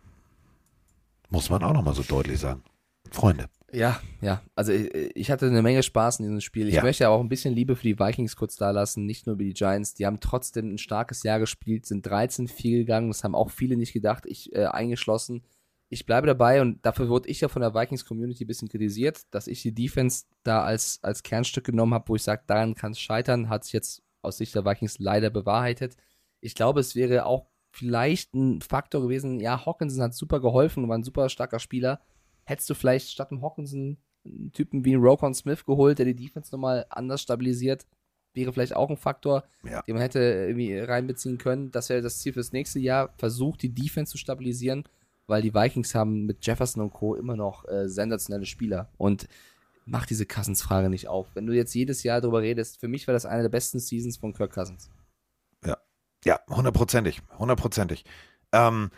[1.28, 2.62] Muss man auch nochmal so deutlich sagen.
[3.10, 3.46] Freunde.
[3.72, 4.42] Ja, ja.
[4.54, 6.68] Also ich, ich hatte eine Menge Spaß in diesem Spiel.
[6.68, 6.82] Ich Ja.
[6.82, 9.52] möchte auch ein bisschen Liebe für die Vikings kurz da lassen, nicht nur über die
[9.54, 9.94] Giants.
[9.94, 13.08] Die haben trotzdem ein starkes Jahr gespielt, sind 13 viel gegangen.
[13.08, 14.24] Das haben auch viele nicht gedacht.
[14.26, 15.42] Ich äh, eingeschlossen.
[15.90, 19.22] Ich bleibe dabei und dafür wurde ich ja von der Vikings Community ein bisschen kritisiert,
[19.30, 22.92] dass ich die Defense da als, als Kernstück genommen habe, wo ich sage, daran kann
[22.92, 23.48] es scheitern.
[23.48, 25.96] Hat sich jetzt aus Sicht der Vikings leider bewahrheitet.
[26.40, 29.40] Ich glaube, es wäre auch vielleicht ein Faktor gewesen.
[29.40, 32.00] Ja, Hawkinson hat super geholfen, war ein super starker Spieler
[32.48, 36.16] hättest du vielleicht statt dem Hawkinson einen Typen wie einen Rokon Smith geholt, der die
[36.16, 37.86] Defense nochmal anders stabilisiert,
[38.34, 39.82] wäre vielleicht auch ein Faktor, Ja.
[39.82, 41.70] den man hätte irgendwie reinbeziehen können.
[41.70, 43.10] Das wäre das Ziel fürs nächste Jahr.
[43.18, 44.84] Versucht, die Defense zu stabilisieren,
[45.26, 47.14] weil die Vikings haben mit Jefferson und Co.
[47.14, 48.88] immer noch äh, sensationelle Spieler.
[48.96, 49.28] Und
[49.84, 51.26] mach diese Cousins-Frage nicht auf.
[51.34, 54.16] Wenn du jetzt jedes Jahr darüber redest, für mich war das eine der besten Seasons
[54.16, 54.90] von Kirk Cousins.
[56.28, 58.04] Ja, hundertprozentig, hundertprozentig.
[58.52, 58.90] Ähm,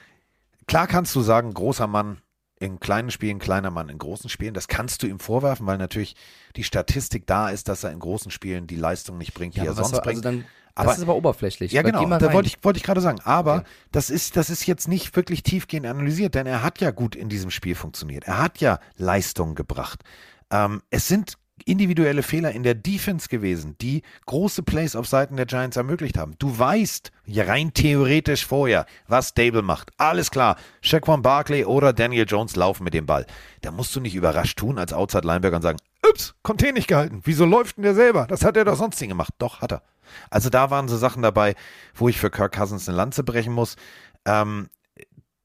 [0.66, 2.18] klar kannst du sagen, großer Mann
[2.58, 4.52] in kleinen Spielen, kleiner Mann in großen Spielen.
[4.52, 6.16] Das kannst du ihm vorwerfen, weil natürlich
[6.56, 9.74] die Statistik da ist, dass er in großen Spielen die Leistung nicht bringt, die er
[9.74, 10.26] sonst soll- bringt.
[10.26, 10.44] Also dann,
[10.74, 11.70] Aber- das ist aber oberflächlich.
[11.70, 12.04] Ja, genau.
[12.18, 13.20] Da wollte ich, wollte ich gerade sagen.
[13.22, 13.64] Aber Okay.
[13.92, 17.28] das ist, das ist jetzt nicht wirklich tiefgehend analysiert, denn er hat ja gut in
[17.28, 18.24] diesem Spiel funktioniert.
[18.24, 20.02] Er hat ja Leistung gebracht.
[20.50, 21.34] Ähm, es sind
[21.66, 26.34] individuelle Fehler in der Defense gewesen, die große Plays auf Seiten der Giants ermöglicht haben.
[26.38, 29.90] Du weißt rein theoretisch vorher, was Dable macht.
[29.96, 30.56] Alles klar.
[30.80, 33.26] Shaquan Barkley oder Daniel Jones laufen mit dem Ball.
[33.62, 35.78] Da musst du nicht überrascht tun als Outside Linebacker und sagen,
[36.08, 37.20] ups, Contain nicht gehalten.
[37.24, 38.26] Wieso läuft denn der selber?
[38.26, 39.34] Das hat er doch sonst nicht gemacht.
[39.38, 39.82] Doch, hat er.
[40.28, 41.54] Also da waren so Sachen dabei,
[41.94, 43.76] wo ich für Kirk Cousins eine Lanze brechen muss.
[44.24, 44.68] Ähm,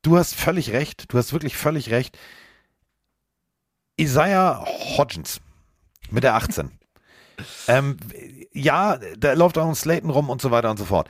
[0.01, 1.11] du hast völlig recht.
[1.13, 2.17] Du hast wirklich völlig recht.
[3.97, 4.65] Isaiah
[4.97, 5.39] Hodgins
[6.11, 6.71] mit der 18.
[7.67, 7.97] ähm,
[8.53, 11.09] ja, da läuft auch ein Slayton rum und so weiter und so fort.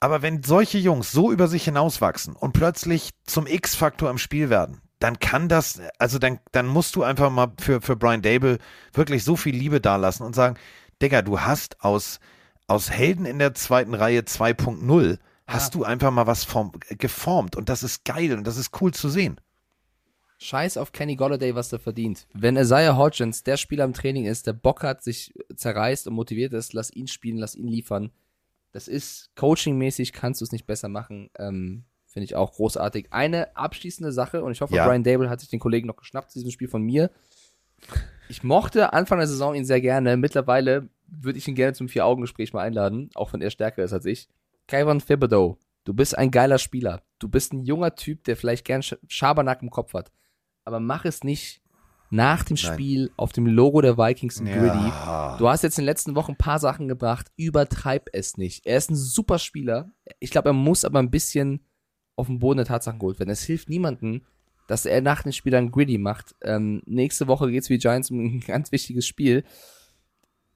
[0.00, 4.80] Aber wenn solche Jungs so über sich hinauswachsen und plötzlich zum X-Faktor im Spiel werden,
[4.98, 8.58] dann kann das, also dann, dann musst du einfach mal für, für Brian Dable
[8.92, 10.56] wirklich so viel Liebe dalassen und sagen,
[11.02, 12.20] Digga, du hast aus,
[12.66, 17.68] aus Helden in der zweiten Reihe 2.0 hast du einfach mal was form, geformt und
[17.68, 19.40] das ist geil und das ist cool zu sehen.
[20.38, 22.26] Scheiß auf Kenny Golladay, was er verdient.
[22.34, 26.52] Wenn Isaiah Hodgins der Spieler im Training ist, der Bock hat, sich zerreißt und motiviert
[26.52, 28.10] ist, lass ihn spielen, lass ihn liefern.
[28.72, 31.30] Das ist coachingmäßig, kannst du es nicht besser machen.
[31.38, 33.08] Ähm, Finde ich auch großartig.
[33.12, 34.86] Eine abschließende Sache, und ich hoffe, Ja.
[34.86, 37.10] Brian Dable hat sich den Kollegen noch geschnappt zu diesem Spiel von mir.
[38.28, 40.16] Ich mochte Anfang der Saison ihn sehr gerne.
[40.16, 44.06] Mittlerweile würde ich ihn gerne zum Vier-Augen-Gespräch mal einladen, auch wenn er stärker ist als
[44.06, 44.28] ich.
[44.66, 47.02] Kayvon Thibodeau, du bist ein geiler Spieler.
[47.18, 50.10] Du bist ein junger Typ, der vielleicht gern Sch- Schabernack im Kopf hat.
[50.64, 51.62] Aber mach es nicht
[52.10, 52.72] nach dem Nein.
[52.72, 54.88] Spiel auf dem Logo der Vikings in Gritty.
[54.88, 55.36] Ja.
[55.38, 57.32] Du hast jetzt in den letzten Wochen ein paar Sachen gebracht.
[57.36, 58.66] Übertreib es nicht.
[58.66, 59.90] Er ist ein super Spieler.
[60.20, 61.64] Ich glaube, er muss aber ein bisschen
[62.16, 63.30] auf den Boden der Tatsachen geholt werden.
[63.30, 64.22] Es hilft niemandem,
[64.68, 66.34] dass er nach den Spielern Gritty macht.
[66.42, 69.44] Ähm, nächste Woche geht's für die Giants um ein ganz wichtiges Spiel.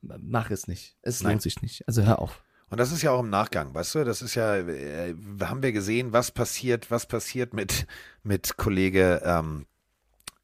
[0.00, 0.96] Mach es nicht.
[1.02, 1.32] Es Nein.
[1.32, 1.86] lohnt sich nicht.
[1.88, 2.42] Also hör auf.
[2.70, 5.72] Und das ist ja auch im Nachgang, weißt du, das ist ja, äh, haben wir
[5.72, 7.86] gesehen, was passiert, was passiert mit,
[8.22, 9.66] mit Kollege, ähm,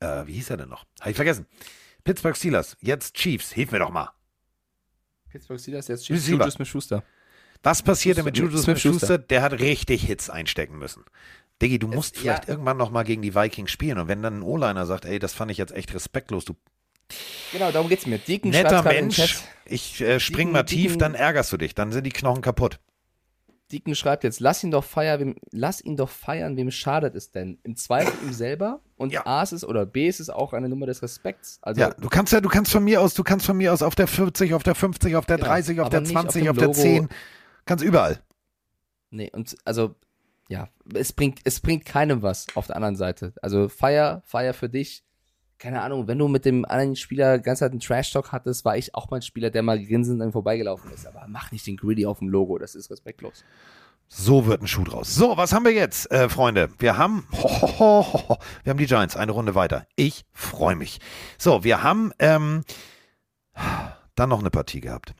[0.04, 0.84] äh, wie hieß er denn noch?
[1.00, 1.46] Habe ich vergessen.
[2.04, 4.10] Pittsburgh Steelers, jetzt Chiefs, hilf mir doch mal.
[5.30, 7.02] Pittsburgh Steelers jetzt Chiefs, Juju Smith-Schuster.
[7.62, 9.18] Was passierte mit Juju Smith-Schuster.
[9.18, 11.04] Der hat richtig Hits einstecken müssen.
[11.62, 12.22] Diggi, du musst ja.
[12.22, 13.98] vielleicht irgendwann noch mal gegen die Vikings spielen.
[13.98, 16.54] Und wenn dann ein O-Liner sagt, ey, das fand ich jetzt echt respektlos, du
[17.52, 18.18] Genau, darum geht's mir.
[18.18, 21.92] Deacon netter Mensch, ich äh, spring Dicken- mal tief, dicken- dann ärgerst du dich, dann
[21.92, 22.80] sind die Knochen kaputt.
[23.70, 27.30] Deacon schreibt jetzt, lass ihn doch feiern, wem, lass ihn doch feiern, wem schadet es
[27.30, 27.58] denn?
[27.62, 29.26] Im Zweifel ihm selber und Ja.
[29.26, 31.58] A ist es oder B ist es auch eine Nummer des Respekts.
[31.62, 33.82] Also Ja, du kannst ja, du kannst von mir aus, du kannst von mir aus
[33.82, 36.42] auf der 40, auf der 50, auf der Genau, 30, auf der nicht auf 20,
[36.42, 36.80] dem auf der Logo.
[36.80, 37.08] 10,
[37.64, 38.20] kannst überall.
[39.10, 39.94] Nee, und also,
[40.48, 43.32] ja, es bringt, es bringt keinem was auf der anderen Seite.
[43.42, 45.04] Also Feier, Feier für dich.
[45.58, 48.94] Keine Ahnung, wenn du mit dem anderen Spieler ganz Zeit einen Trash-Talk hattest, war ich
[48.94, 51.06] auch mal ein Spieler, der mal grinsend an vorbeigelaufen ist.
[51.06, 53.44] Aber mach nicht den Gritty auf dem Logo, das ist respektlos.
[54.08, 55.14] So wird ein Schuh draus.
[55.14, 56.70] So, was haben wir jetzt, äh, Freunde?
[56.78, 58.38] Wir haben, wir
[58.70, 59.86] haben die Giants eine Runde weiter.
[59.96, 61.00] Ich freue mich.
[61.38, 62.64] So, wir haben ähm,
[64.14, 65.14] dann noch eine Partie gehabt.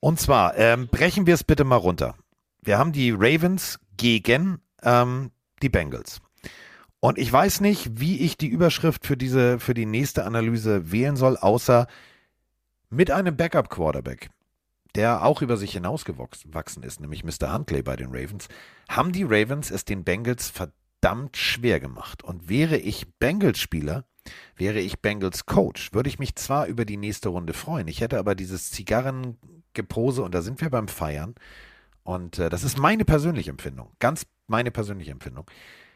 [0.00, 2.14] Und zwar ähm, brechen wir es bitte mal runter.
[2.60, 5.30] Wir haben die Ravens gegen ähm,
[5.62, 6.20] die Bengals.
[7.00, 11.16] Und ich weiß nicht, wie ich die Überschrift für diese, für die nächste Analyse wählen
[11.16, 11.86] soll, außer
[12.90, 14.30] mit einem Backup-Quarterback
[14.94, 17.52] der auch über sich hinausgewachsen ist, nämlich Mr.
[17.52, 18.48] Huntley bei den Ravens,
[18.88, 22.24] haben die Ravens es den Bengals verdammt schwer gemacht.
[22.24, 24.04] Und wäre ich Bengals-Spieler,
[24.56, 28.34] wäre ich Bengals-Coach, würde ich mich zwar über die nächste Runde freuen, ich hätte aber
[28.34, 31.34] dieses Zigarrengepose, und da sind wir beim Feiern,
[32.02, 35.50] und äh, das ist meine persönliche Empfindung, ganz meine persönliche Empfindung,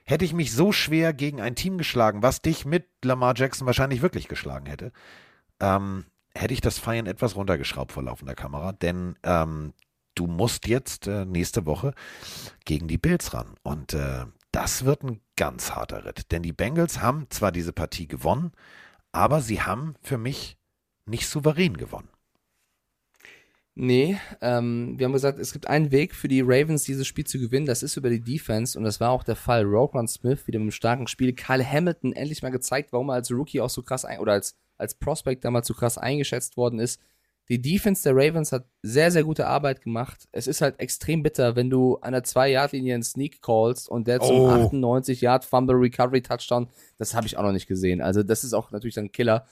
[0.04, 4.02] hätte ich mich so schwer gegen ein Team geschlagen, was dich mit Lamar Jackson wahrscheinlich
[4.02, 4.92] wirklich geschlagen hätte,
[5.60, 6.04] ähm,
[6.36, 9.72] hätte ich das Feiern etwas runtergeschraubt vor laufender Kamera, denn ähm,
[10.14, 11.94] du musst jetzt äh, nächste Woche
[12.64, 13.54] gegen die Bills ran.
[13.62, 16.30] Und äh, das wird ein ganz harter Ritt.
[16.30, 18.52] Denn die Bengals haben zwar diese Partie gewonnen,
[19.12, 20.58] aber sie haben für mich
[21.06, 22.08] nicht souverän gewonnen.
[23.74, 27.38] Nee, ähm, wir haben gesagt, es gibt einen Weg für die Ravens, dieses Spiel zu
[27.38, 27.64] gewinnen.
[27.64, 29.64] Das ist über die Defense und das war auch der Fall.
[29.64, 31.32] Roquan Smith wieder mit einem starken Spiel.
[31.32, 34.58] Kyle Hamilton endlich mal gezeigt, warum er als Rookie auch so krass ein oder als,
[34.82, 37.00] als Prospect damals so krass eingeschätzt worden ist.
[37.48, 40.28] Die Defense der Ravens hat sehr, sehr gute Arbeit gemacht.
[40.30, 44.20] Es ist halt extrem bitter, wenn du an der 2-Yard-Linie einen Sneak callst und der
[44.20, 44.48] zum Oh.
[44.48, 46.68] 98-Yard-Fumble-Recovery-Touchdown,
[46.98, 48.00] das habe ich auch noch nicht gesehen.
[48.00, 49.46] Also das ist auch natürlich dann ein Killer.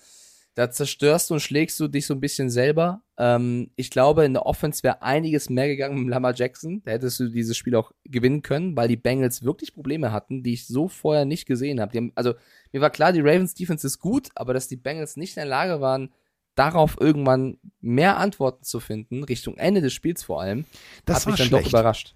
[0.54, 3.02] Da zerstörst du und schlägst du dich so ein bisschen selber.
[3.22, 6.80] Ähm, ich glaube, in der Offense wäre einiges mehr gegangen mit Lamar Jackson.
[6.84, 10.54] Da hättest du dieses Spiel auch gewinnen können, weil die Bengals wirklich Probleme hatten, die
[10.54, 11.94] ich so vorher nicht gesehen habe.
[11.96, 12.32] Haben- Also
[12.72, 15.46] mir war klar, die Ravens Defense ist gut, aber dass die Bengals nicht in der
[15.50, 16.10] Lage waren,
[16.54, 20.64] darauf irgendwann mehr Antworten zu finden, Richtung Ende des Spiels vor allem,
[21.04, 21.66] Das hat mich dann schlecht.
[21.66, 22.14] doch überrascht.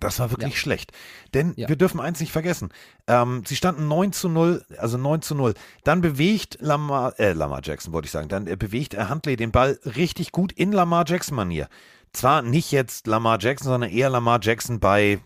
[0.00, 0.58] Das war wirklich Ja.
[0.60, 0.92] schlecht.
[1.34, 1.68] Denn Ja.
[1.68, 2.68] wir dürfen eins nicht vergessen.
[3.06, 5.54] Ähm, sie standen 9 zu 0, also 9 zu 0.
[5.84, 9.50] Dann bewegt Lamar, äh, Lamar Jackson, wollte ich sagen, dann äh, bewegt äh, Huntley den
[9.52, 11.68] Ball richtig gut in Lamar Jackson-Manier.
[12.12, 15.20] Zwar nicht jetzt Lamar Jackson, sondern eher Lamar Jackson bei,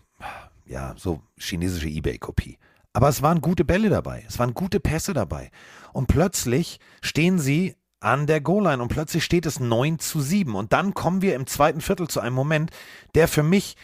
[0.65, 2.57] ja, so chinesische Ebay-Kopie.
[2.93, 4.23] Aber es waren gute Bälle dabei.
[4.27, 5.49] Es waren gute Pässe dabei.
[5.93, 10.55] Und plötzlich stehen sie an der Goal-Line und plötzlich steht es 9 zu 7.
[10.55, 12.69] Und dann kommen wir im zweiten Viertel zu einem Moment,
[13.15, 13.77] der für mich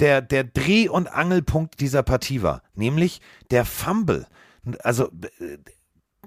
[0.00, 4.26] der, der Dreh- und Angelpunkt dieser Partie war, nämlich der Fumble.
[4.82, 5.06] Also
[5.38, 5.58] äh,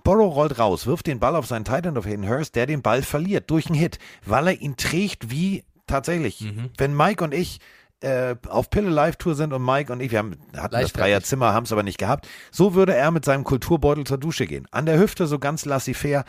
[0.03, 3.01] Borrow rollt raus, wirft den Ball auf seinen End auf Hayden Hurst, der den Ball
[3.01, 6.45] verliert durch einen Hit, weil er ihn trägt wie tatsächlich.
[6.77, 7.59] Wenn Mike und ich
[8.01, 10.93] äh, auf Pille Live Tour sind und Mike und ich, wir haben, hatten das.
[10.93, 12.27] Dreierzimmer, haben es aber nicht gehabt.
[12.51, 14.67] So würde er mit seinem Kulturbeutel zur Dusche gehen.
[14.71, 16.23] An der Hüfte so ganz laissez-faire,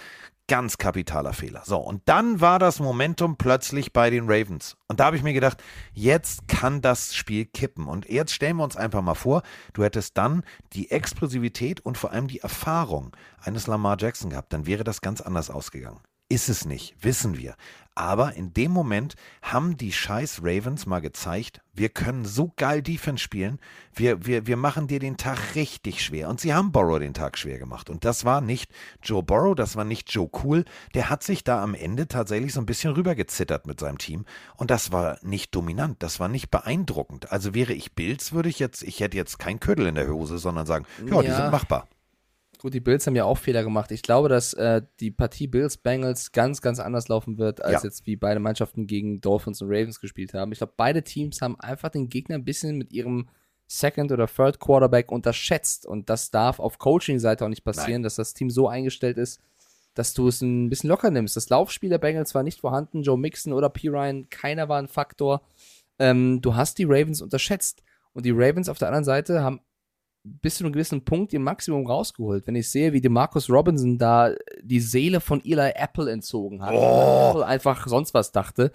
[0.49, 1.63] ganz kapitaler Fehler.
[1.65, 4.77] So, und dann war das Momentum plötzlich bei den Ravens.
[4.89, 5.63] Und da habe ich mir gedacht,
[5.93, 7.87] jetzt kann das Spiel kippen.
[7.87, 9.43] Und jetzt stellen wir uns einfach mal vor,
[9.75, 10.43] du hättest dann
[10.73, 15.21] die Explosivität und vor allem die Erfahrung eines Lamar Jackson gehabt, dann wäre das ganz
[15.21, 16.01] anders ausgegangen.
[16.31, 17.55] Ist es nicht, wissen wir.
[17.99, 23.21] Aber in dem Moment haben die scheiß Ravens mal gezeigt, wir können so geil Defense
[23.21, 23.59] spielen,
[23.93, 26.29] wir, wir, wir machen dir den Tag richtig schwer.
[26.29, 27.91] Und sie haben Borrow den Tag schwer gemacht.
[27.91, 28.71] Und das war nicht
[29.03, 30.65] Joe Borrow, das war nicht Joe Cool.
[30.95, 34.27] Der hat sich da am Ende tatsächlich so ein bisschen rübergezittert mit seinem Team.
[34.57, 37.33] Und das war nicht dominant, das war nicht beeindruckend.
[37.33, 40.39] Also wäre ich Bills, würde ich jetzt, ich hätte jetzt kein Ködel in der Hose,
[40.39, 41.89] sondern sagen, ja, die sind machbar.
[42.59, 43.93] Gut, die Bills haben ja auch Fehler gemacht.
[43.93, 47.89] Ich glaube, dass äh, die Partie Bills-Bengals ganz, ganz anders laufen wird, als Ja.
[47.89, 50.51] jetzt wie beide Mannschaften gegen Dolphins und Ravens gespielt haben.
[50.51, 53.29] Ich glaube, beide Teams haben einfach den Gegner ein bisschen mit ihrem
[53.69, 55.87] Second- oder Third Quarterback unterschätzt.
[55.87, 59.41] Und das darf auf Coaching-Seite auch nicht passieren, dass das Team so eingestellt ist,
[59.95, 61.37] dass du es ein bisschen locker nimmst.
[61.37, 63.03] Das Laufspiel der Bengals war nicht vorhanden.
[63.03, 63.89] Joe Mixon oder P.
[63.89, 65.43] Ryan, keiner war ein Faktor.
[66.01, 67.83] Ähm, du hast die Ravens unterschätzt.
[68.15, 69.61] Und die Ravens auf der anderen Seite haben
[70.41, 72.47] bis zu einem gewissen Punkt ihr Maximum rausgeholt.
[72.47, 74.33] Wenn ich sehe, wie DeMarcus Robinson da
[74.63, 77.31] die Seele von Eli Apple entzogen hat, Oh.
[77.31, 78.73] Apple einfach sonst was dachte.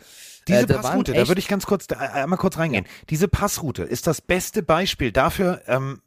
[0.48, 2.86] Diese Äh, da Passroute, da würde ich ganz kurz, da, einmal kurz reingehen.
[3.10, 6.02] Diese Passroute ist das beste Beispiel dafür, ähm,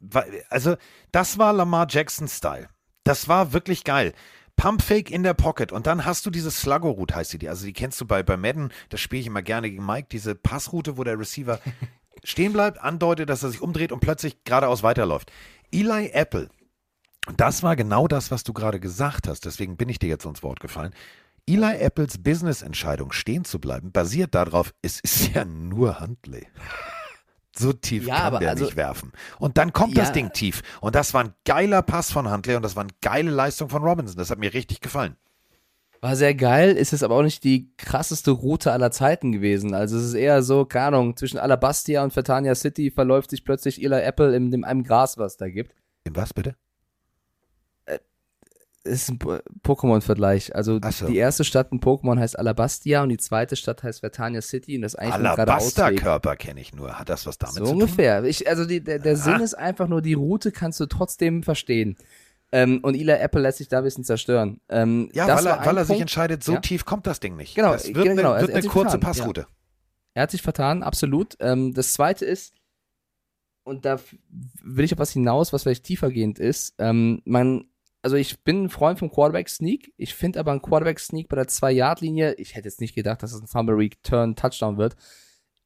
[0.49, 0.75] also
[1.11, 2.67] das war Lamar Jackson-Style.
[3.03, 4.13] Das war wirklich geil.
[4.57, 7.47] Pumpfake in der Pocket und dann hast du diese Sluggo-Route, heißt sie die.
[7.47, 10.33] Also die kennst du bei, bei Madden, das spiele ich immer gerne gegen Mike, diese
[10.33, 11.59] Passroute, wo der Receiver
[12.23, 15.31] stehen bleibt, andeutet, dass er sich umdreht und plötzlich geradeaus weiterläuft.
[15.71, 16.49] Eli Apple,
[17.35, 20.43] das war genau das, was du gerade gesagt hast, deswegen bin ich dir jetzt ins
[20.43, 20.93] Wort gefallen.
[21.49, 26.47] Eli Apples Business-Entscheidung, stehen zu bleiben, basiert darauf, es ist ja nur Huntley.
[27.59, 29.11] So tief Ja, kann der also- nicht werfen.
[29.39, 30.13] Und dann kommt das Ja.
[30.13, 30.61] Ding tief.
[30.79, 33.81] Und das war ein geiler Pass von Huntley und das war eine geile Leistung von
[33.81, 34.15] Robinson.
[34.15, 35.15] Das hat mir richtig gefallen.
[36.01, 39.73] War sehr geil, ist es aber auch nicht die krasseste Route aller Zeiten gewesen.
[39.73, 43.83] Also es ist eher so, keine Ahnung, zwischen Alabastia und Fertania City verläuft sich plötzlich
[43.83, 45.73] Eli Apple in dem einem Gras, was da gibt.
[46.03, 46.55] In was bitte?
[48.83, 50.55] Es ist ein Po- Pokémon-Vergleich.
[50.55, 51.07] Also so.
[51.07, 54.83] die erste Stadt in Pokémon heißt Alabastia und die zweite Stadt heißt Vertania City und
[54.83, 55.15] das eigentlich.
[55.15, 56.97] Alabaster-Körper kenne ich nur.
[56.97, 57.81] Hat das was damit So zu tun?
[57.81, 58.23] ungefähr.
[58.23, 61.97] Ich, also die, der, der Sinn ist einfach nur, die Route kannst du trotzdem verstehen.
[62.51, 64.61] Ähm, und Eli Apple lässt sich da ein bisschen zerstören.
[64.69, 66.59] Ähm, Ja, weil er, weil er sich entscheidet, so Ja.
[66.59, 67.55] tief kommt das Ding nicht.
[67.55, 69.47] Genau, das wird genau, eine, er- wird eine kurze vertan, Passroute.
[70.13, 71.35] Er hat sich vertan, absolut.
[71.41, 72.53] Ähm, das zweite ist,
[73.63, 73.99] und da
[74.63, 76.73] will ich auf was hinaus, was vielleicht tiefergehend ist.
[76.79, 77.65] Ähm, man,
[78.01, 79.93] also ich bin ein Freund vom Quarterback Sneak.
[79.97, 83.33] Ich finde aber ein Quarterback Sneak bei der 2-Yard-Linie, ich hätte jetzt nicht gedacht, dass
[83.33, 84.95] es ein Fumble Return Touchdown wird,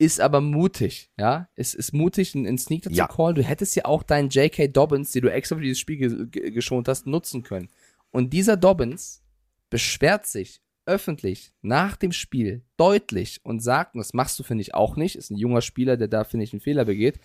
[0.01, 1.47] ist aber mutig, ja.
[1.55, 3.05] Es ist mutig, einen, einen Sneak dazu Ja.
[3.07, 3.35] callen.
[3.35, 4.67] Du hättest ja auch deinen J.K.
[4.69, 7.69] Dobbins, den du extra für dieses Spiel ge ge geschont hast, nutzen können.
[8.09, 9.21] Und dieser Dobbins
[9.69, 14.73] beschwert sich öffentlich nach dem Spiel deutlich und sagt, und das machst du, finde ich,
[14.73, 17.19] auch nicht, ist ein junger Spieler, der da, finde ich, einen Fehler begeht,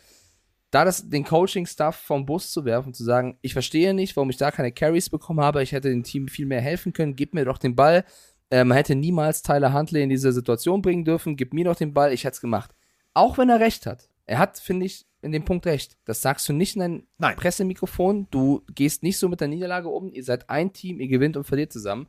[0.70, 4.36] da das, den Coaching-Stuff vom Bus zu werfen, zu sagen, ich verstehe nicht, warum ich
[4.36, 7.46] da keine Carries bekommen habe, ich hätte dem Team viel mehr helfen können, gib mir
[7.46, 8.04] doch den Ball.
[8.50, 11.94] Äh, man hätte niemals Tyler Huntley in diese Situation bringen dürfen, gib mir doch den
[11.94, 12.74] Ball, ich hätte es gemacht.
[13.14, 14.08] Auch wenn er recht hat.
[14.26, 15.96] Er hat, finde ich, in dem Punkt recht.
[16.04, 17.36] Das sagst du nicht in ein Nein.
[17.36, 21.36] Pressemikrofon, du gehst nicht so mit der Niederlage um, ihr seid ein Team, ihr gewinnt
[21.36, 22.08] und verliert zusammen.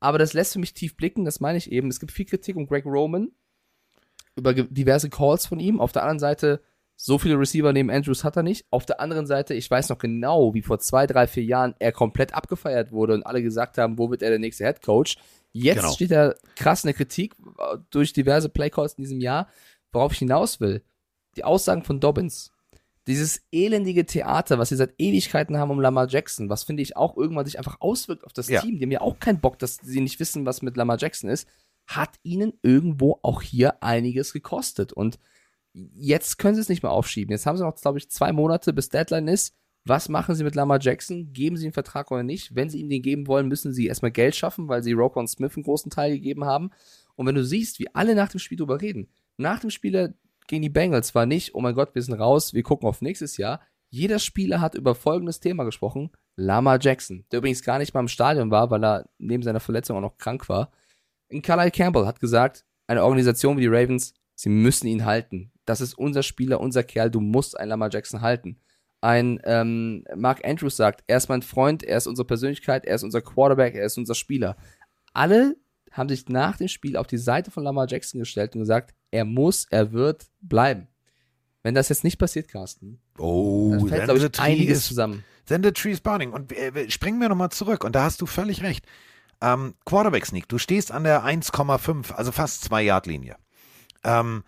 [0.00, 1.88] Aber das lässt für mich tief blicken, das meine ich eben.
[1.88, 3.30] Es gibt viel Kritik um Greg Roman
[4.36, 5.80] über diverse Calls von ihm.
[5.80, 6.62] Auf der anderen Seite,
[6.96, 8.66] so viele Receiver neben Andrews hat er nicht.
[8.70, 11.92] Auf der anderen Seite, ich weiß noch genau, wie vor zwei, drei, vier Jahren er
[11.92, 15.16] komplett abgefeiert wurde und alle gesagt haben, wo wird er der nächste Head Coach.
[15.52, 15.92] Jetzt Genau.
[15.92, 17.34] steht er krass in der Kritik
[17.90, 19.48] durch diverse Playcalls in diesem Jahr.
[19.92, 20.82] Worauf ich hinaus will,
[21.36, 22.52] die Aussagen von Dobbins,
[23.06, 27.16] dieses elendige Theater, was sie seit Ewigkeiten haben um Lamar Jackson, was finde ich auch
[27.16, 28.60] irgendwann sich einfach auswirkt auf das Ja.
[28.60, 28.78] Team.
[28.78, 31.48] Die haben ja auch keinen Bock, dass sie nicht wissen, was mit Lamar Jackson ist,
[31.86, 34.92] hat ihnen irgendwo auch hier einiges gekostet.
[34.92, 35.18] Und
[35.72, 37.32] jetzt können sie es nicht mehr aufschieben.
[37.32, 39.56] Jetzt haben sie noch, glaube ich, zwei Monate, bis Deadline ist.
[39.84, 41.32] Was machen sie mit Lamar Jackson?
[41.32, 42.54] Geben sie einen Vertrag oder nicht?
[42.54, 45.56] Wenn sie ihm den geben wollen, müssen sie erstmal Geld schaffen, weil sie Roquan Smith
[45.56, 46.70] einen großen Teil gegeben haben.
[47.16, 50.14] Und wenn du siehst, wie alle nach dem Spiel drüber reden, nach dem Spiel
[50.46, 53.36] gegen die Bengals war nicht, oh mein Gott, wir sind raus, wir gucken auf nächstes
[53.36, 53.60] Jahr.
[53.88, 56.10] Jeder Spieler hat über folgendes Thema gesprochen.
[56.36, 59.96] Lamar Jackson, der übrigens gar nicht mal im Stadion war, weil er neben seiner Verletzung
[59.96, 60.70] auch noch krank war.
[61.30, 65.52] Und Carlisle Campbell hat gesagt, eine Organisation wie die Ravens, sie müssen ihn halten.
[65.64, 68.60] Das ist unser Spieler, unser Kerl, du musst einen Lamar Jackson halten.
[69.00, 73.02] Ein ähm, Mark Andrews sagt, er ist mein Freund, er ist unsere Persönlichkeit, er ist
[73.02, 74.56] unser Quarterback, er ist unser Spieler.
[75.14, 75.56] Alle
[75.92, 79.24] haben sich nach dem Spiel auf die Seite von Lamar Jackson gestellt und gesagt, er
[79.24, 80.86] muss, er wird bleiben.
[81.62, 85.24] Wenn das jetzt nicht passiert, Carsten, Oh, dann fällt, glaube ich, einiges is zusammen.
[85.46, 86.32] Then the tree is burning.
[86.32, 87.84] Und äh, springen wir nochmal zurück.
[87.84, 88.86] Und da hast du völlig recht.
[89.42, 93.36] Ähm, Quarterback Sneak, du stehst an der 1,5, also fast 2 Yard Linie.
[94.04, 94.44] Ähm,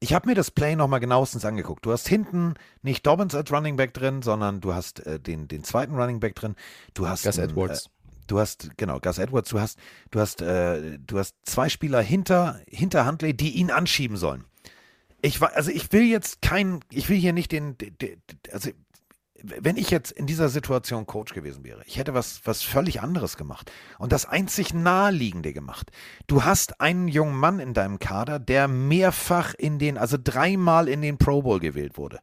[0.00, 1.86] ich habe mir das Play nochmal genauestens angeguckt.
[1.86, 5.64] Du hast hinten nicht Dobbins als Running Back drin, sondern du hast äh, den, den
[5.64, 6.56] zweiten Running Back drin.
[6.92, 7.86] Du hast Gus Edwards.
[7.86, 7.88] Äh,
[8.26, 9.78] du hast, genau, Gus Edwards, du hast,
[10.10, 14.44] du hast, äh, du hast zwei Spieler hinter, hinter Huntley, die ihn anschieben sollen.
[15.22, 18.22] Ich war, also ich will jetzt kein, ich will hier nicht den, den, den
[18.52, 18.70] also
[19.44, 23.36] wenn ich jetzt in dieser Situation Coach gewesen wäre, ich hätte was, was völlig anderes
[23.36, 25.90] gemacht und das einzig Naheliegende gemacht.
[26.26, 31.02] Du hast einen jungen Mann in deinem Kader, der mehrfach in den, also dreimal in
[31.02, 32.20] den Pro Bowl gewählt wurde.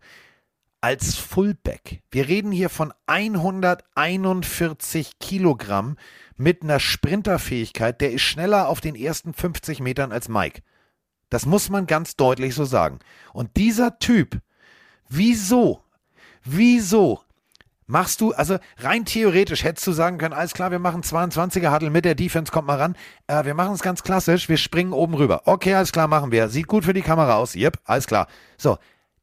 [0.81, 2.01] Als Fullback.
[2.09, 5.97] Wir reden hier von 141 Kilogramm
[6.37, 10.63] mit einer Sprinterfähigkeit, der ist schneller auf den ersten 50 Metern als Mike.
[11.29, 12.97] Das muss man ganz deutlich so sagen.
[13.31, 14.41] Und dieser Typ,
[15.07, 15.83] wieso
[16.43, 17.21] Wieso
[17.91, 21.89] machst du, also rein theoretisch hättest du sagen können, alles klar, wir machen 22er Huddle
[21.89, 22.95] mit der Defense, kommt mal ran.
[23.27, 25.41] Äh, wir machen es ganz klassisch, wir springen oben rüber.
[25.45, 26.49] Okay, alles klar, machen wir.
[26.49, 27.55] Sieht gut für die Kamera aus.
[27.55, 28.27] Yep, alles klar.
[28.57, 28.77] So,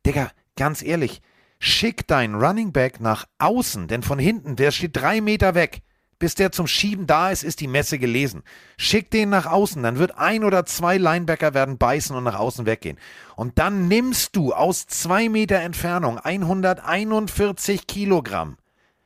[0.04, 1.22] Digga, ganz ehrlich,
[1.58, 5.80] schick deinen Running Back nach außen, denn von hinten, der steht drei Meter weg.
[6.18, 8.42] Bis der zum Schieben da ist, ist die Messe gelesen.
[8.76, 12.66] Schick den nach außen, dann wird ein oder zwei Linebacker werden beißen und nach außen
[12.66, 12.98] weggehen.
[13.36, 18.56] Und dann nimmst du aus zwei Meter Entfernung 141 Kilogramm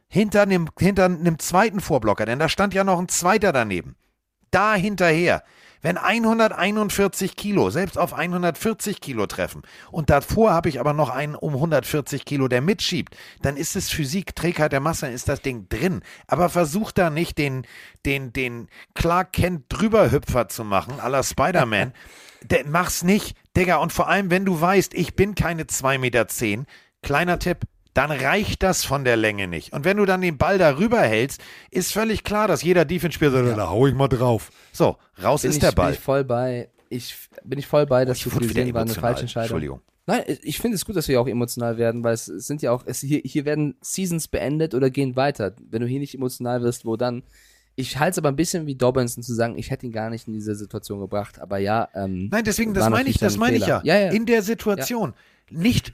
[0.09, 3.97] hinter dem, hinter einem zweiten Vorblocker, denn da stand ja noch ein zweiter daneben.
[4.51, 5.43] Da hinterher.
[5.83, 11.35] Wenn 141 Kilo, selbst auf 140 Kilo treffen und davor habe ich aber noch einen
[11.35, 15.43] um 140 Kilo, der mitschiebt, dann ist es Physik, Trägheit der Masse, dann ist das
[15.43, 16.03] Ding drin.
[16.29, 17.67] Aber versuch da nicht den,
[18.07, 21.93] den, den Clark Kent drüberhüpfer zu machen, la Spider-Man.
[22.43, 23.77] Der- Mach's nicht, Digga.
[23.77, 26.27] Und vor allem, wenn du weißt, ich bin keine 2,10 Meter,
[27.03, 27.59] kleiner Tipp,
[27.95, 29.73] dann reicht das von der Länge nicht.
[29.73, 31.41] Und wenn du dann den Ball darüber hältst,
[31.71, 34.51] ist völlig klar, dass jeder Defense-Spieler sagt, da hau ich mal drauf.
[34.73, 35.93] So, raus Bin ist ich, der Bin Ball.
[35.93, 36.69] ich voll bei.
[36.89, 37.15] Ich
[37.45, 39.45] bin ich voll bei, dass Ich du war eine falsche Entscheidung.
[39.45, 39.81] Entschuldigung.
[40.07, 42.83] Nein, ich finde es gut, dass wir auch emotional werden, weil es sind ja auch,
[42.87, 45.55] es, hier, hier werden Seasons beendet oder gehen weiter.
[45.71, 47.23] Wenn du hier nicht emotional wirst, wo dann?
[47.77, 50.27] Ich halte es aber ein bisschen wie Dobinson zu sagen, ich hätte ihn gar nicht
[50.27, 51.41] in diese Situation gebracht.
[51.41, 53.81] Aber ja, ähm, Nein, deswegen, das meine ich, das ein meine ich ja.
[53.85, 54.11] Ja, ja.
[54.11, 55.15] In der Situation.
[55.51, 55.93] Nicht.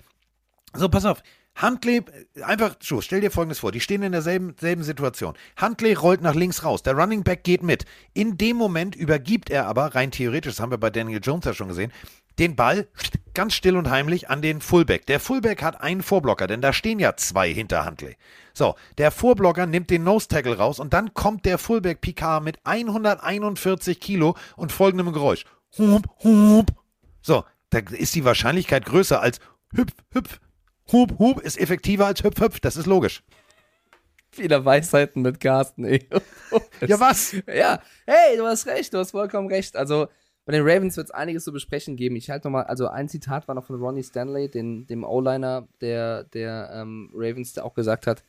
[0.75, 1.23] So, pass auf.
[1.61, 2.03] Huntley,
[2.43, 5.35] einfach so, stell dir folgendes vor, die stehen in derselben selben Situation.
[5.61, 7.85] Huntley rollt nach links raus, der Running Back geht mit.
[8.15, 11.55] In dem Moment übergibt er aber, rein theoretisch, das haben wir bei Daniel Jones ja
[11.55, 11.93] schon gesehen,
[12.39, 12.87] den Ball
[13.35, 15.07] ganz still und heimlich an den Fullback.
[15.07, 18.17] Der Fullback hat einen Vorblocker, denn da stehen ja zwei hinter Huntley.
[18.53, 22.59] So, der Vorblocker nimmt den Nose Tackle raus und dann kommt der Fullback Picard mit
[22.65, 25.45] 141 Kilo und folgendem Geräusch.
[25.77, 26.73] Hup, hup.
[27.21, 29.41] So, da ist die Wahrscheinlichkeit größer als
[29.73, 30.41] hüpf, hüpf.
[30.93, 32.61] Hup, hup ist effektiver als hüpf, hüpf.
[32.61, 33.23] Das ist logisch.
[34.37, 35.85] wieder Weisheiten mit Carsten.
[35.85, 36.09] ey.
[36.87, 37.33] Ja, was?
[37.47, 39.77] Ja, hey, du hast recht, du hast vollkommen recht.
[39.77, 40.09] Also
[40.47, 42.17] bei den Ravens wird es einiges zu besprechen geben.
[42.17, 46.25] Ich halte nochmal, also ein Zitat war noch von Ronnie Stanley, den, dem O-Liner der,
[46.25, 48.25] der ähm, Ravens, der auch gesagt hat,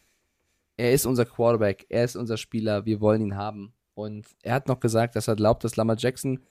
[0.76, 3.74] er ist unser Quarterback, er ist unser Spieler, wir wollen ihn haben.
[3.94, 6.44] Und er hat noch gesagt, dass er glaubt, dass Lamar Jackson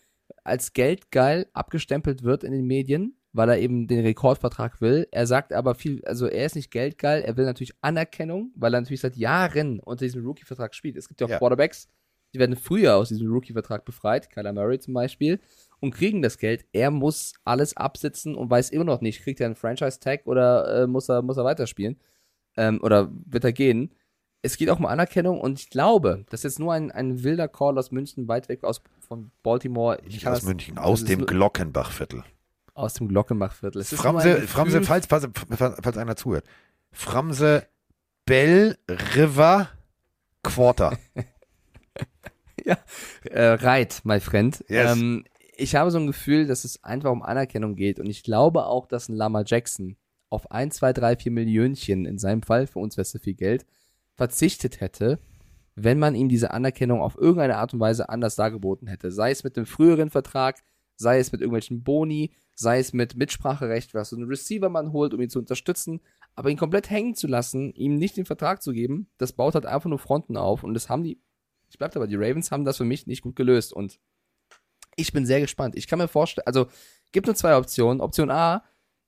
[0.42, 5.06] als geldgeil abgestempelt wird in den Medien, weil er eben den Rekordvertrag will.
[5.10, 8.80] Er sagt aber viel, also er ist nicht geldgeil, er will natürlich Anerkennung, weil er
[8.80, 10.96] natürlich seit Jahren unter diesem Rookie-Vertrag spielt.
[10.96, 11.38] Es gibt ja auch Ja.
[11.38, 11.88] Quarterbacks,
[12.34, 15.40] die werden früher aus diesem Rookie-Vertrag befreit, Kyler Murray zum Beispiel,
[15.80, 16.66] und kriegen das Geld.
[16.72, 20.86] Er muss alles absitzen und weiß immer noch nicht, kriegt er einen Franchise-Tag oder äh,
[20.86, 21.98] muss, er, muss er weiterspielen
[22.56, 23.94] ähm, oder wird er gehen.
[24.42, 27.48] Es geht auch um Anerkennung und ich glaube, das ist jetzt nur ein, ein wilder
[27.48, 29.98] Call aus München, weit weg aus, von Baltimore.
[30.02, 32.22] Ich Nicht aus München, aus dem Glockenbachviertel.
[32.78, 33.80] Aus dem Glockenbachviertel.
[33.80, 35.28] Es Framse, ein Framse falls, falls,
[35.82, 36.44] falls einer zuhört.
[36.92, 37.66] Framse
[38.24, 39.68] Bell River
[40.42, 40.98] Quarter.
[43.24, 44.64] äh, Reit, my friend.
[44.68, 44.92] Yes.
[44.92, 45.24] Ähm,
[45.56, 47.98] ich habe so ein Gefühl, dass es einfach um Anerkennung geht.
[47.98, 49.96] Und ich glaube auch, dass ein Lama Jackson
[50.30, 53.34] auf 1, 2, 3, 4 Millionchen, in seinem Fall, für uns wäre es so viel
[53.34, 53.66] Geld,
[54.14, 55.18] verzichtet hätte,
[55.74, 59.10] wenn man ihm diese Anerkennung auf irgendeine Art und Weise anders dargeboten hätte.
[59.10, 60.62] Sei es mit dem früheren Vertrag,
[60.98, 65.14] sei es mit irgendwelchen Boni, sei es mit Mitspracherecht, was so einen Receiver man holt,
[65.14, 66.00] um ihn zu unterstützen,
[66.34, 69.64] aber ihn komplett hängen zu lassen, ihm nicht den Vertrag zu geben, das baut halt
[69.64, 71.22] einfach nur Fronten auf und das haben die,
[71.70, 73.98] ich bleib dabei, die Ravens haben das für mich nicht gut gelöst und
[74.96, 75.76] ich bin sehr gespannt.
[75.76, 76.66] Ich kann mir vorstellen, also
[77.12, 78.00] gibt nur zwei Optionen.
[78.00, 78.64] Option A,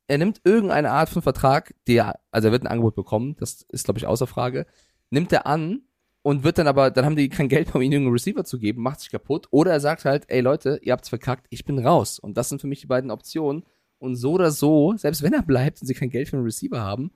[0.06, 3.84] er nimmt irgendeine Art von Vertrag, der, also er wird ein Angebot bekommen, das ist,
[3.84, 4.66] glaube ich, außer Frage,
[5.10, 5.82] nimmt er an
[6.22, 8.58] und wird dann aber, dann haben die kein Geld mehr, um ihm irgendeinen Receiver zu
[8.58, 9.46] geben, macht sich kaputt.
[9.50, 12.18] Oder er sagt halt, ey Leute, ihr habt's verkackt, ich bin raus.
[12.18, 13.64] Und das sind für mich die beiden Optionen.
[13.98, 16.80] Und so oder so, selbst wenn er bleibt und sie kein Geld für einen Receiver
[16.80, 17.10] haben,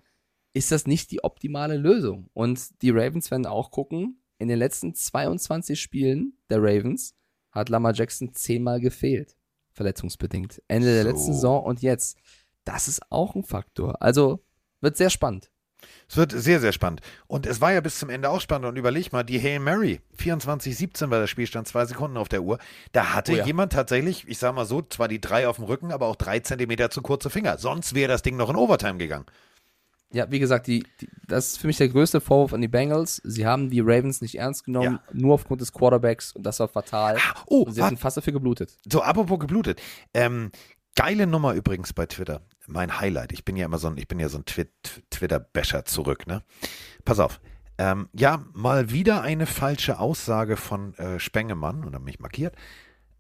[0.52, 2.28] ist das nicht die optimale Lösung.
[2.32, 7.14] Und die Ravens werden auch gucken, in den letzten 22 Spielen der Ravens
[7.50, 9.36] hat Lamar Jackson zehnmal gefehlt.
[9.72, 10.62] Verletzungsbedingt.
[10.68, 11.08] Ende der So.
[11.08, 12.18] letzten Saison und jetzt.
[12.64, 14.00] Das ist auch ein Faktor.
[14.00, 14.44] Also
[14.80, 15.50] wird sehr spannend.
[16.08, 17.00] Es wird sehr, sehr spannend.
[17.26, 18.66] Und es war ja bis zum Ende auch spannend.
[18.68, 22.58] Und überleg mal, die Hail Mary, 24-17 war der Spielstand, zwei Sekunden auf der Uhr.
[22.92, 23.46] Da hatte Oh ja.
[23.46, 26.40] jemand tatsächlich, ich sag mal so, zwar die drei auf dem Rücken, aber auch drei
[26.40, 27.58] Zentimeter zu kurze Finger.
[27.58, 29.26] Sonst wäre das Ding noch in Overtime gegangen.
[30.12, 33.20] Ja, wie gesagt, die, die, das ist für mich der größte Vorwurf an die Bengals.
[33.24, 37.16] Sie haben die Ravens nicht ernst genommen, nur aufgrund des Quarterbacks und das war fatal.
[37.46, 38.78] Oh, und sie hatten fast dafür geblutet.
[38.88, 39.82] So, apropos geblutet.
[40.12, 40.52] Ähm,
[40.94, 42.42] geile Nummer übrigens bei Twitter.
[42.66, 43.32] Mein Highlight.
[43.32, 44.70] Ich bin ja immer so ein, ich bin ja so ein Twit
[45.10, 46.42] Twitter-Basher zurück, ne?
[47.04, 47.40] Pass auf.
[47.76, 52.54] Ähm, ja, mal wieder eine falsche Aussage von äh, Spengemann, und hat mich markiert.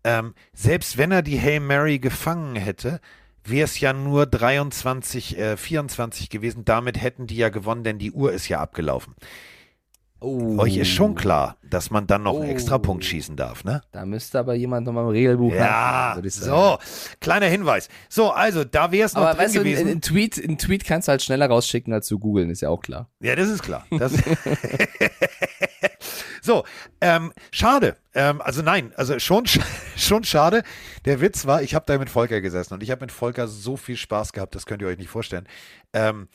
[0.04, 3.00] Ähm, selbst wenn er die Hail Mary gefangen hätte,
[3.44, 6.64] wäre es ja nur 23, äh, 24 gewesen.
[6.64, 9.14] Damit hätten die ja gewonnen, denn die Uhr ist ja abgelaufen.
[10.24, 10.58] Oh.
[10.58, 12.52] Euch ist schon klar, dass man dann noch einen Oh.
[12.52, 13.82] Extrapunkt schießen darf, ne?
[13.92, 16.30] Da müsste aber jemand nochmal im Regelbuch Ja, sagen.
[16.30, 16.78] so,
[17.20, 17.88] kleiner Hinweis.
[18.08, 19.88] So, also, da wäre es noch Aber drin weißt du, gewesen.
[19.88, 22.80] ein Tweet, ein Tweet kannst du halt schneller rausschicken als zu googeln, ist ja auch
[22.80, 23.08] klar.
[23.20, 23.86] ja, das ist klar.
[23.90, 24.12] Das
[26.42, 26.64] so,
[27.00, 27.96] ähm, schade.
[28.14, 29.60] Ähm, also nein, also schon, sch-
[29.96, 30.62] schon schade.
[31.04, 33.76] Der Witz war, ich habe da mit Volker gesessen und ich habe mit Volker so
[33.76, 35.46] viel Spaß gehabt, das könnt ihr euch nicht vorstellen.
[35.92, 36.28] Ähm,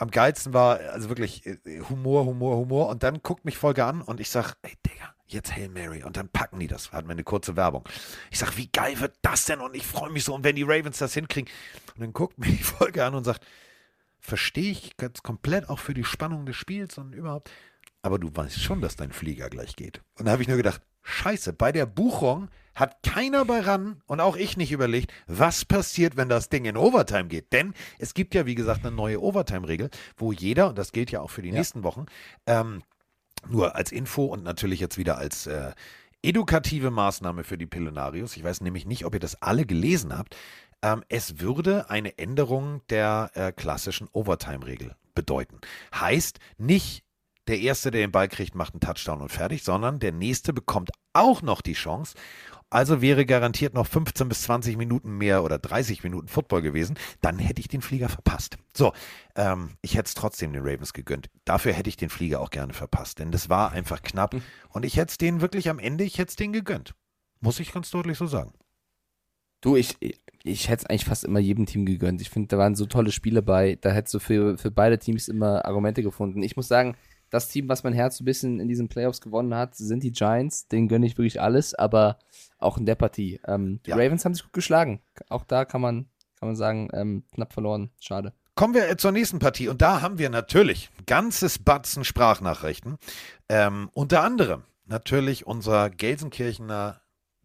[0.00, 2.88] am geilsten war, also wirklich äh, Humor, Humor, Humor.
[2.88, 6.02] Und dann guckt mich Volker an und ich sag, ey Digga, jetzt Hail Mary.
[6.02, 6.92] Und dann packen die das.
[6.92, 7.88] Hatten wir eine kurze Werbung.
[8.30, 9.60] Ich sag, wie geil wird das denn?
[9.60, 10.34] Und ich freue mich so.
[10.34, 11.50] Und wenn die Ravens das hinkriegen.
[11.94, 13.46] Und dann guckt mich Volker an und sagt,
[14.18, 17.50] verstehe ich ganz komplett auch für die Spannung des Spiels und überhaupt.
[18.02, 20.02] Aber du weißt schon, dass dein Flieger gleich geht.
[20.18, 24.20] Und da habe ich nur gedacht, scheiße, bei der Buchung hat keiner bei ran und
[24.20, 27.52] auch ich nicht überlegt, was passiert, wenn das Ding in Overtime geht.
[27.52, 31.20] Denn es gibt ja, wie gesagt, eine neue Overtime-Regel, wo jeder, und das gilt ja
[31.20, 32.06] auch für die nächsten Wochen,
[32.46, 32.82] ähm,
[33.48, 35.72] nur als Info und natürlich jetzt wieder als äh,
[36.22, 38.36] edukative Maßnahme für die Pillenarius.
[38.36, 40.36] Ich weiß nämlich nicht, ob ihr das alle gelesen habt.
[40.82, 45.60] Ähm, es würde eine Änderung der äh, klassischen Overtime-Regel bedeuten.
[45.94, 47.04] Heißt nicht,
[47.50, 50.92] der Erste, der den Ball kriegt, macht einen Touchdown und fertig, sondern der Nächste bekommt
[51.12, 52.14] auch noch die Chance.
[52.72, 56.96] Also wäre garantiert noch 15 bis 20 Minuten mehr oder 30 Minuten Football gewesen.
[57.20, 58.56] Dann hätte ich den Flieger verpasst.
[58.72, 58.92] So,
[59.34, 61.28] ähm, ich hätte es trotzdem den Ravens gegönnt.
[61.44, 64.36] Dafür hätte ich den Flieger auch gerne verpasst, denn das war einfach knapp.
[64.68, 66.94] Und ich hätte es denen wirklich am Ende, ich hätte es denen gegönnt.
[67.40, 68.52] Muss ich ganz deutlich so sagen.
[69.60, 72.20] Du, ich, ich, ich hätte es eigentlich fast immer jedem Team gegönnt.
[72.22, 73.76] Ich finde, da waren so tolle Spiele bei.
[73.80, 76.42] Da hättest du für, für beide Teams immer Argumente gefunden.
[76.42, 76.96] Ich muss sagen,
[77.30, 80.12] das Team, was mein Herz so ein bisschen in diesen Playoffs gewonnen hat, sind die
[80.12, 80.68] Giants.
[80.68, 82.18] Denen gönne ich wirklich alles, aber
[82.58, 83.40] auch in der Partie.
[83.46, 83.96] Ähm, die Ja.
[83.96, 85.00] Ravens haben sich gut geschlagen.
[85.28, 86.06] Auch da kann man,
[86.38, 87.90] kann man sagen, ähm, knapp verloren.
[88.00, 88.32] Schade.
[88.56, 92.98] Kommen wir äh, zur nächsten Partie und da haben wir natürlich ein ganzes Batzen Sprachnachrichten.
[93.48, 97.00] Ähm, unter anderem natürlich unser Gelsenkirchener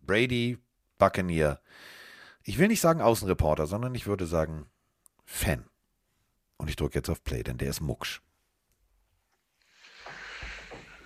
[0.06, 0.57] Brady
[0.98, 1.60] Buccaneer.
[2.44, 4.66] Ich will nicht sagen Außenreporter, sondern ich würde sagen
[5.26, 5.66] Fan.
[6.57, 8.22] Und ich drücke jetzt auf Play, denn der ist mucksch.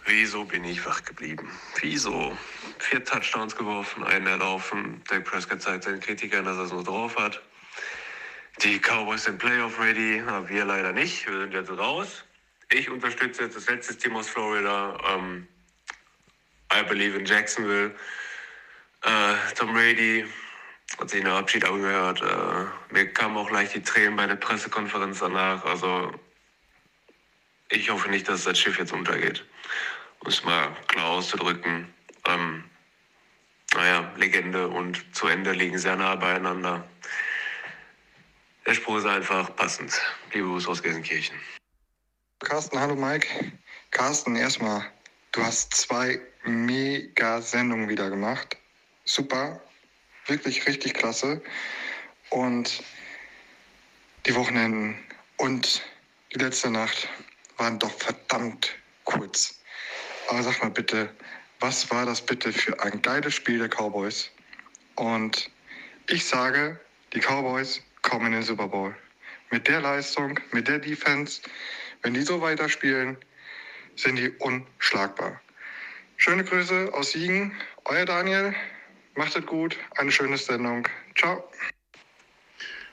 [0.09, 1.47] Wieso bin ich wach geblieben?
[1.81, 2.35] Wieso?
[2.79, 5.03] Vier Touchdowns geworfen, einen erlaufen.
[5.07, 7.39] Dak Prescott zeigt seinen Kritikern, dass er es nur drauf hat.
[8.63, 11.27] Die Cowboys sind Playoff ready, aber wir leider nicht.
[11.27, 12.23] Wir sind jetzt raus.
[12.71, 14.97] Ich unterstütze jetzt das letzte Team aus Florida.
[15.13, 15.47] Ähm,
[16.73, 17.93] I believe in Jacksonville.
[19.03, 20.25] Äh, Tom Brady
[20.99, 22.23] hat sich einen Abschied angehört.
[22.23, 25.63] Äh, mir kamen auch leicht die Tränen bei der Pressekonferenz danach.
[25.65, 26.11] Also
[27.69, 29.45] ich hoffe nicht, dass das Schiff jetzt untergeht.
[30.21, 31.93] Um es mal klar auszudrücken.
[32.25, 32.63] Ähm,
[33.73, 36.87] naja, Legende und zu Ende liegen sehr nah beieinander.
[38.65, 39.99] Der Spruch ist einfach passend.
[40.33, 41.35] Liebe Grüße aus Gelsenkirchen.
[42.39, 43.27] Carsten, hallo Mike.
[43.91, 44.85] Carsten, erstmal,
[45.31, 48.57] du hast zwei mega Sendungen wieder gemacht.
[49.05, 49.61] Super,
[50.27, 51.41] wirklich richtig klasse.
[52.29, 52.83] Und
[54.25, 54.97] die Wochenenden
[55.37, 55.81] und
[56.33, 57.07] die letzte Nacht
[57.57, 58.69] waren doch verdammt
[59.03, 59.58] kurz.
[60.29, 61.09] Aber sag mal bitte,
[61.59, 64.29] was war das bitte für ein geiles Spiel der Cowboys?
[64.93, 65.49] Und
[66.07, 66.79] ich sage,
[67.13, 68.95] die Cowboys kommen in den Super Bowl.
[69.49, 71.41] Mit der Leistung, mit der Defense,
[72.03, 73.17] wenn die so weiterspielen,
[73.95, 75.41] sind die unschlagbar.
[76.17, 77.51] Schöne Grüße aus Siegen,
[77.85, 78.53] euer Daniel.
[79.15, 80.87] Macht es gut, eine schöne Sendung.
[81.17, 81.49] Ciao.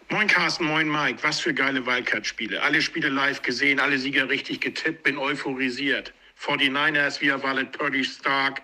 [0.08, 1.22] Moin Carsten, moin Mike.
[1.22, 2.62] Was für geile Wildcard-Spiele.
[2.62, 6.14] Alle Spiele live gesehen, alle Sieger richtig getippt, bin euphorisiert.
[6.38, 8.62] 49ers, Via Wallet, Purdy, Stark.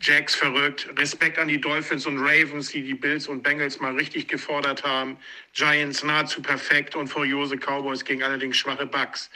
[0.00, 0.88] Jacks verrückt.
[0.96, 5.16] Respekt an die Dolphins und Ravens, die die Bills und Bengals mal richtig gefordert haben.
[5.54, 9.28] Giants nahezu perfekt und furiose Cowboys gegen allerdings schwache Bucks,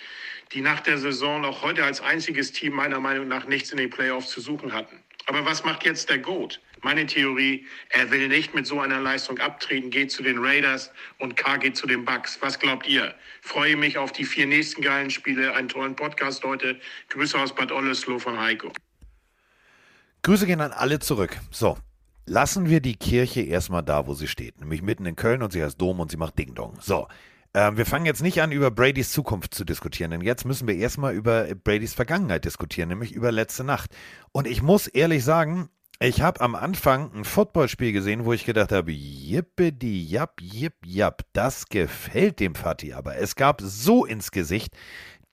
[0.52, 3.90] die nach der Saison auch heute als einziges Team meiner Meinung nach nichts in den
[3.90, 5.01] Playoffs zu suchen hatten.
[5.26, 6.60] Aber was macht jetzt der Goat?
[6.82, 10.90] Meine Theorie, er will nicht mit so einer Leistung abtreten, geht zu den Raiders
[11.20, 12.38] und K geht zu den Bucks.
[12.40, 13.14] Was glaubt ihr?
[13.40, 16.80] Freue mich auf die vier nächsten geilen Spiele, einen tollen Podcast heute.
[17.10, 18.72] Grüße aus Bad Ollesloe von Heiko.
[20.22, 21.38] Grüße gehen an alle zurück.
[21.52, 21.78] So,
[22.26, 25.62] lassen wir die Kirche erstmal da, wo sie steht, nämlich mitten in Köln und sie
[25.62, 26.76] heißt Dom und sie macht Ding Dong.
[26.80, 27.06] So,
[27.54, 30.76] ähm, wir fangen jetzt nicht an, über Bradys Zukunft zu diskutieren, denn jetzt müssen wir
[30.76, 33.90] erstmal über Bradys Vergangenheit diskutieren, nämlich über letzte Nacht.
[34.32, 35.68] Und ich muss ehrlich sagen,
[36.00, 41.22] ich habe am Anfang ein Footballspiel gesehen, wo ich gedacht habe, jippidi, japp, jipp, japp,
[41.32, 44.74] das gefällt dem Fatih, aber es gab so ins Gesicht.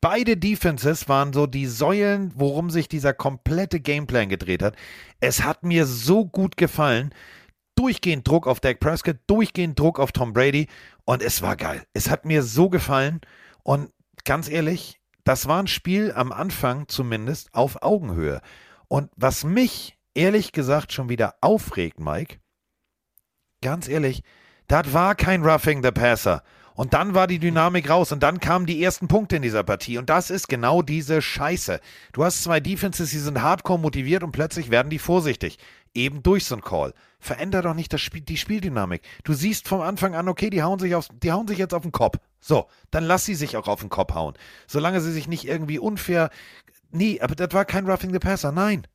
[0.01, 4.75] Beide Defenses waren so die Säulen, worum sich dieser komplette Gameplan gedreht hat.
[5.19, 7.13] Es hat mir so gut gefallen.
[7.79, 10.67] Durchgehend Druck auf Dak Prescott, durchgehend Druck auf Tom Brady
[11.05, 11.85] und es war geil.
[11.93, 13.21] Es hat mir so gefallen
[13.63, 13.93] und
[14.25, 18.41] ganz ehrlich, das war ein Spiel am Anfang zumindest auf Augenhöhe.
[18.89, 22.39] Und was mich ehrlich gesagt schon wieder aufregt, Mike,
[23.61, 24.23] ganz ehrlich,
[24.67, 26.43] das war kein Roughing the Passer.
[26.79, 29.97] Und dann war die Dynamik raus und dann kamen die ersten Punkte in dieser Partie.
[29.97, 31.81] Und das ist genau diese Scheiße.
[32.13, 35.59] Du hast zwei Defenses, die sind hardcore motiviert und plötzlich werden die vorsichtig.
[35.93, 36.93] Eben durch so einen Call.
[37.19, 39.01] Veränder doch nicht das Spiel, die Spieldynamik.
[39.23, 41.83] Du siehst vom Anfang an, okay, die hauen, sich aufs, die hauen sich jetzt auf
[41.83, 42.17] den Kopf.
[42.39, 44.35] So, dann lass sie sich auch auf den Kopf hauen.
[44.67, 46.29] Solange sie sich nicht irgendwie unfair.
[46.91, 48.87] Nee, aber das war kein Roughing the Passer, nein.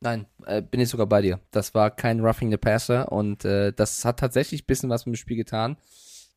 [0.00, 1.40] Nein, äh, bin ich sogar bei dir.
[1.50, 5.14] Das war kein Roughing the Passer und äh, das hat tatsächlich ein bisschen was mit
[5.14, 5.76] dem Spiel getan.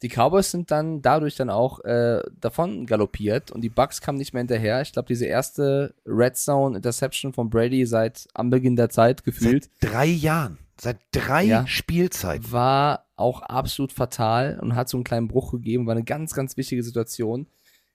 [0.04, 4.32] Die Cowboys sind dann dadurch dann auch äh, davon galoppiert und die Bucks kamen nicht
[4.34, 4.82] mehr hinterher.
[4.82, 9.70] Ich glaube, diese erste Red Zone Interception von Brady seit am Beginn der Zeit gefühlt.
[9.82, 10.60] Seit drei Jahren.
[10.80, 12.52] Seit drei ja, Spielzeiten.
[12.52, 15.88] War auch absolut fatal und hat so einen kleinen Bruch gegeben.
[15.88, 17.48] War eine ganz, ganz wichtige Situation.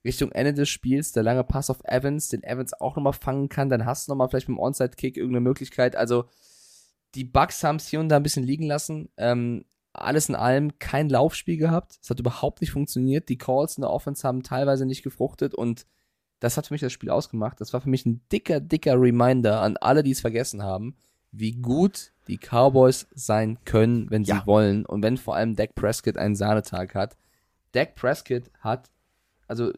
[0.04, 3.68] Richtung Ende des Spiels, der lange Pass auf Evans, den Evans auch nochmal fangen kann.
[3.68, 5.94] Dann hast du nochmal vielleicht mit dem Onside-Kick irgendeine Möglichkeit.
[5.94, 6.24] Also,
[7.14, 9.10] die Bucks haben es hier und da ein bisschen liegen lassen.
[9.16, 11.98] Ähm, alles in allem kein Laufspiel gehabt.
[12.02, 13.28] Es hat überhaupt nicht funktioniert.
[13.28, 15.86] Die Calls in der Offense haben teilweise nicht gefruchtet und
[16.40, 17.60] das hat für mich das Spiel ausgemacht.
[17.60, 20.96] Das war für mich ein dicker, dicker Reminder an alle, die es vergessen haben,
[21.30, 24.46] wie gut die Cowboys sein können, wenn sie ja.
[24.46, 27.16] wollen und wenn vor allem Dak Prescott einen Sahnetag hat.
[27.72, 28.90] Dak Prescott hat,
[29.46, 29.72] also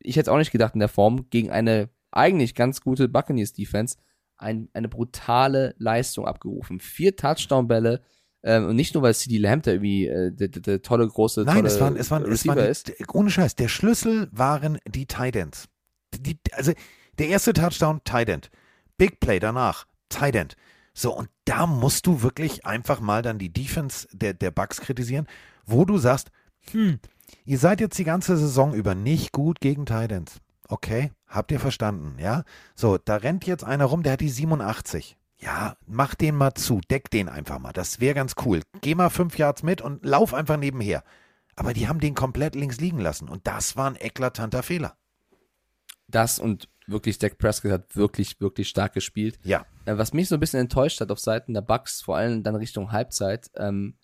[0.00, 3.52] ich hätte es auch nicht gedacht in der Form, gegen eine eigentlich ganz gute Buccaneers
[3.52, 3.96] Defense
[4.36, 6.80] ein, eine brutale Leistung abgerufen.
[6.80, 8.00] Vier Touchdown-Bälle,
[8.42, 11.42] ähm, und nicht nur, weil CD Lamb da irgendwie äh, der, der, der tolle, große,
[11.42, 15.06] Nein, tolle es waren, es waren, es waren die, ohne Scheiß, der Schlüssel waren die
[15.06, 15.68] Tidents.
[16.14, 16.72] Die, also
[17.18, 18.50] der erste Touchdown, Tident.
[18.96, 20.56] Big Play danach, Tident.
[20.94, 25.26] So, und da musst du wirklich einfach mal dann die Defense der, der Bucks kritisieren,
[25.66, 26.30] wo du sagst,
[26.72, 26.98] hm,
[27.44, 30.40] ihr seid jetzt die ganze Saison über nicht gut gegen Tidents.
[30.66, 32.44] Okay, habt ihr verstanden, ja?
[32.74, 36.80] So, da rennt jetzt einer rum, der hat die 87 ja, mach den mal zu,
[36.90, 37.72] deck den einfach mal.
[37.72, 38.62] Das wäre ganz cool.
[38.80, 41.02] Geh mal fünf Yards mit und lauf einfach nebenher.
[41.56, 44.96] Aber die haben den komplett links liegen lassen und das war ein eklatanter Fehler.
[46.08, 49.38] Das und wirklich, Dak Prescott hat wirklich, wirklich stark gespielt.
[49.44, 49.64] Ja.
[49.84, 52.56] Äh, was mich so ein bisschen enttäuscht hat auf Seiten der Bucks, vor allem dann
[52.56, 53.96] Richtung Halbzeit, ähm,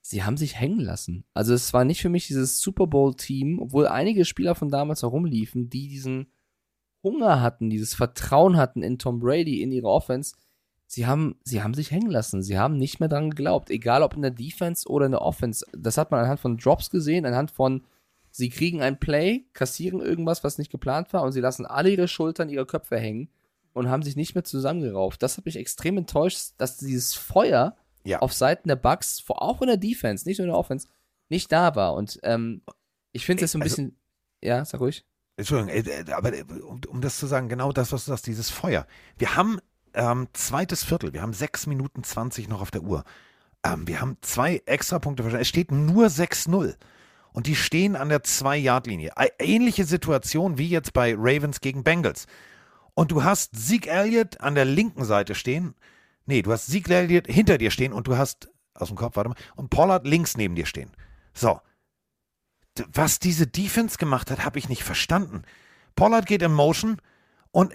[0.00, 1.24] sie haben sich hängen lassen.
[1.34, 5.68] Also es war nicht für mich dieses Super Bowl-Team, obwohl einige Spieler von damals herumliefen,
[5.68, 6.32] die diesen
[7.02, 10.34] Hunger hatten, dieses Vertrauen hatten in Tom Brady, in ihre Offense
[10.90, 12.42] sie haben, sie haben sich hängen lassen.
[12.42, 13.70] Sie haben nicht mehr dran geglaubt.
[13.70, 15.64] Egal ob in der Defense oder in der Offense.
[15.72, 17.84] Das hat man anhand von Drops gesehen, anhand von,
[18.32, 22.08] sie kriegen ein Play, kassieren irgendwas, was nicht geplant war und sie lassen alle ihre
[22.08, 23.28] Schultern, ihre Köpfe hängen
[23.72, 25.22] und haben sich nicht mehr zusammengerauft.
[25.22, 28.18] Das hat mich extrem enttäuscht, dass dieses Feuer ja.
[28.18, 30.88] auf Seiten der Bucks, auch in der Defense, nicht nur in der Offense,
[31.28, 31.94] nicht da war.
[31.94, 32.62] Und ähm,
[33.12, 33.96] ich finde es so ein also, bisschen.
[34.42, 35.04] Ja, sag ruhig.
[35.36, 35.72] Entschuldigung,
[36.14, 38.88] aber äh, um, um, das zu sagen, genau das, was du sagst, dieses Feuer.
[39.18, 39.60] Wir haben
[39.94, 41.12] ähm, zweites Viertel.
[41.12, 43.04] Wir haben 6 Minuten 20 noch auf der Uhr.
[43.64, 45.22] Ähm, wir haben zwei Extrapunkte.
[45.38, 46.76] Es steht nur 6-0.
[47.32, 49.12] Und die stehen an der 2-Yard-Linie.
[49.38, 52.26] Ähnliche Situation wie jetzt bei Ravens gegen Bengals.
[52.94, 55.74] Und du hast Zeke Elliott an der linken Seite stehen.
[56.26, 59.30] Nee, du hast Zeke Elliott hinter dir stehen und du hast, aus dem Kopf, warte
[59.30, 60.90] mal, und Pollard links neben dir stehen.
[61.34, 61.60] So.
[62.92, 65.42] Was diese Defense gemacht hat, habe ich nicht verstanden.
[65.96, 67.00] Pollard geht in Motion
[67.52, 67.74] und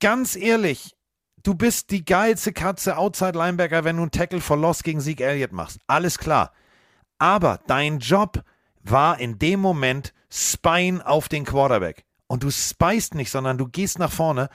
[0.00, 0.95] ganz ehrlich,
[1.46, 5.20] du bist die geilste Katze Outside Linebacker, wenn du einen Tackle for Loss gegen Sieg
[5.20, 5.78] Elliott machst.
[5.86, 6.52] Alles klar.
[7.18, 8.42] Aber dein Job
[8.82, 12.04] war in dem Moment Spine auf den Quarterback.
[12.26, 14.48] Und du speist nicht, sondern du gehst nach vorne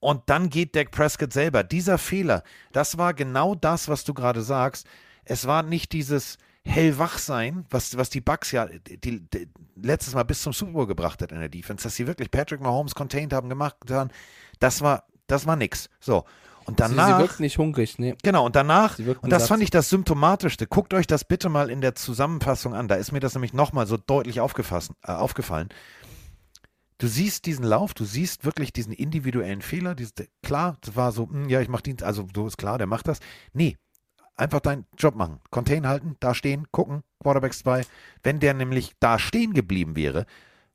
[0.00, 1.64] Und dann geht Dak Prescott selber.
[1.64, 2.42] Dieser Fehler,
[2.72, 4.86] das war genau das, was du gerade sagst.
[5.24, 10.42] Es war nicht dieses Hellwachsein, was, was die Bucks ja die, die, letztes Mal bis
[10.42, 13.48] zum Super Bowl gebracht hat in der Defense, dass sie wirklich Patrick Mahomes contained haben,
[13.48, 14.10] gemacht haben.
[14.60, 15.88] Das war, das war nix.
[16.00, 16.24] So.
[16.66, 17.06] Und danach.
[17.06, 18.16] Sie, sie wirkt nicht hungrig, ne?
[18.22, 20.66] Genau, und danach, und das fand ich das Symptomatischste.
[20.66, 22.88] Guckt euch das bitte mal in der Zusammenfassung an.
[22.88, 25.68] Da ist mir das nämlich nochmal so deutlich äh, aufgefallen.
[26.98, 29.94] Du siehst diesen Lauf, du siehst wirklich diesen individuellen Fehler.
[29.94, 32.86] Dieses, klar, das war so, hm, ja, ich mach Dienst, also so ist klar, der
[32.86, 33.18] macht das.
[33.52, 33.76] Nee,
[34.36, 35.40] einfach deinen Job machen.
[35.50, 37.84] Contain halten, da stehen, gucken, Quarterbacks 2.
[38.22, 40.24] Wenn der nämlich da stehen geblieben wäre,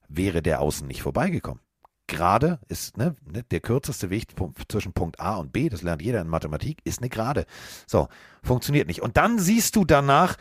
[0.08, 1.62] wäre der außen nicht vorbeigekommen.
[2.10, 4.34] Gerade ist ne, ne, der kürzeste Weg
[4.68, 7.46] zwischen Punkt A und B, das lernt jeder in Mathematik, ist eine Gerade.
[7.88, 8.10] So,
[8.44, 9.02] funktioniert nicht.
[9.02, 10.36] Und dann siehst du danach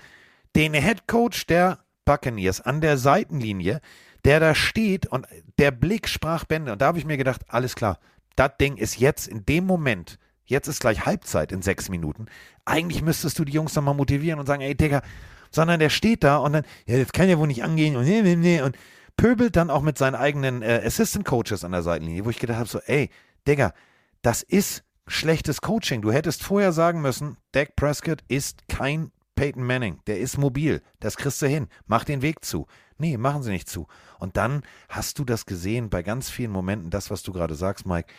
[0.57, 3.81] den Head Coach der Buccaneers an der Seitenlinie,
[4.25, 5.27] der da steht und
[5.59, 6.73] der Blick sprach Bände.
[6.73, 7.99] Und da habe ich mir gedacht, alles klar,
[8.35, 12.27] das Ding ist jetzt in dem Moment, jetzt ist gleich Halbzeit in sechs Minuten.
[12.65, 15.03] Eigentlich müsstest du die Jungs nochmal motivieren und sagen, ey Digga,
[15.51, 18.63] sondern der steht da und dann, ja, das kann ja wohl nicht angehen und nee.
[18.63, 18.77] Und
[19.19, 22.59] pöbelt dann auch mit seinen eigenen äh, Assistant Coaches an der Seitenlinie, wo ich gedacht
[22.59, 23.11] habe, so, ey,
[23.47, 23.75] Digga,
[24.23, 26.01] das ist schlechtes Coaching.
[26.01, 31.17] Du hättest vorher sagen müssen, Dak Prescott ist kein Peyton Manning, der ist mobil, das
[31.17, 32.67] kriegst du hin, mach den Weg zu.
[32.97, 33.87] Nee, machen sie nicht zu.
[34.19, 37.87] Und dann hast du das gesehen bei ganz vielen Momenten, das, was du gerade sagst,
[37.87, 38.13] Mike,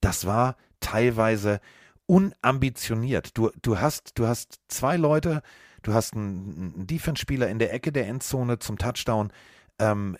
[0.00, 1.60] das war teilweise
[2.06, 3.36] unambitioniert.
[3.36, 5.42] Du, du, hast, du hast zwei Leute,
[5.82, 9.32] du hast einen, einen Defense-Spieler in der Ecke der Endzone zum Touchdown,
[9.78, 10.16] ähm,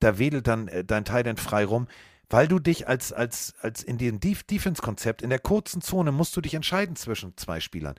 [0.00, 1.88] da wedelt dann äh, dein Tight frei rum,
[2.30, 6.36] weil du dich als, als, als in dem Def Defense-Konzept, in der kurzen Zone musst
[6.36, 7.94] du dich entscheiden zwischen zwei Spielern.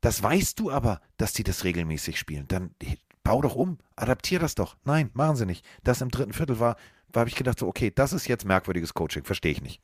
[0.00, 2.46] Das weißt du aber, dass die das regelmäßig spielen.
[2.48, 2.74] Dann
[3.22, 4.76] bau doch um, adaptier das doch.
[4.84, 5.64] Nein, machen sie nicht.
[5.82, 6.76] Das im dritten Viertel war,
[7.12, 9.80] da habe ich gedacht, so, okay, das ist jetzt merkwürdiges Coaching, verstehe ich nicht.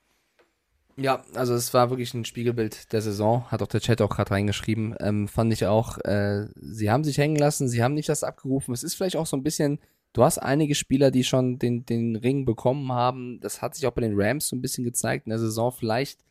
[0.97, 4.33] Ja, also es war wirklich ein Spiegelbild der Saison, hat auch der Chat auch gerade
[4.33, 4.95] reingeschrieben.
[5.01, 8.75] Ähm, fand ich auch, äh, sie haben sich hängen lassen, sie haben nicht das abgerufen.
[8.75, 9.79] Es ist vielleicht auch so ein bisschen,
[10.13, 13.41] du hast einige Spieler, die schon den, den Ring bekommen haben.
[13.41, 15.73] Das hat sich auch bei den Rams so ein bisschen gezeigt in der Saison.
[15.73, 16.25] Vielleicht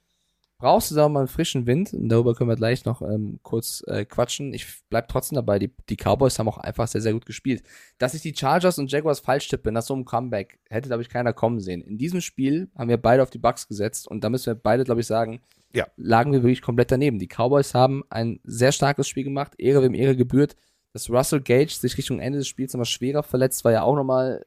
[0.59, 3.81] brauchst du da mal einen frischen Wind und darüber können wir gleich noch ähm, kurz
[3.87, 4.53] äh, quatschen.
[4.53, 7.63] Ich bleib trotzdem dabei, die, die Cowboys haben auch einfach sehr, sehr gut gespielt.
[7.97, 11.09] Dass ich die Chargers und Jaguars falsch tippe nach so einem Comeback, hätte, glaube ich,
[11.09, 11.81] keiner kommen sehen.
[11.81, 14.83] In diesem Spiel haben wir beide auf die Bucks gesetzt und da müssen wir beide,
[14.83, 15.39] glaube ich, sagen,
[15.73, 15.87] ja.
[15.95, 17.19] lagen wir wirklich komplett daneben.
[17.19, 20.57] Die Cowboys haben ein sehr starkes Spiel gemacht, Ehre wem Ehre gebührt.
[20.91, 24.43] Dass Russell Gage sich Richtung Ende des Spiels nochmal schwerer verletzt, war ja auch nochmal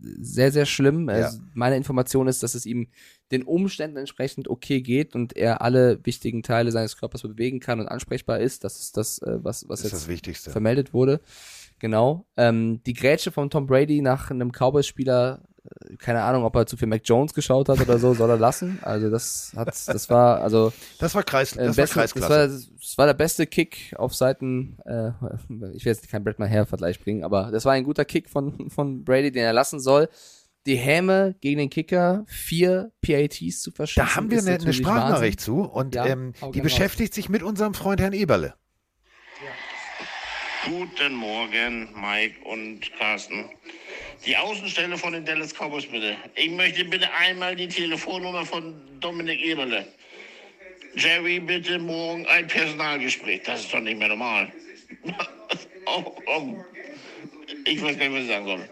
[0.00, 1.08] sehr, sehr schlimm.
[1.08, 1.16] Ja.
[1.16, 2.88] Also meine Information ist, dass es ihm
[3.30, 7.88] den Umständen entsprechend okay geht und er alle wichtigen Teile seines Körpers bewegen kann und
[7.88, 8.64] ansprechbar ist.
[8.64, 10.50] Das ist das, äh, was, was Das ist jetzt das Wichtigste.
[10.50, 11.20] vermeldet wurde.
[11.78, 12.26] Genau.
[12.36, 15.53] Ähm, die Grätsche von Tom Brady nach einem Cowboys-Spieler, äh,
[15.98, 18.78] keine Ahnung, ob er zu viel Mac Jones geschaut hat oder so, soll er lassen.
[18.82, 22.30] Also das hat, das war, also Das war, Kreis, äh, das war besten, das, Kreisklasse.
[22.30, 25.08] war, das war der beste Kick auf Seiten, äh,
[25.74, 29.04] ich will jetzt keinen Brett Maher-Vergleich bringen, aber das war ein guter Kick von, von
[29.04, 30.08] Brady, den er lassen soll.
[30.66, 34.02] Die Häme gegen den Kicker, vier PATs zu verschießen.
[34.02, 35.64] Da haben wir eine, eine Sprachnachricht Wahnsinn.
[35.64, 36.62] zu und Ja, ähm, die raus.
[36.62, 38.54] beschäftigt sich mit unserem Freund Herrn Eberle.
[40.64, 43.50] Guten Morgen, Mike und Carsten.
[44.24, 46.16] Die Außenstelle von den Dallas Cowboys bitte.
[46.36, 49.86] Ich möchte bitte einmal die Telefonnummer von Dominik Eberle.
[50.96, 53.42] Jerry, bitte morgen ein Personalgespräch.
[53.42, 54.50] Das ist doch nicht mehr normal.
[55.86, 56.64] oh, oh.
[57.66, 58.68] Ich weiß gar nicht, was ich sagen soll.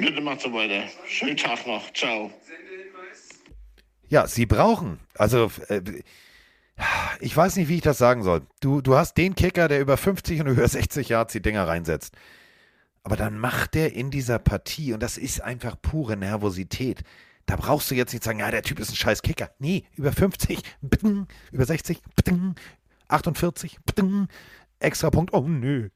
[0.00, 0.84] Bitte macht so weiter.
[1.06, 1.90] Schönen Tag noch.
[1.94, 2.30] Ciao.
[4.10, 5.80] Ja, sie brauchen, also äh,
[7.20, 8.42] ich weiß nicht, wie ich das sagen soll.
[8.60, 12.14] Du, du hast den Kicker, der über 50 und über 60 Yards die Dinger reinsetzt.
[13.04, 17.02] Aber dann macht der in dieser Partie, und das ist einfach pure Nervosität.
[17.46, 19.50] Da brauchst du jetzt nicht sagen, ja, der Typ ist ein scheiß Kicker.
[19.58, 22.54] Nee, über 50, bting, über 60, bting,
[23.08, 24.28] 48, bting,
[24.78, 25.88] extra Punkt, oh nö,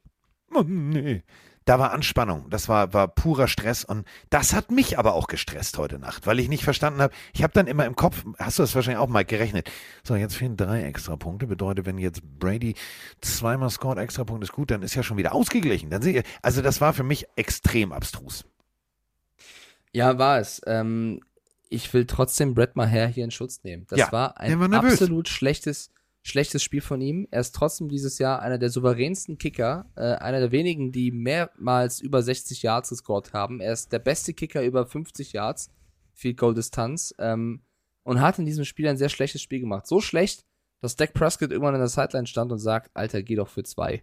[0.53, 1.21] oh nö.
[1.67, 5.79] Da war Anspannung, das war, war purer Stress und das hat mich aber auch gestresst
[5.79, 7.13] heute Nacht, weil ich nicht verstanden habe.
[7.35, 9.69] Ich habe dann immer im Kopf, hast du das wahrscheinlich auch mal gerechnet?
[10.05, 11.49] So, jetzt fehlen drei extra Punkte.
[11.49, 12.77] Bedeutet, wenn jetzt Brady
[13.21, 15.91] zweimal scored, extra Punkt ist gut, dann ist ja schon wieder ausgeglichen.
[15.91, 18.45] Dann sehe ich, also das war für mich extrem abstrus.
[19.93, 20.63] Ja, war es.
[20.67, 21.21] Ähm,
[21.69, 23.87] ich will trotzdem Brett Maher hier in Schutz nehmen.
[23.89, 25.91] Das Ja, war ein war absolut schlechtes,
[26.27, 27.29] schlechtes Spiel von ihm.
[27.31, 32.01] Er ist trotzdem dieses Jahr einer der souveränsten Kicker, äh, einer der wenigen, die mehrmals
[32.01, 33.61] über 60 Yards gescored haben.
[33.61, 35.71] Er ist der beste Kicker über 50 Yards,
[36.15, 37.63] Field Goal Distanz, ähm,
[38.03, 39.87] und hat in diesem Spiel ein sehr schlechtes Spiel gemacht.
[39.87, 40.45] So schlecht,
[40.81, 44.03] dass Dak Prescott irgendwann in der Sideline stand und sagt, Alter, geh doch für zwei.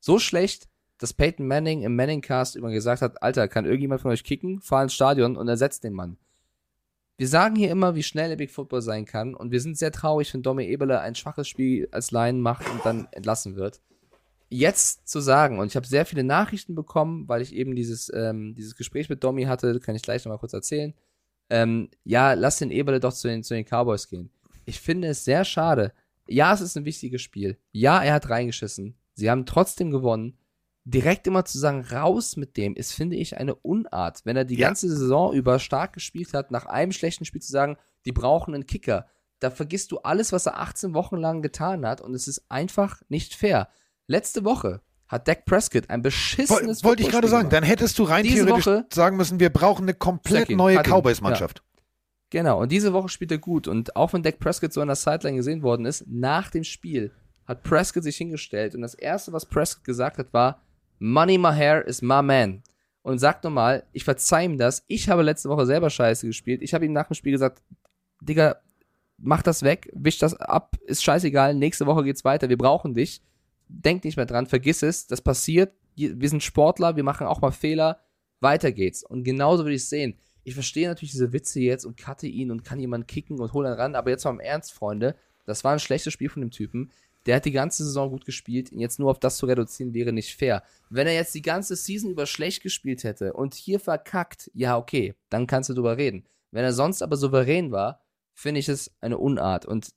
[0.00, 4.24] So schlecht, dass Peyton Manning im Manning-Cast immer gesagt hat, Alter, kann irgendjemand von euch
[4.24, 4.60] kicken?
[4.62, 6.16] Fahr ins Stadion und ersetzt den Mann.
[7.18, 10.32] Wir sagen hier immer, wie schnell Epic Football sein kann und wir sind sehr traurig,
[10.32, 13.82] wenn Domi Eberle ein schwaches Spiel als Line macht und dann entlassen wird.
[14.50, 18.54] Jetzt zu sagen, und ich habe sehr viele Nachrichten bekommen, weil ich eben dieses, ähm,
[18.54, 20.94] dieses Gespräch mit Domi hatte, kann ich gleich nochmal kurz erzählen.
[21.50, 24.30] Ähm, ja, lass den Eberle doch zu den, zu den Cowboys gehen.
[24.64, 25.92] Ich finde es sehr schade.
[26.28, 27.58] Ja, es ist ein wichtiges Spiel.
[27.72, 28.96] Ja, er hat reingeschissen.
[29.14, 30.38] Sie haben trotzdem gewonnen
[30.90, 34.22] direkt immer zu sagen, raus mit dem, ist, finde ich, eine Unart.
[34.24, 34.68] Wenn er die ja.
[34.68, 38.66] ganze Saison über stark gespielt hat, nach einem schlechten Spiel zu sagen, die brauchen einen
[38.66, 39.06] Kicker,
[39.40, 43.02] da vergisst du alles, was er 18 Wochen lang getan hat und es ist einfach
[43.08, 43.68] nicht fair.
[44.06, 48.24] Letzte Woche hat Dak Prescott ein beschissenes Wollte ich gerade sagen, dann hättest du rein
[48.24, 51.58] diese theoretisch Woche, sagen müssen, wir brauchen eine komplett neue Cowboys-Mannschaft.
[51.58, 51.82] Ja.
[52.30, 53.68] Genau, und diese Woche spielt er gut.
[53.68, 57.12] Und auch wenn Dak Prescott so an der Sideline gesehen worden ist, nach dem Spiel
[57.46, 60.60] hat Prescott sich hingestellt und das Erste, was Prescott gesagt hat, war,
[60.98, 62.62] Money Maher is my man.
[63.02, 64.84] Und sagt nochmal, ich verzeih ihm das.
[64.86, 66.62] Ich habe letzte Woche selber Scheiße gespielt.
[66.62, 67.62] Ich habe ihm nach dem Spiel gesagt,
[68.20, 68.56] Digga,
[69.18, 73.20] mach das weg, wisch das ab, ist scheißegal, nächste Woche geht's weiter, wir brauchen dich.
[73.68, 75.74] Denk nicht mehr dran, vergiss es, das passiert.
[75.94, 77.98] Wir sind Sportler, wir machen auch mal Fehler,
[78.40, 79.02] weiter geht's.
[79.02, 80.16] Und genauso würde ich es sehen.
[80.44, 83.66] Ich verstehe natürlich diese Witze jetzt und cutte ihn und kann jemanden kicken und hol
[83.66, 86.50] ihn ran, aber jetzt mal im Ernst, Freunde, das war ein schlechtes Spiel von dem
[86.50, 86.90] Typen.
[87.28, 88.70] Der hat die ganze Saison gut gespielt.
[88.72, 90.62] Jetzt nur auf das zu reduzieren, wäre nicht fair.
[90.88, 95.14] Wenn er jetzt die ganze Season über schlecht gespielt hätte und hier verkackt, ja, okay,
[95.28, 96.24] dann kannst du drüber reden.
[96.52, 98.00] Wenn er sonst aber souverän war,
[98.32, 99.66] finde ich es eine Unart.
[99.66, 99.92] Und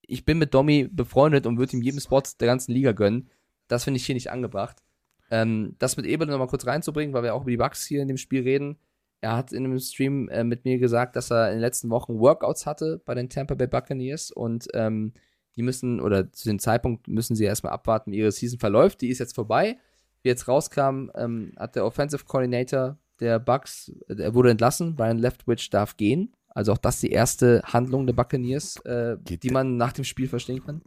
[0.00, 3.28] ich bin mit Domi befreundet und würde ihm jeden Spot der ganzen Liga gönnen.
[3.68, 4.82] Das finde ich hier nicht angebracht.
[5.30, 8.08] Ähm, das mit Eberle nochmal kurz reinzubringen, weil wir auch über die Bugs hier in
[8.08, 8.78] dem Spiel reden.
[9.20, 12.18] Er hat in einem Stream äh, mit mir gesagt, dass er in den letzten Wochen
[12.18, 15.12] Workouts hatte bei den Tampa Bay Buccaneers und ähm,
[15.56, 19.00] die müssen, oder zu dem Zeitpunkt müssen sie erstmal abwarten, wie ihre Season verläuft.
[19.00, 19.78] Die ist jetzt vorbei.
[20.22, 25.18] Wie jetzt rauskam, ähm, hat der Offensive Coordinator der Bucks, äh, er wurde entlassen, Brian
[25.18, 26.34] Leftwich darf gehen.
[26.48, 30.64] Also auch das die erste Handlung der Buccaneers, äh, die man nach dem Spiel verstehen
[30.64, 30.82] kann.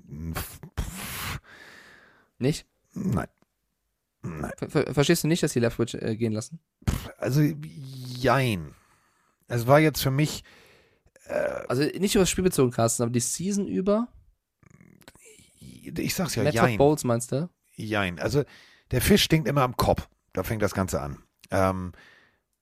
[2.38, 2.68] Nicht?
[2.94, 3.28] Nein.
[4.22, 4.52] Nein.
[4.68, 6.60] Ver verstehst du nicht, dass sie Leftwich äh, gehen lassen?
[7.18, 8.74] Also, jein.
[9.48, 10.44] Es war jetzt für mich.
[11.26, 14.10] Äh, also nicht über das Spiel bezogen, Carsten, aber die Season über
[15.86, 16.78] ich sag's ja, Matchup jein.
[16.78, 17.50] Bowls meinst du?
[17.76, 18.20] Jein.
[18.20, 18.44] Also,
[18.92, 20.08] der Fisch stinkt immer am Kopf.
[20.34, 21.24] Da fängt das Ganze an.
[21.52, 21.94] Ähm,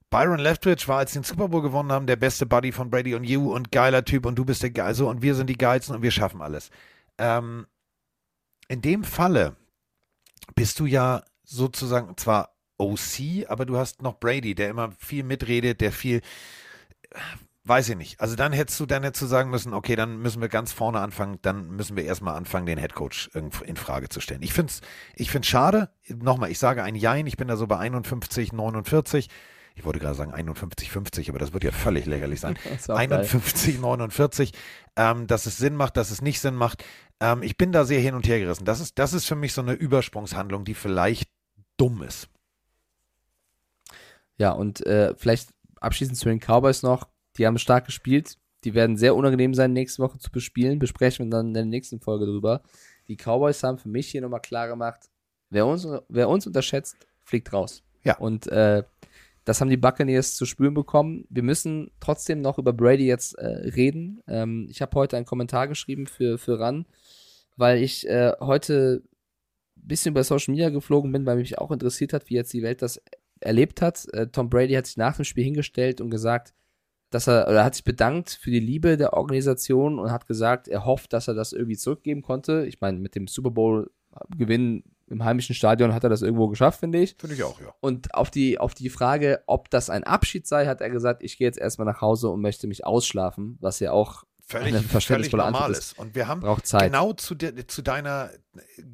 [0.10, 3.16] Byron Leftwich war, als sie den Super Bowl gewonnen haben, der beste Buddy von Brady
[3.16, 5.58] und you und geiler Typ und du bist der Geil, so und wir sind die
[5.58, 6.70] Geilsten und wir schaffen alles.
[7.18, 7.66] Ähm,
[8.68, 9.56] in dem Falle
[10.54, 15.80] bist du ja sozusagen zwar OC, aber du hast noch Brady, der immer viel mitredet,
[15.80, 16.22] der viel
[17.64, 18.20] Weiß ich nicht.
[18.20, 21.00] Also dann hättest du, dann hättest du sagen müssen, okay, dann müssen wir ganz vorne
[21.00, 24.42] anfangen, dann müssen wir erstmal anfangen, den Headcoach in Frage zu stellen.
[24.42, 24.82] Ich finde es
[25.16, 25.90] ich find's schade.
[26.08, 29.30] Nochmal, ich sage ein Jein, ich bin da so bei 51, 49.
[29.76, 32.58] Ich wollte gerade sagen 51, 50, aber das wird ja völlig lächerlich sein.
[32.88, 33.82] 51, geil.
[33.82, 34.54] 49.
[34.96, 36.84] Ähm, dass es Sinn macht, dass es nicht Sinn macht.
[37.20, 38.66] Ähm, ich bin da sehr hin und her gerissen.
[38.66, 41.30] Das ist, das ist für mich so eine Übersprungshandlung, die vielleicht
[41.78, 42.28] dumm ist.
[44.38, 48.38] Ja, und äh, vielleicht abschließend zu den Cowboys noch die haben stark gespielt.
[48.64, 50.80] Die werden sehr unangenehm sein, nächste Woche zu bespielen.
[50.80, 52.62] Besprechen wir dann in der nächsten Folge drüber.
[53.08, 55.10] Die Cowboys haben für mich hier nochmal klar gemacht,
[55.50, 57.84] wer uns, wer uns unterschätzt, fliegt raus.
[58.04, 58.18] Ja.
[58.18, 58.84] Und äh,
[59.44, 61.26] das haben die Buccaneers zu spüren bekommen.
[61.30, 64.22] Wir müssen trotzdem noch über Brady jetzt äh, reden.
[64.28, 66.86] Ähm, ich habe heute einen Kommentar geschrieben für, für RAN,
[67.58, 69.04] weil ich äh, heute
[69.78, 72.62] ein bisschen über Social Media geflogen bin, weil mich auch interessiert hat, wie jetzt die
[72.62, 73.02] Welt das
[73.40, 74.08] erlebt hat.
[74.14, 76.54] Äh, Tom Brady hat sich nach dem Spiel hingestellt und gesagt,
[77.12, 80.86] dass er, oder hat sich bedankt für die Liebe der Organisation und hat gesagt, er
[80.86, 82.66] hofft, dass er das irgendwie zurückgeben konnte.
[82.66, 87.00] Ich meine, mit dem Super Bowl-Gewinn im heimischen Stadion hat er das irgendwo geschafft, finde
[87.00, 87.16] ich.
[87.20, 87.74] Finde ich auch, ja.
[87.82, 91.38] Und auf die, auf die Frage, ob das ein Abschied sei, hat er gesagt, ich
[91.38, 95.44] gehe jetzt erstmal nach Hause und möchte mich ausschlafen, was ja auch völlig, eine verständnisvolle
[95.44, 96.00] völlig normal ist.
[96.00, 96.86] Und wir haben braucht Zeit.
[96.86, 98.30] genau zu, de, zu deiner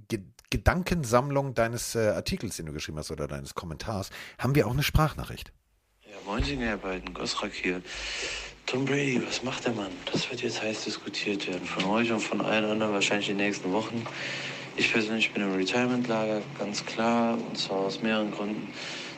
[0.08, 4.72] Ge Gedankensammlung deines äh, Artikels, den du geschrieben hast, oder deines Kommentars, haben wir auch
[4.72, 5.52] eine Sprachnachricht.
[6.28, 7.82] Moin, ihr beiden, Gosrak hier.
[8.66, 9.92] Tom Brady, was macht der Mann?
[10.12, 11.66] Das wird jetzt heiß diskutiert werden.
[11.66, 14.06] Von euch und von allen anderen wahrscheinlich in den nächsten Wochen.
[14.76, 18.74] Ich persönlich bin im Retirement-Lager, ganz klar, und zwar aus mehreren Gründen.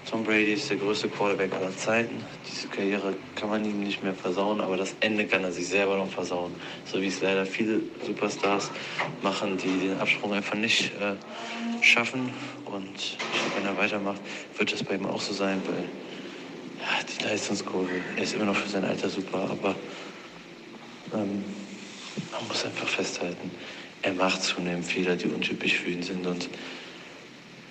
[0.07, 2.23] Tom Brady ist der größte Quarterback aller Zeiten.
[2.48, 5.98] Diese Karriere kann man ihm nicht mehr versauen, aber das Ende kann er sich selber
[5.98, 6.53] noch versauen.
[6.86, 8.69] So wie es leider viele Superstars
[9.23, 11.15] machen, die den Absprung einfach nicht äh,
[11.84, 12.31] schaffen.
[12.65, 13.18] Und
[13.56, 14.22] wenn er weitermacht,
[14.60, 15.86] wird das bei ihm auch so sein, weil
[17.20, 17.90] die Leistungskurve.
[18.16, 19.76] Er ist immer noch für sein Alter super, aber
[21.14, 21.44] ähm,
[22.32, 23.52] man muss einfach festhalten,
[24.02, 26.26] er macht zunehmend Fehler, die untypisch für ihn sind.
[26.26, 26.49] Und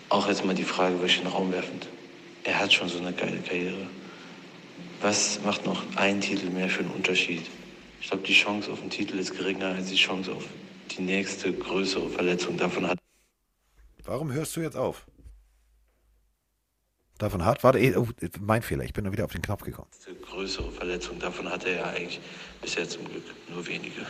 [0.09, 1.89] auch jetzt mal die Frage, welchen Raum werfend.
[2.45, 3.86] Er hat schon so eine geile Karriere.
[5.01, 7.43] Was macht noch ein Titel mehr für einen Unterschied?
[8.01, 10.45] Ich glaube, die Chance auf den Titel ist geringer als die Chance auf
[10.90, 12.57] die nächste größere Verletzung.
[12.57, 12.99] Davon hat
[14.05, 15.07] Warum hörst du jetzt auf?
[17.19, 18.07] Davon hat, warte, eh, oh,
[18.40, 19.89] mein Fehler, ich bin nur wieder auf den Knopf gekommen.
[20.07, 21.19] die größere Verletzung.
[21.19, 22.20] Davon hat er ja eigentlich
[22.62, 24.07] bisher zum Glück nur wenige.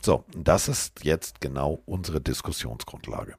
[0.00, 3.36] So, das ist jetzt genau unsere Diskussionsgrundlage.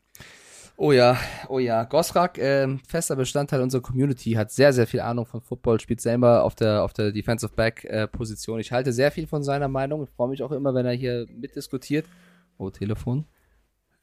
[0.78, 1.18] Oh ja,
[1.50, 1.84] oh ja.
[1.84, 6.46] Gosrak, ähm, fester Bestandteil unserer Community, hat sehr, sehr viel Ahnung von Football, spielt selber
[6.46, 8.62] auf der, auf der Defensive Back äh, Position.
[8.62, 11.28] Ich halte sehr viel von seiner Meinung und freue mich auch immer, wenn er hier
[11.30, 12.06] mitdiskutiert.
[12.58, 13.26] Oh, Telefon.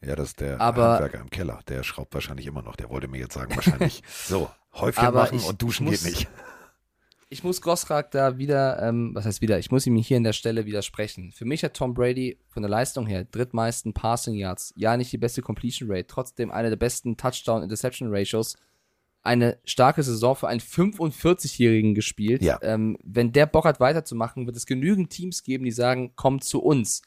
[0.06, 1.60] Ja, das ist der Aber- Handwerker im Keller.
[1.68, 2.76] Der schraubt wahrscheinlich immer noch.
[2.76, 6.12] Der wollte mir jetzt sagen, wahrscheinlich so, Häufchen Aber machen ich und duschen muss- geht
[6.14, 6.28] nicht.
[7.28, 10.32] Ich muss Gosrak da wieder, ähm, was heißt wieder, ich muss ihm hier an der
[10.32, 11.32] Stelle widersprechen.
[11.32, 15.18] Für mich hat Tom Brady von der Leistung her drittmeisten Passing Yards, ja nicht die
[15.18, 18.56] beste Completion Rate, trotzdem eine der besten Touchdown-Interception Ratios,
[19.24, 22.42] eine starke Saison für einen 45-Jährigen gespielt.
[22.42, 22.60] Ja.
[22.62, 26.62] Ähm, wenn der Bock hat weiterzumachen, wird es genügend Teams geben, die sagen, komm zu
[26.62, 27.02] uns.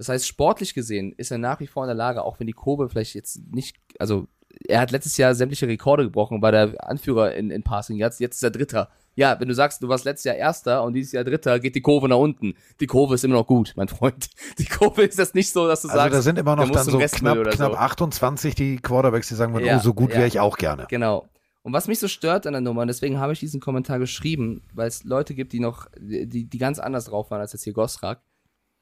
[0.00, 2.54] Das heißt, sportlich gesehen ist er nach wie vor in der Lage, auch wenn die
[2.54, 4.28] Kurve vielleicht jetzt nicht, also
[4.66, 8.36] er hat letztes Jahr sämtliche Rekorde gebrochen, war der Anführer in, in Passing Yards, jetzt
[8.36, 8.88] ist er Dritter.
[9.14, 11.82] Ja, wenn du sagst, du warst letztes Jahr Erster und dieses Jahr Dritter, geht die
[11.82, 12.54] Kurve nach unten.
[12.80, 14.30] Die Kurve ist immer noch gut, mein Freund.
[14.58, 16.86] Die Kurve ist das nicht so, dass du Also sagst, da sind immer noch dann
[16.86, 17.74] so knapp, knapp so.
[17.74, 20.16] 28 die Quarterbacks, die sagen würden, Ja, oh, so gut ja.
[20.16, 20.86] wäre ich auch gerne.
[20.88, 21.28] Genau.
[21.60, 24.62] Und was mich so stört an der Nummer, und deswegen habe ich diesen Kommentar geschrieben,
[24.72, 27.74] weil es Leute gibt, die noch, die, die ganz anders drauf waren als jetzt hier
[27.74, 28.22] Gosrak.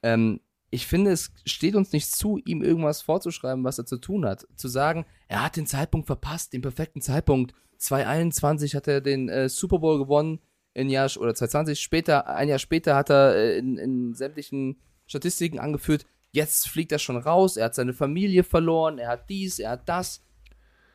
[0.05, 0.39] Ähm,
[0.71, 4.47] ich finde, es steht uns nicht zu, ihm irgendwas vorzuschreiben, was er zu tun hat.
[4.57, 7.55] Zu sagen, er hat den Zeitpunkt verpasst, den perfekten Zeitpunkt.
[7.79, 10.41] 2021 hat er den äh, Super Bowl gewonnen,
[10.75, 15.59] in Jahr, oder 2020 später, ein Jahr später hat er äh, in, in sämtlichen Statistiken
[15.59, 19.71] angeführt, jetzt fliegt er schon raus, er hat seine Familie verloren, er hat dies, er
[19.71, 20.23] hat das.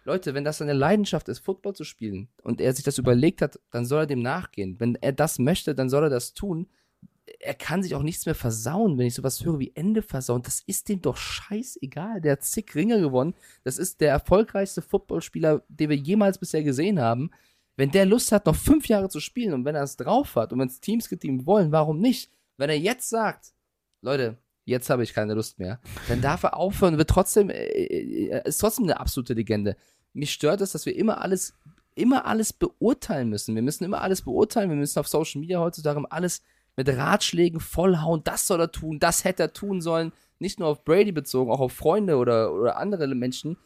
[0.05, 3.59] Leute, wenn das seine Leidenschaft ist, Football zu spielen und er sich das überlegt hat,
[3.71, 4.79] dann soll er dem nachgehen.
[4.79, 6.67] Wenn er das möchte, dann soll er das tun.
[7.39, 10.41] Er kann sich auch nichts mehr versauen, wenn ich sowas höre wie Ende versauen.
[10.41, 12.21] Das ist dem doch scheißegal.
[12.21, 13.33] Der hat zig Ringe gewonnen.
[13.63, 17.31] Das ist der erfolgreichste Footballspieler, den wir jemals bisher gesehen haben.
[17.75, 20.53] Wenn der Lust hat, noch fünf Jahre zu spielen und wenn er es drauf hat
[20.53, 22.29] und wenn es Teams gibt, die ihn wollen, warum nicht?
[22.57, 23.53] Wenn er jetzt sagt,
[24.01, 28.27] Leute, jetzt habe ich keine Lust mehr, dann darf er aufhören wird trotzdem, äh, äh,
[28.27, 29.75] er ist trotzdem eine absolute Legende.
[30.13, 31.55] Mich stört es, dass wir immer alles,
[31.95, 33.55] immer alles beurteilen müssen.
[33.55, 34.69] Wir müssen immer alles beurteilen.
[34.69, 36.43] Wir müssen auf Social Media heutzutage alles
[36.75, 38.23] mit Ratschlägen vollhauen.
[38.23, 40.11] Das soll er tun, das hätte er tun sollen.
[40.39, 43.57] Nicht nur auf Brady bezogen, auch auf Freunde oder, oder andere Menschen.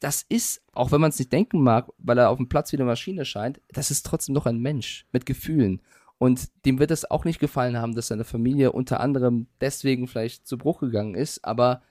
[0.00, 2.76] Das ist, auch wenn man es nicht denken mag, weil er auf dem Platz wie
[2.76, 5.80] eine Maschine scheint, das ist trotzdem noch ein Mensch mit Gefühlen.
[6.18, 10.46] Und dem wird es auch nicht gefallen haben, dass seine Familie unter anderem deswegen vielleicht
[10.46, 11.44] zu Bruch gegangen ist.
[11.44, 11.82] Aber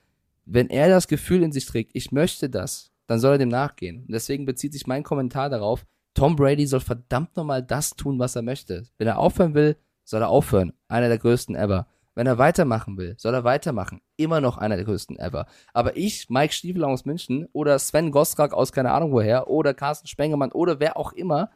[0.44, 4.02] wenn er das Gefühl in sich trägt, ich möchte das, dann soll er dem nachgehen.
[4.02, 8.36] Und deswegen bezieht sich mein Kommentar darauf, Tom Brady soll verdammt nochmal das tun, was
[8.36, 8.84] er möchte.
[8.98, 9.76] Wenn er aufhören will,
[10.08, 10.72] soll er aufhören.
[10.88, 11.86] Einer der größten ever.
[12.14, 14.00] Wenn er weitermachen will, soll er weitermachen.
[14.16, 15.46] Immer noch einer der größten ever.
[15.72, 20.08] Aber ich, Mike Stiefel aus München oder Sven Gostrak aus keine Ahnung woher oder Carsten
[20.08, 21.50] Spengemann oder wer auch immer,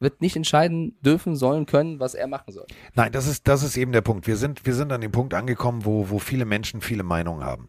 [0.00, 2.66] wird nicht entscheiden dürfen, sollen, können, was er machen soll.
[2.94, 4.26] Nein, das ist, das ist eben der Punkt.
[4.26, 7.68] Wir sind, wir sind an dem Punkt angekommen, wo, wo viele Menschen viele Meinungen haben.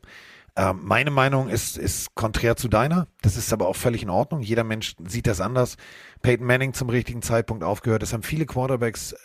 [0.56, 3.07] Ähm, meine Meinung ist, ist konträr zu deiner.
[3.22, 4.41] Das ist aber auch völlig in Ordnung.
[4.41, 5.76] Jeder Mensch sieht das anders.
[6.22, 8.03] Peyton Manning zum richtigen Zeitpunkt aufgehört.
[8.03, 9.18] Es haben viele Quarterbacks äh,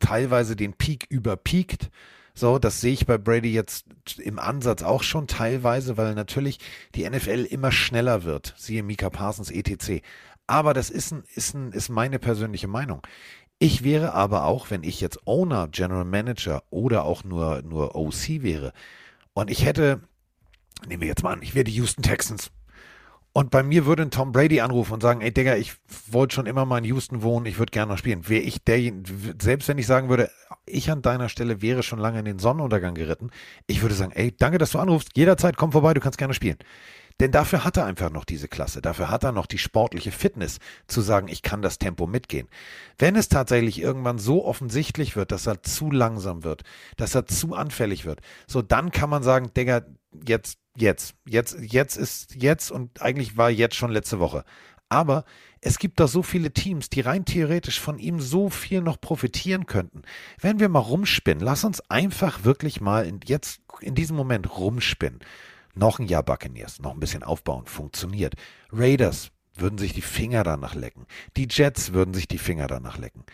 [0.00, 1.90] teilweise den Peak überpeakt.
[2.34, 3.86] So, das sehe ich bei Brady jetzt
[4.18, 6.58] im Ansatz auch schon teilweise, weil natürlich
[6.94, 8.54] die NFL immer schneller wird.
[8.56, 10.02] Siehe Mika Parsons, etc.
[10.46, 13.02] Aber das ist, ein, ist, ein, ist meine persönliche Meinung.
[13.58, 18.42] Ich wäre aber auch, wenn ich jetzt Owner, General Manager oder auch nur, nur OC
[18.42, 18.72] wäre
[19.34, 20.00] und ich hätte,
[20.88, 22.50] nehmen wir jetzt mal an, ich wäre die Houston Texans
[23.32, 25.74] und bei mir würde ein Tom Brady anrufen und sagen, ey Digga, ich
[26.10, 28.28] wollte schon immer mal in Houston wohnen, ich würde gerne noch spielen.
[28.28, 30.30] Wäre ich derjenige, selbst wenn ich sagen würde,
[30.66, 33.30] ich an deiner Stelle wäre schon lange in den Sonnenuntergang geritten,
[33.66, 36.58] ich würde sagen, ey, danke, dass du anrufst, jederzeit komm vorbei, du kannst gerne spielen.
[37.20, 40.58] Denn dafür hat er einfach noch diese Klasse, dafür hat er noch die sportliche Fitness,
[40.86, 42.48] zu sagen, ich kann das Tempo mitgehen.
[42.98, 46.62] Wenn es tatsächlich irgendwann so offensichtlich wird, dass er zu langsam wird,
[46.96, 49.82] dass er zu anfällig wird, so dann kann man sagen, Digga,
[50.26, 54.44] jetzt, jetzt, jetzt, jetzt ist jetzt und eigentlich war jetzt schon letzte Woche.
[54.88, 55.24] Aber
[55.60, 59.66] es gibt doch so viele Teams, die rein theoretisch von ihm so viel noch profitieren
[59.66, 60.02] könnten.
[60.40, 65.20] Wenn wir mal rumspinnen, lass uns einfach wirklich mal in, jetzt in diesem Moment rumspinnen.
[65.74, 68.34] Noch ein Jahr Buccaneers, noch ein bisschen aufbauen, funktioniert.
[68.72, 71.06] Raiders würden sich die Finger danach lecken.
[71.36, 73.24] Die Jets würden sich die Finger danach lecken.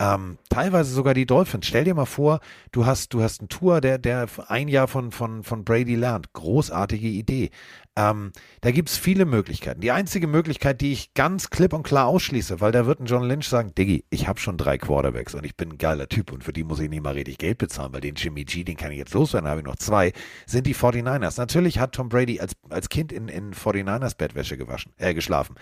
[0.00, 1.68] Ähm, teilweise sogar die Dolphins.
[1.68, 2.40] Stell dir mal vor,
[2.72, 6.32] du hast, du hast einen Tour, der, der ein Jahr von, von, von Brady lernt.
[6.32, 7.50] Großartige Idee.
[7.94, 9.80] Ähm, da gibt es viele Möglichkeiten.
[9.80, 13.22] Die einzige Möglichkeit, die ich ganz klipp und klar ausschließe, weil da wird ein John
[13.22, 16.42] Lynch sagen, Diggi, ich habe schon drei Quarterbacks und ich bin ein geiler Typ und
[16.42, 18.90] für die muss ich nicht mal richtig Geld bezahlen, weil den Jimmy G, den kann
[18.90, 20.12] ich jetzt loswerden, da habe ich noch zwei,
[20.44, 21.38] sind die 49ers.
[21.38, 25.54] Natürlich hat Tom Brady als, als Kind in, in 49ers Bettwäsche gewaschen, äh, geschlafen.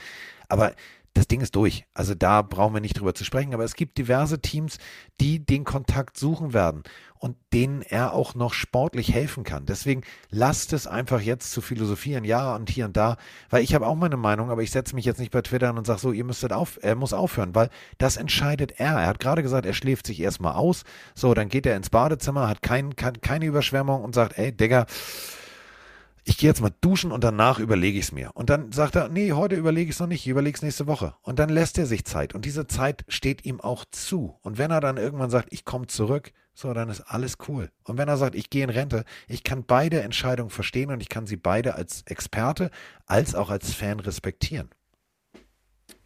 [0.48, 0.72] Aber
[1.14, 1.84] das Ding ist durch.
[1.94, 3.52] Also da brauchen wir nicht drüber zu sprechen.
[3.54, 4.78] Aber es gibt diverse Teams,
[5.20, 6.82] die den Kontakt suchen werden
[7.18, 9.64] und denen er auch noch sportlich helfen kann.
[9.64, 13.16] Deswegen lasst es einfach jetzt zu philosophieren, ja und hier und da,
[13.48, 15.78] weil ich habe auch meine Meinung, aber ich setze mich jetzt nicht bei Twitter an
[15.78, 18.94] und sage so, ihr müsstet auf, er muss aufhören, weil das entscheidet er.
[18.94, 20.82] Er hat gerade gesagt, er schläft sich erstmal aus.
[21.14, 24.86] So, dann geht er ins Badezimmer, hat kein, kein, keine Überschwemmung und sagt, ey, Digga,
[26.24, 28.30] ich gehe jetzt mal duschen und danach überlege ich es mir.
[28.34, 30.86] Und dann sagt er, nee, heute überlege ich es noch nicht, ich überlege es nächste
[30.86, 31.14] Woche.
[31.22, 32.34] Und dann lässt er sich Zeit.
[32.34, 34.38] Und diese Zeit steht ihm auch zu.
[34.42, 37.70] Und wenn er dann irgendwann sagt, ich komme zurück, so, dann ist alles cool.
[37.84, 41.08] Und wenn er sagt, ich gehe in Rente, ich kann beide Entscheidungen verstehen und ich
[41.08, 42.70] kann sie beide als Experte
[43.06, 44.68] als auch als Fan respektieren.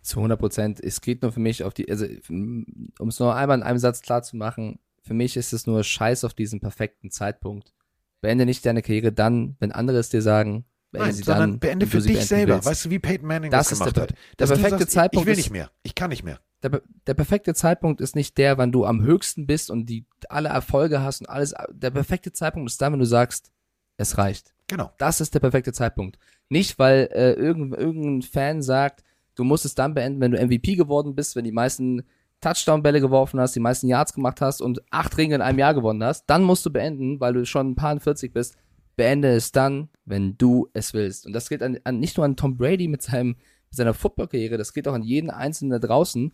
[0.00, 0.80] Zu 100 Prozent.
[0.82, 4.02] Es geht nur für mich auf die, also, um es nur einmal in einem Satz
[4.02, 7.75] klar zu machen, für mich ist es nur Scheiß auf diesen perfekten Zeitpunkt
[8.20, 11.58] beende nicht deine Karriere dann, wenn andere es dir sagen, beende Nein, sie sondern dann.
[11.60, 12.54] beende für dich selber.
[12.54, 12.68] willst.
[12.68, 14.14] Weißt du, wie Peyton Manning das das, gemacht der, hat?
[14.38, 15.70] Der perfekte sagst, Zeitpunkt Ich will nicht mehr.
[15.82, 16.40] Ich kann nicht mehr.
[16.62, 20.48] Der, der perfekte Zeitpunkt ist nicht der, wann du am höchsten bist und die alle
[20.48, 21.54] Erfolge hast und alles.
[21.70, 23.52] Der perfekte Zeitpunkt ist dann, wenn du sagst,
[23.98, 24.54] es reicht.
[24.66, 24.92] Genau.
[24.98, 26.18] Das ist der perfekte Zeitpunkt.
[26.48, 30.76] Nicht, weil äh, irgendein, irgendein Fan sagt, du musst es dann beenden, wenn du MVP
[30.76, 32.04] geworden bist, wenn die meisten
[32.46, 36.04] Touchdown-Bälle geworfen hast, die meisten Yards gemacht hast und acht Ringe in einem Jahr gewonnen
[36.04, 36.26] hast.
[36.26, 38.56] Dann musst du beenden, weil du schon ein paar 40 bist.
[38.94, 41.26] Beende es dann, wenn du es willst.
[41.26, 43.36] Und das gilt an, an, nicht nur an Tom Brady mit, seinem, mit
[43.72, 46.32] seiner Football-Karriere, das gilt auch an jeden Einzelnen da draußen.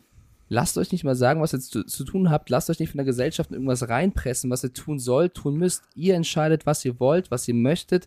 [0.48, 2.50] Lasst euch nicht mal sagen, was ihr zu, zu tun habt.
[2.50, 5.84] Lasst euch nicht von der Gesellschaft irgendwas reinpressen, was ihr tun sollt, tun müsst.
[5.94, 8.06] Ihr entscheidet, was ihr wollt, was ihr möchtet,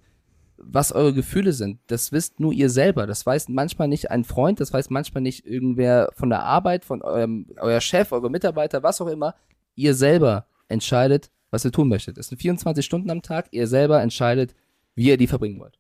[0.58, 1.80] was eure Gefühle sind.
[1.88, 3.08] Das wisst nur ihr selber.
[3.08, 7.02] Das weiß manchmal nicht ein Freund, das weiß manchmal nicht irgendwer von der Arbeit, von
[7.02, 9.36] eurem euer Chef, eure Mitarbeiter, was auch immer.
[9.76, 12.18] Ihr selber entscheidet, was ihr tun möchtet.
[12.18, 13.48] Es sind 24 Stunden am Tag.
[13.52, 14.56] Ihr selber entscheidet,
[14.96, 15.78] wie ihr die verbringen wollt.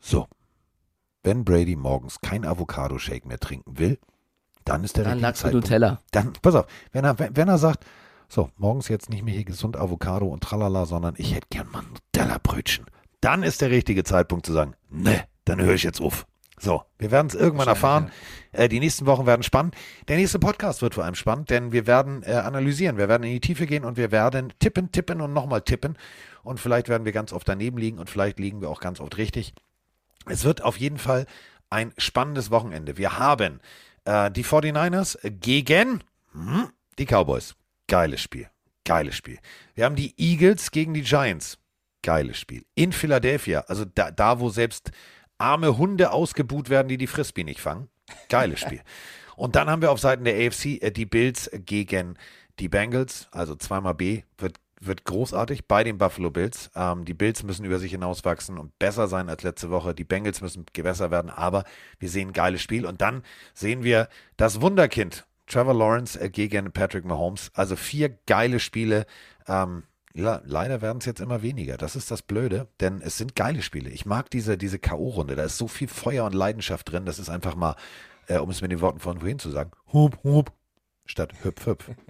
[0.00, 0.26] So.
[1.22, 3.98] Wenn Brady morgens kein Avocado-Shake mehr trinken will,
[4.64, 5.66] dann ist der Dann mit Zeitpunkt.
[5.66, 6.00] Nutella.
[6.10, 7.84] Dann, pass auf, wenn er, wenn, wenn er sagt,
[8.28, 11.82] so, morgens jetzt nicht mehr hier gesund Avocado und tralala, sondern ich hätte gern mal
[11.82, 12.86] Nutella-Brötchen,
[13.24, 16.26] dann ist der richtige Zeitpunkt zu sagen, ne, dann höre ich jetzt auf.
[16.60, 18.10] So, wir werden es irgendwann erfahren.
[18.52, 19.74] Äh, die nächsten Wochen werden spannend.
[20.08, 23.32] Der nächste Podcast wird vor allem spannend, denn wir werden äh, analysieren, wir werden in
[23.32, 25.98] die Tiefe gehen und wir werden tippen, tippen und nochmal tippen.
[26.42, 29.16] Und vielleicht werden wir ganz oft daneben liegen und vielleicht liegen wir auch ganz oft
[29.16, 29.54] richtig.
[30.26, 31.26] Es wird auf jeden Fall
[31.70, 32.96] ein spannendes Wochenende.
[32.98, 33.60] Wir haben
[34.04, 36.68] äh, die 49ers gegen hm,
[36.98, 37.56] die Cowboys.
[37.88, 38.48] Geiles Spiel.
[38.84, 39.38] Geiles Spiel.
[39.74, 41.58] Wir haben die Eagles gegen die Giants.
[42.04, 42.64] Geiles Spiel.
[42.76, 44.92] In Philadelphia, also da, da wo selbst
[45.38, 47.88] arme Hunde ausgebuht werden, die die Frisbee nicht fangen.
[48.28, 48.82] Geiles Spiel.
[49.36, 52.16] Und dann haben wir auf Seiten der AFC äh, die Bills gegen
[52.60, 56.70] die Bengals, also zweimal B, wird, wird großartig bei den Buffalo Bills.
[56.76, 59.94] Ähm, die Bills müssen über sich hinauswachsen und besser sein als letzte Woche.
[59.94, 61.64] Die Bengals müssen besser werden, aber
[61.98, 62.86] wir sehen ein geiles Spiel.
[62.86, 63.22] Und dann
[63.54, 67.50] sehen wir das Wunderkind, Trevor Lawrence äh, gegen Patrick Mahomes.
[67.54, 69.06] Also vier geile Spiele.
[69.48, 69.84] Ähm,
[70.16, 71.76] ja, leider werden es jetzt immer weniger.
[71.76, 73.90] Das ist das Blöde, denn es sind geile Spiele.
[73.90, 75.34] Ich mag diese, diese K.O.-Runde.
[75.34, 77.04] Da ist so viel Feuer und Leidenschaft drin.
[77.04, 77.74] Das ist einfach mal,
[78.28, 80.52] äh, um es mit den Worten von wohin zu sagen, hup, hup,
[81.04, 81.90] statt hüpf, hüpf.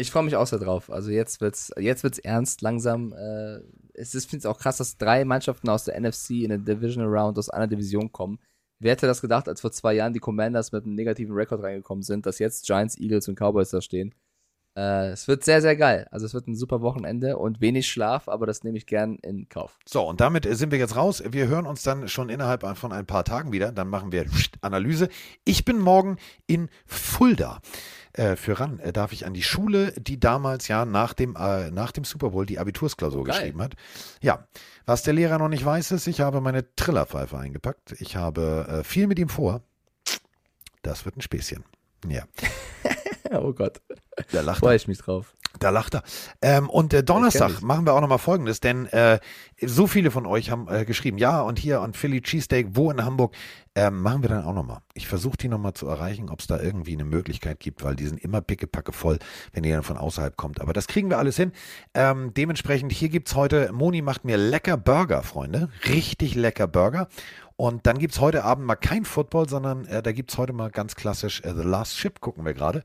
[0.00, 0.92] Ich freue mich auch sehr drauf.
[0.92, 3.12] Also jetzt wird's, jetzt wird's ernst langsam.
[3.12, 3.58] Äh,
[3.94, 7.08] es ist, finde ich auch krass, dass drei Mannschaften aus der NFC in der Divisional
[7.08, 8.38] Round aus einer Division kommen.
[8.78, 12.04] Wer hätte das gedacht, als vor zwei Jahren die Commanders mit einem negativen Rekord reingekommen
[12.04, 14.14] sind, dass jetzt Giants, Eagles und Cowboys da stehen?
[14.78, 16.06] Äh, es wird sehr, sehr geil.
[16.12, 19.48] Also es wird ein super Wochenende und wenig Schlaf, aber das nehme ich gern in
[19.48, 19.76] Kauf.
[19.84, 21.20] So, und damit äh, sind wir jetzt raus.
[21.28, 23.72] Wir hören uns dann schon innerhalb von ein paar Tagen wieder.
[23.72, 24.26] Dann machen wir
[24.60, 25.08] Analyse.
[25.44, 27.60] Ich bin morgen in Fulda.
[28.12, 31.72] Äh, für RAN äh, darf ich an die Schule, die damals ja nach dem, äh,
[31.72, 33.34] nach dem Super Bowl die Abitursklausur Geil.
[33.34, 33.74] geschrieben hat.
[34.22, 34.46] Ja,
[34.86, 37.96] was der Lehrer noch nicht weiß, ist, ich habe meine Trillerpfeife eingepackt.
[37.98, 39.62] Ich habe viel mit ihm vor.
[40.82, 41.64] Das wird ein Späßchen.
[42.08, 42.22] Ja.
[43.32, 43.80] oh Gott.
[44.32, 45.36] Da lacht Freue ich mich drauf.
[45.58, 46.02] Da lacht er.
[46.42, 49.18] Ähm, und äh, Donnerstag machen wir auch nochmal Folgendes, denn äh,
[49.60, 53.04] so viele von euch haben äh, geschrieben, ja, und hier und Philly Cheesesteak, wo in
[53.04, 53.34] Hamburg,
[53.74, 54.78] ähm, machen wir dann auch nochmal.
[54.94, 58.06] Ich versuche die nochmal zu erreichen, ob es da irgendwie eine Möglichkeit gibt, weil die
[58.06, 59.18] sind immer pickepacke voll,
[59.52, 60.60] wenn ihr dann von außerhalb kommt.
[60.60, 61.52] Aber das kriegen wir alles hin.
[61.94, 65.68] Ähm, dementsprechend, hier gibt's heute, Moni macht mir lecker Burger, Freunde.
[65.88, 67.08] Richtig lecker Burger.
[67.60, 70.52] Und dann gibt es heute Abend mal kein Football, sondern äh, da gibt es heute
[70.52, 72.84] mal ganz klassisch äh, The Last Ship, gucken wir gerade.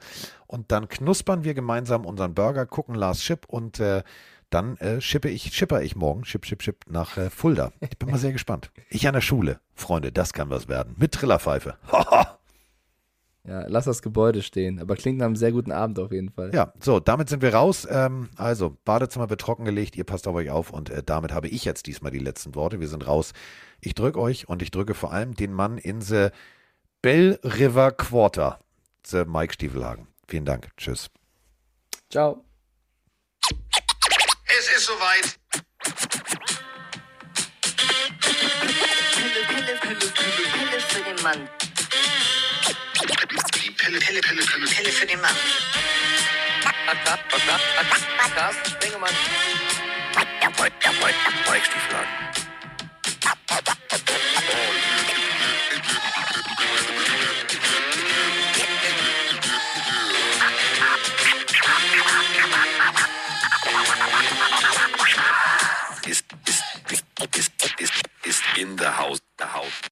[0.54, 4.04] Und dann knuspern wir gemeinsam unseren Burger, gucken Last Ship und äh,
[4.52, 7.72] dann äh, schippe ich, schipper ich morgen, schipp, schipp, schipp, nach äh, Fulda.
[7.80, 8.72] Ich bin mal sehr gespannt.
[8.88, 9.60] Ich an der Schule.
[9.74, 10.94] Freunde, das kann was werden.
[11.00, 11.76] Mit Trillerpfeife.
[13.46, 14.80] Ja, lass das Gebäude stehen.
[14.80, 16.52] Aber klingt nach einem sehr guten Abend auf jeden Fall.
[16.54, 17.86] Ja, so, damit sind wir raus.
[17.92, 21.66] Ähm, also, Badezimmer wird trockengelegt, ihr passt auf euch auf und äh, damit habe ich
[21.66, 22.80] jetzt diesmal die letzten Worte.
[22.80, 23.34] Wir sind raus.
[23.82, 26.30] Ich drücke euch und ich drücke vor allem den Mann in the
[27.02, 28.62] Bell River Quarter,
[29.06, 30.08] the Mike Stiefelhagen.
[30.34, 30.68] Vielen Dank.
[30.78, 31.12] Tschüss.
[32.10, 32.44] Ciao.
[34.48, 35.40] Es ist soweit.
[38.20, 41.48] Pille, Pille, Pille, Pille, Pille für den Mann.
[42.66, 45.36] Die Pille, Pille, Pille, Pille, Pille für den Mann.
[48.34, 49.14] Carsten Spengemann.
[51.48, 52.53] Mike Stiefelhagen.
[67.36, 69.74] ist, ist, ist in der Haus, der Haus.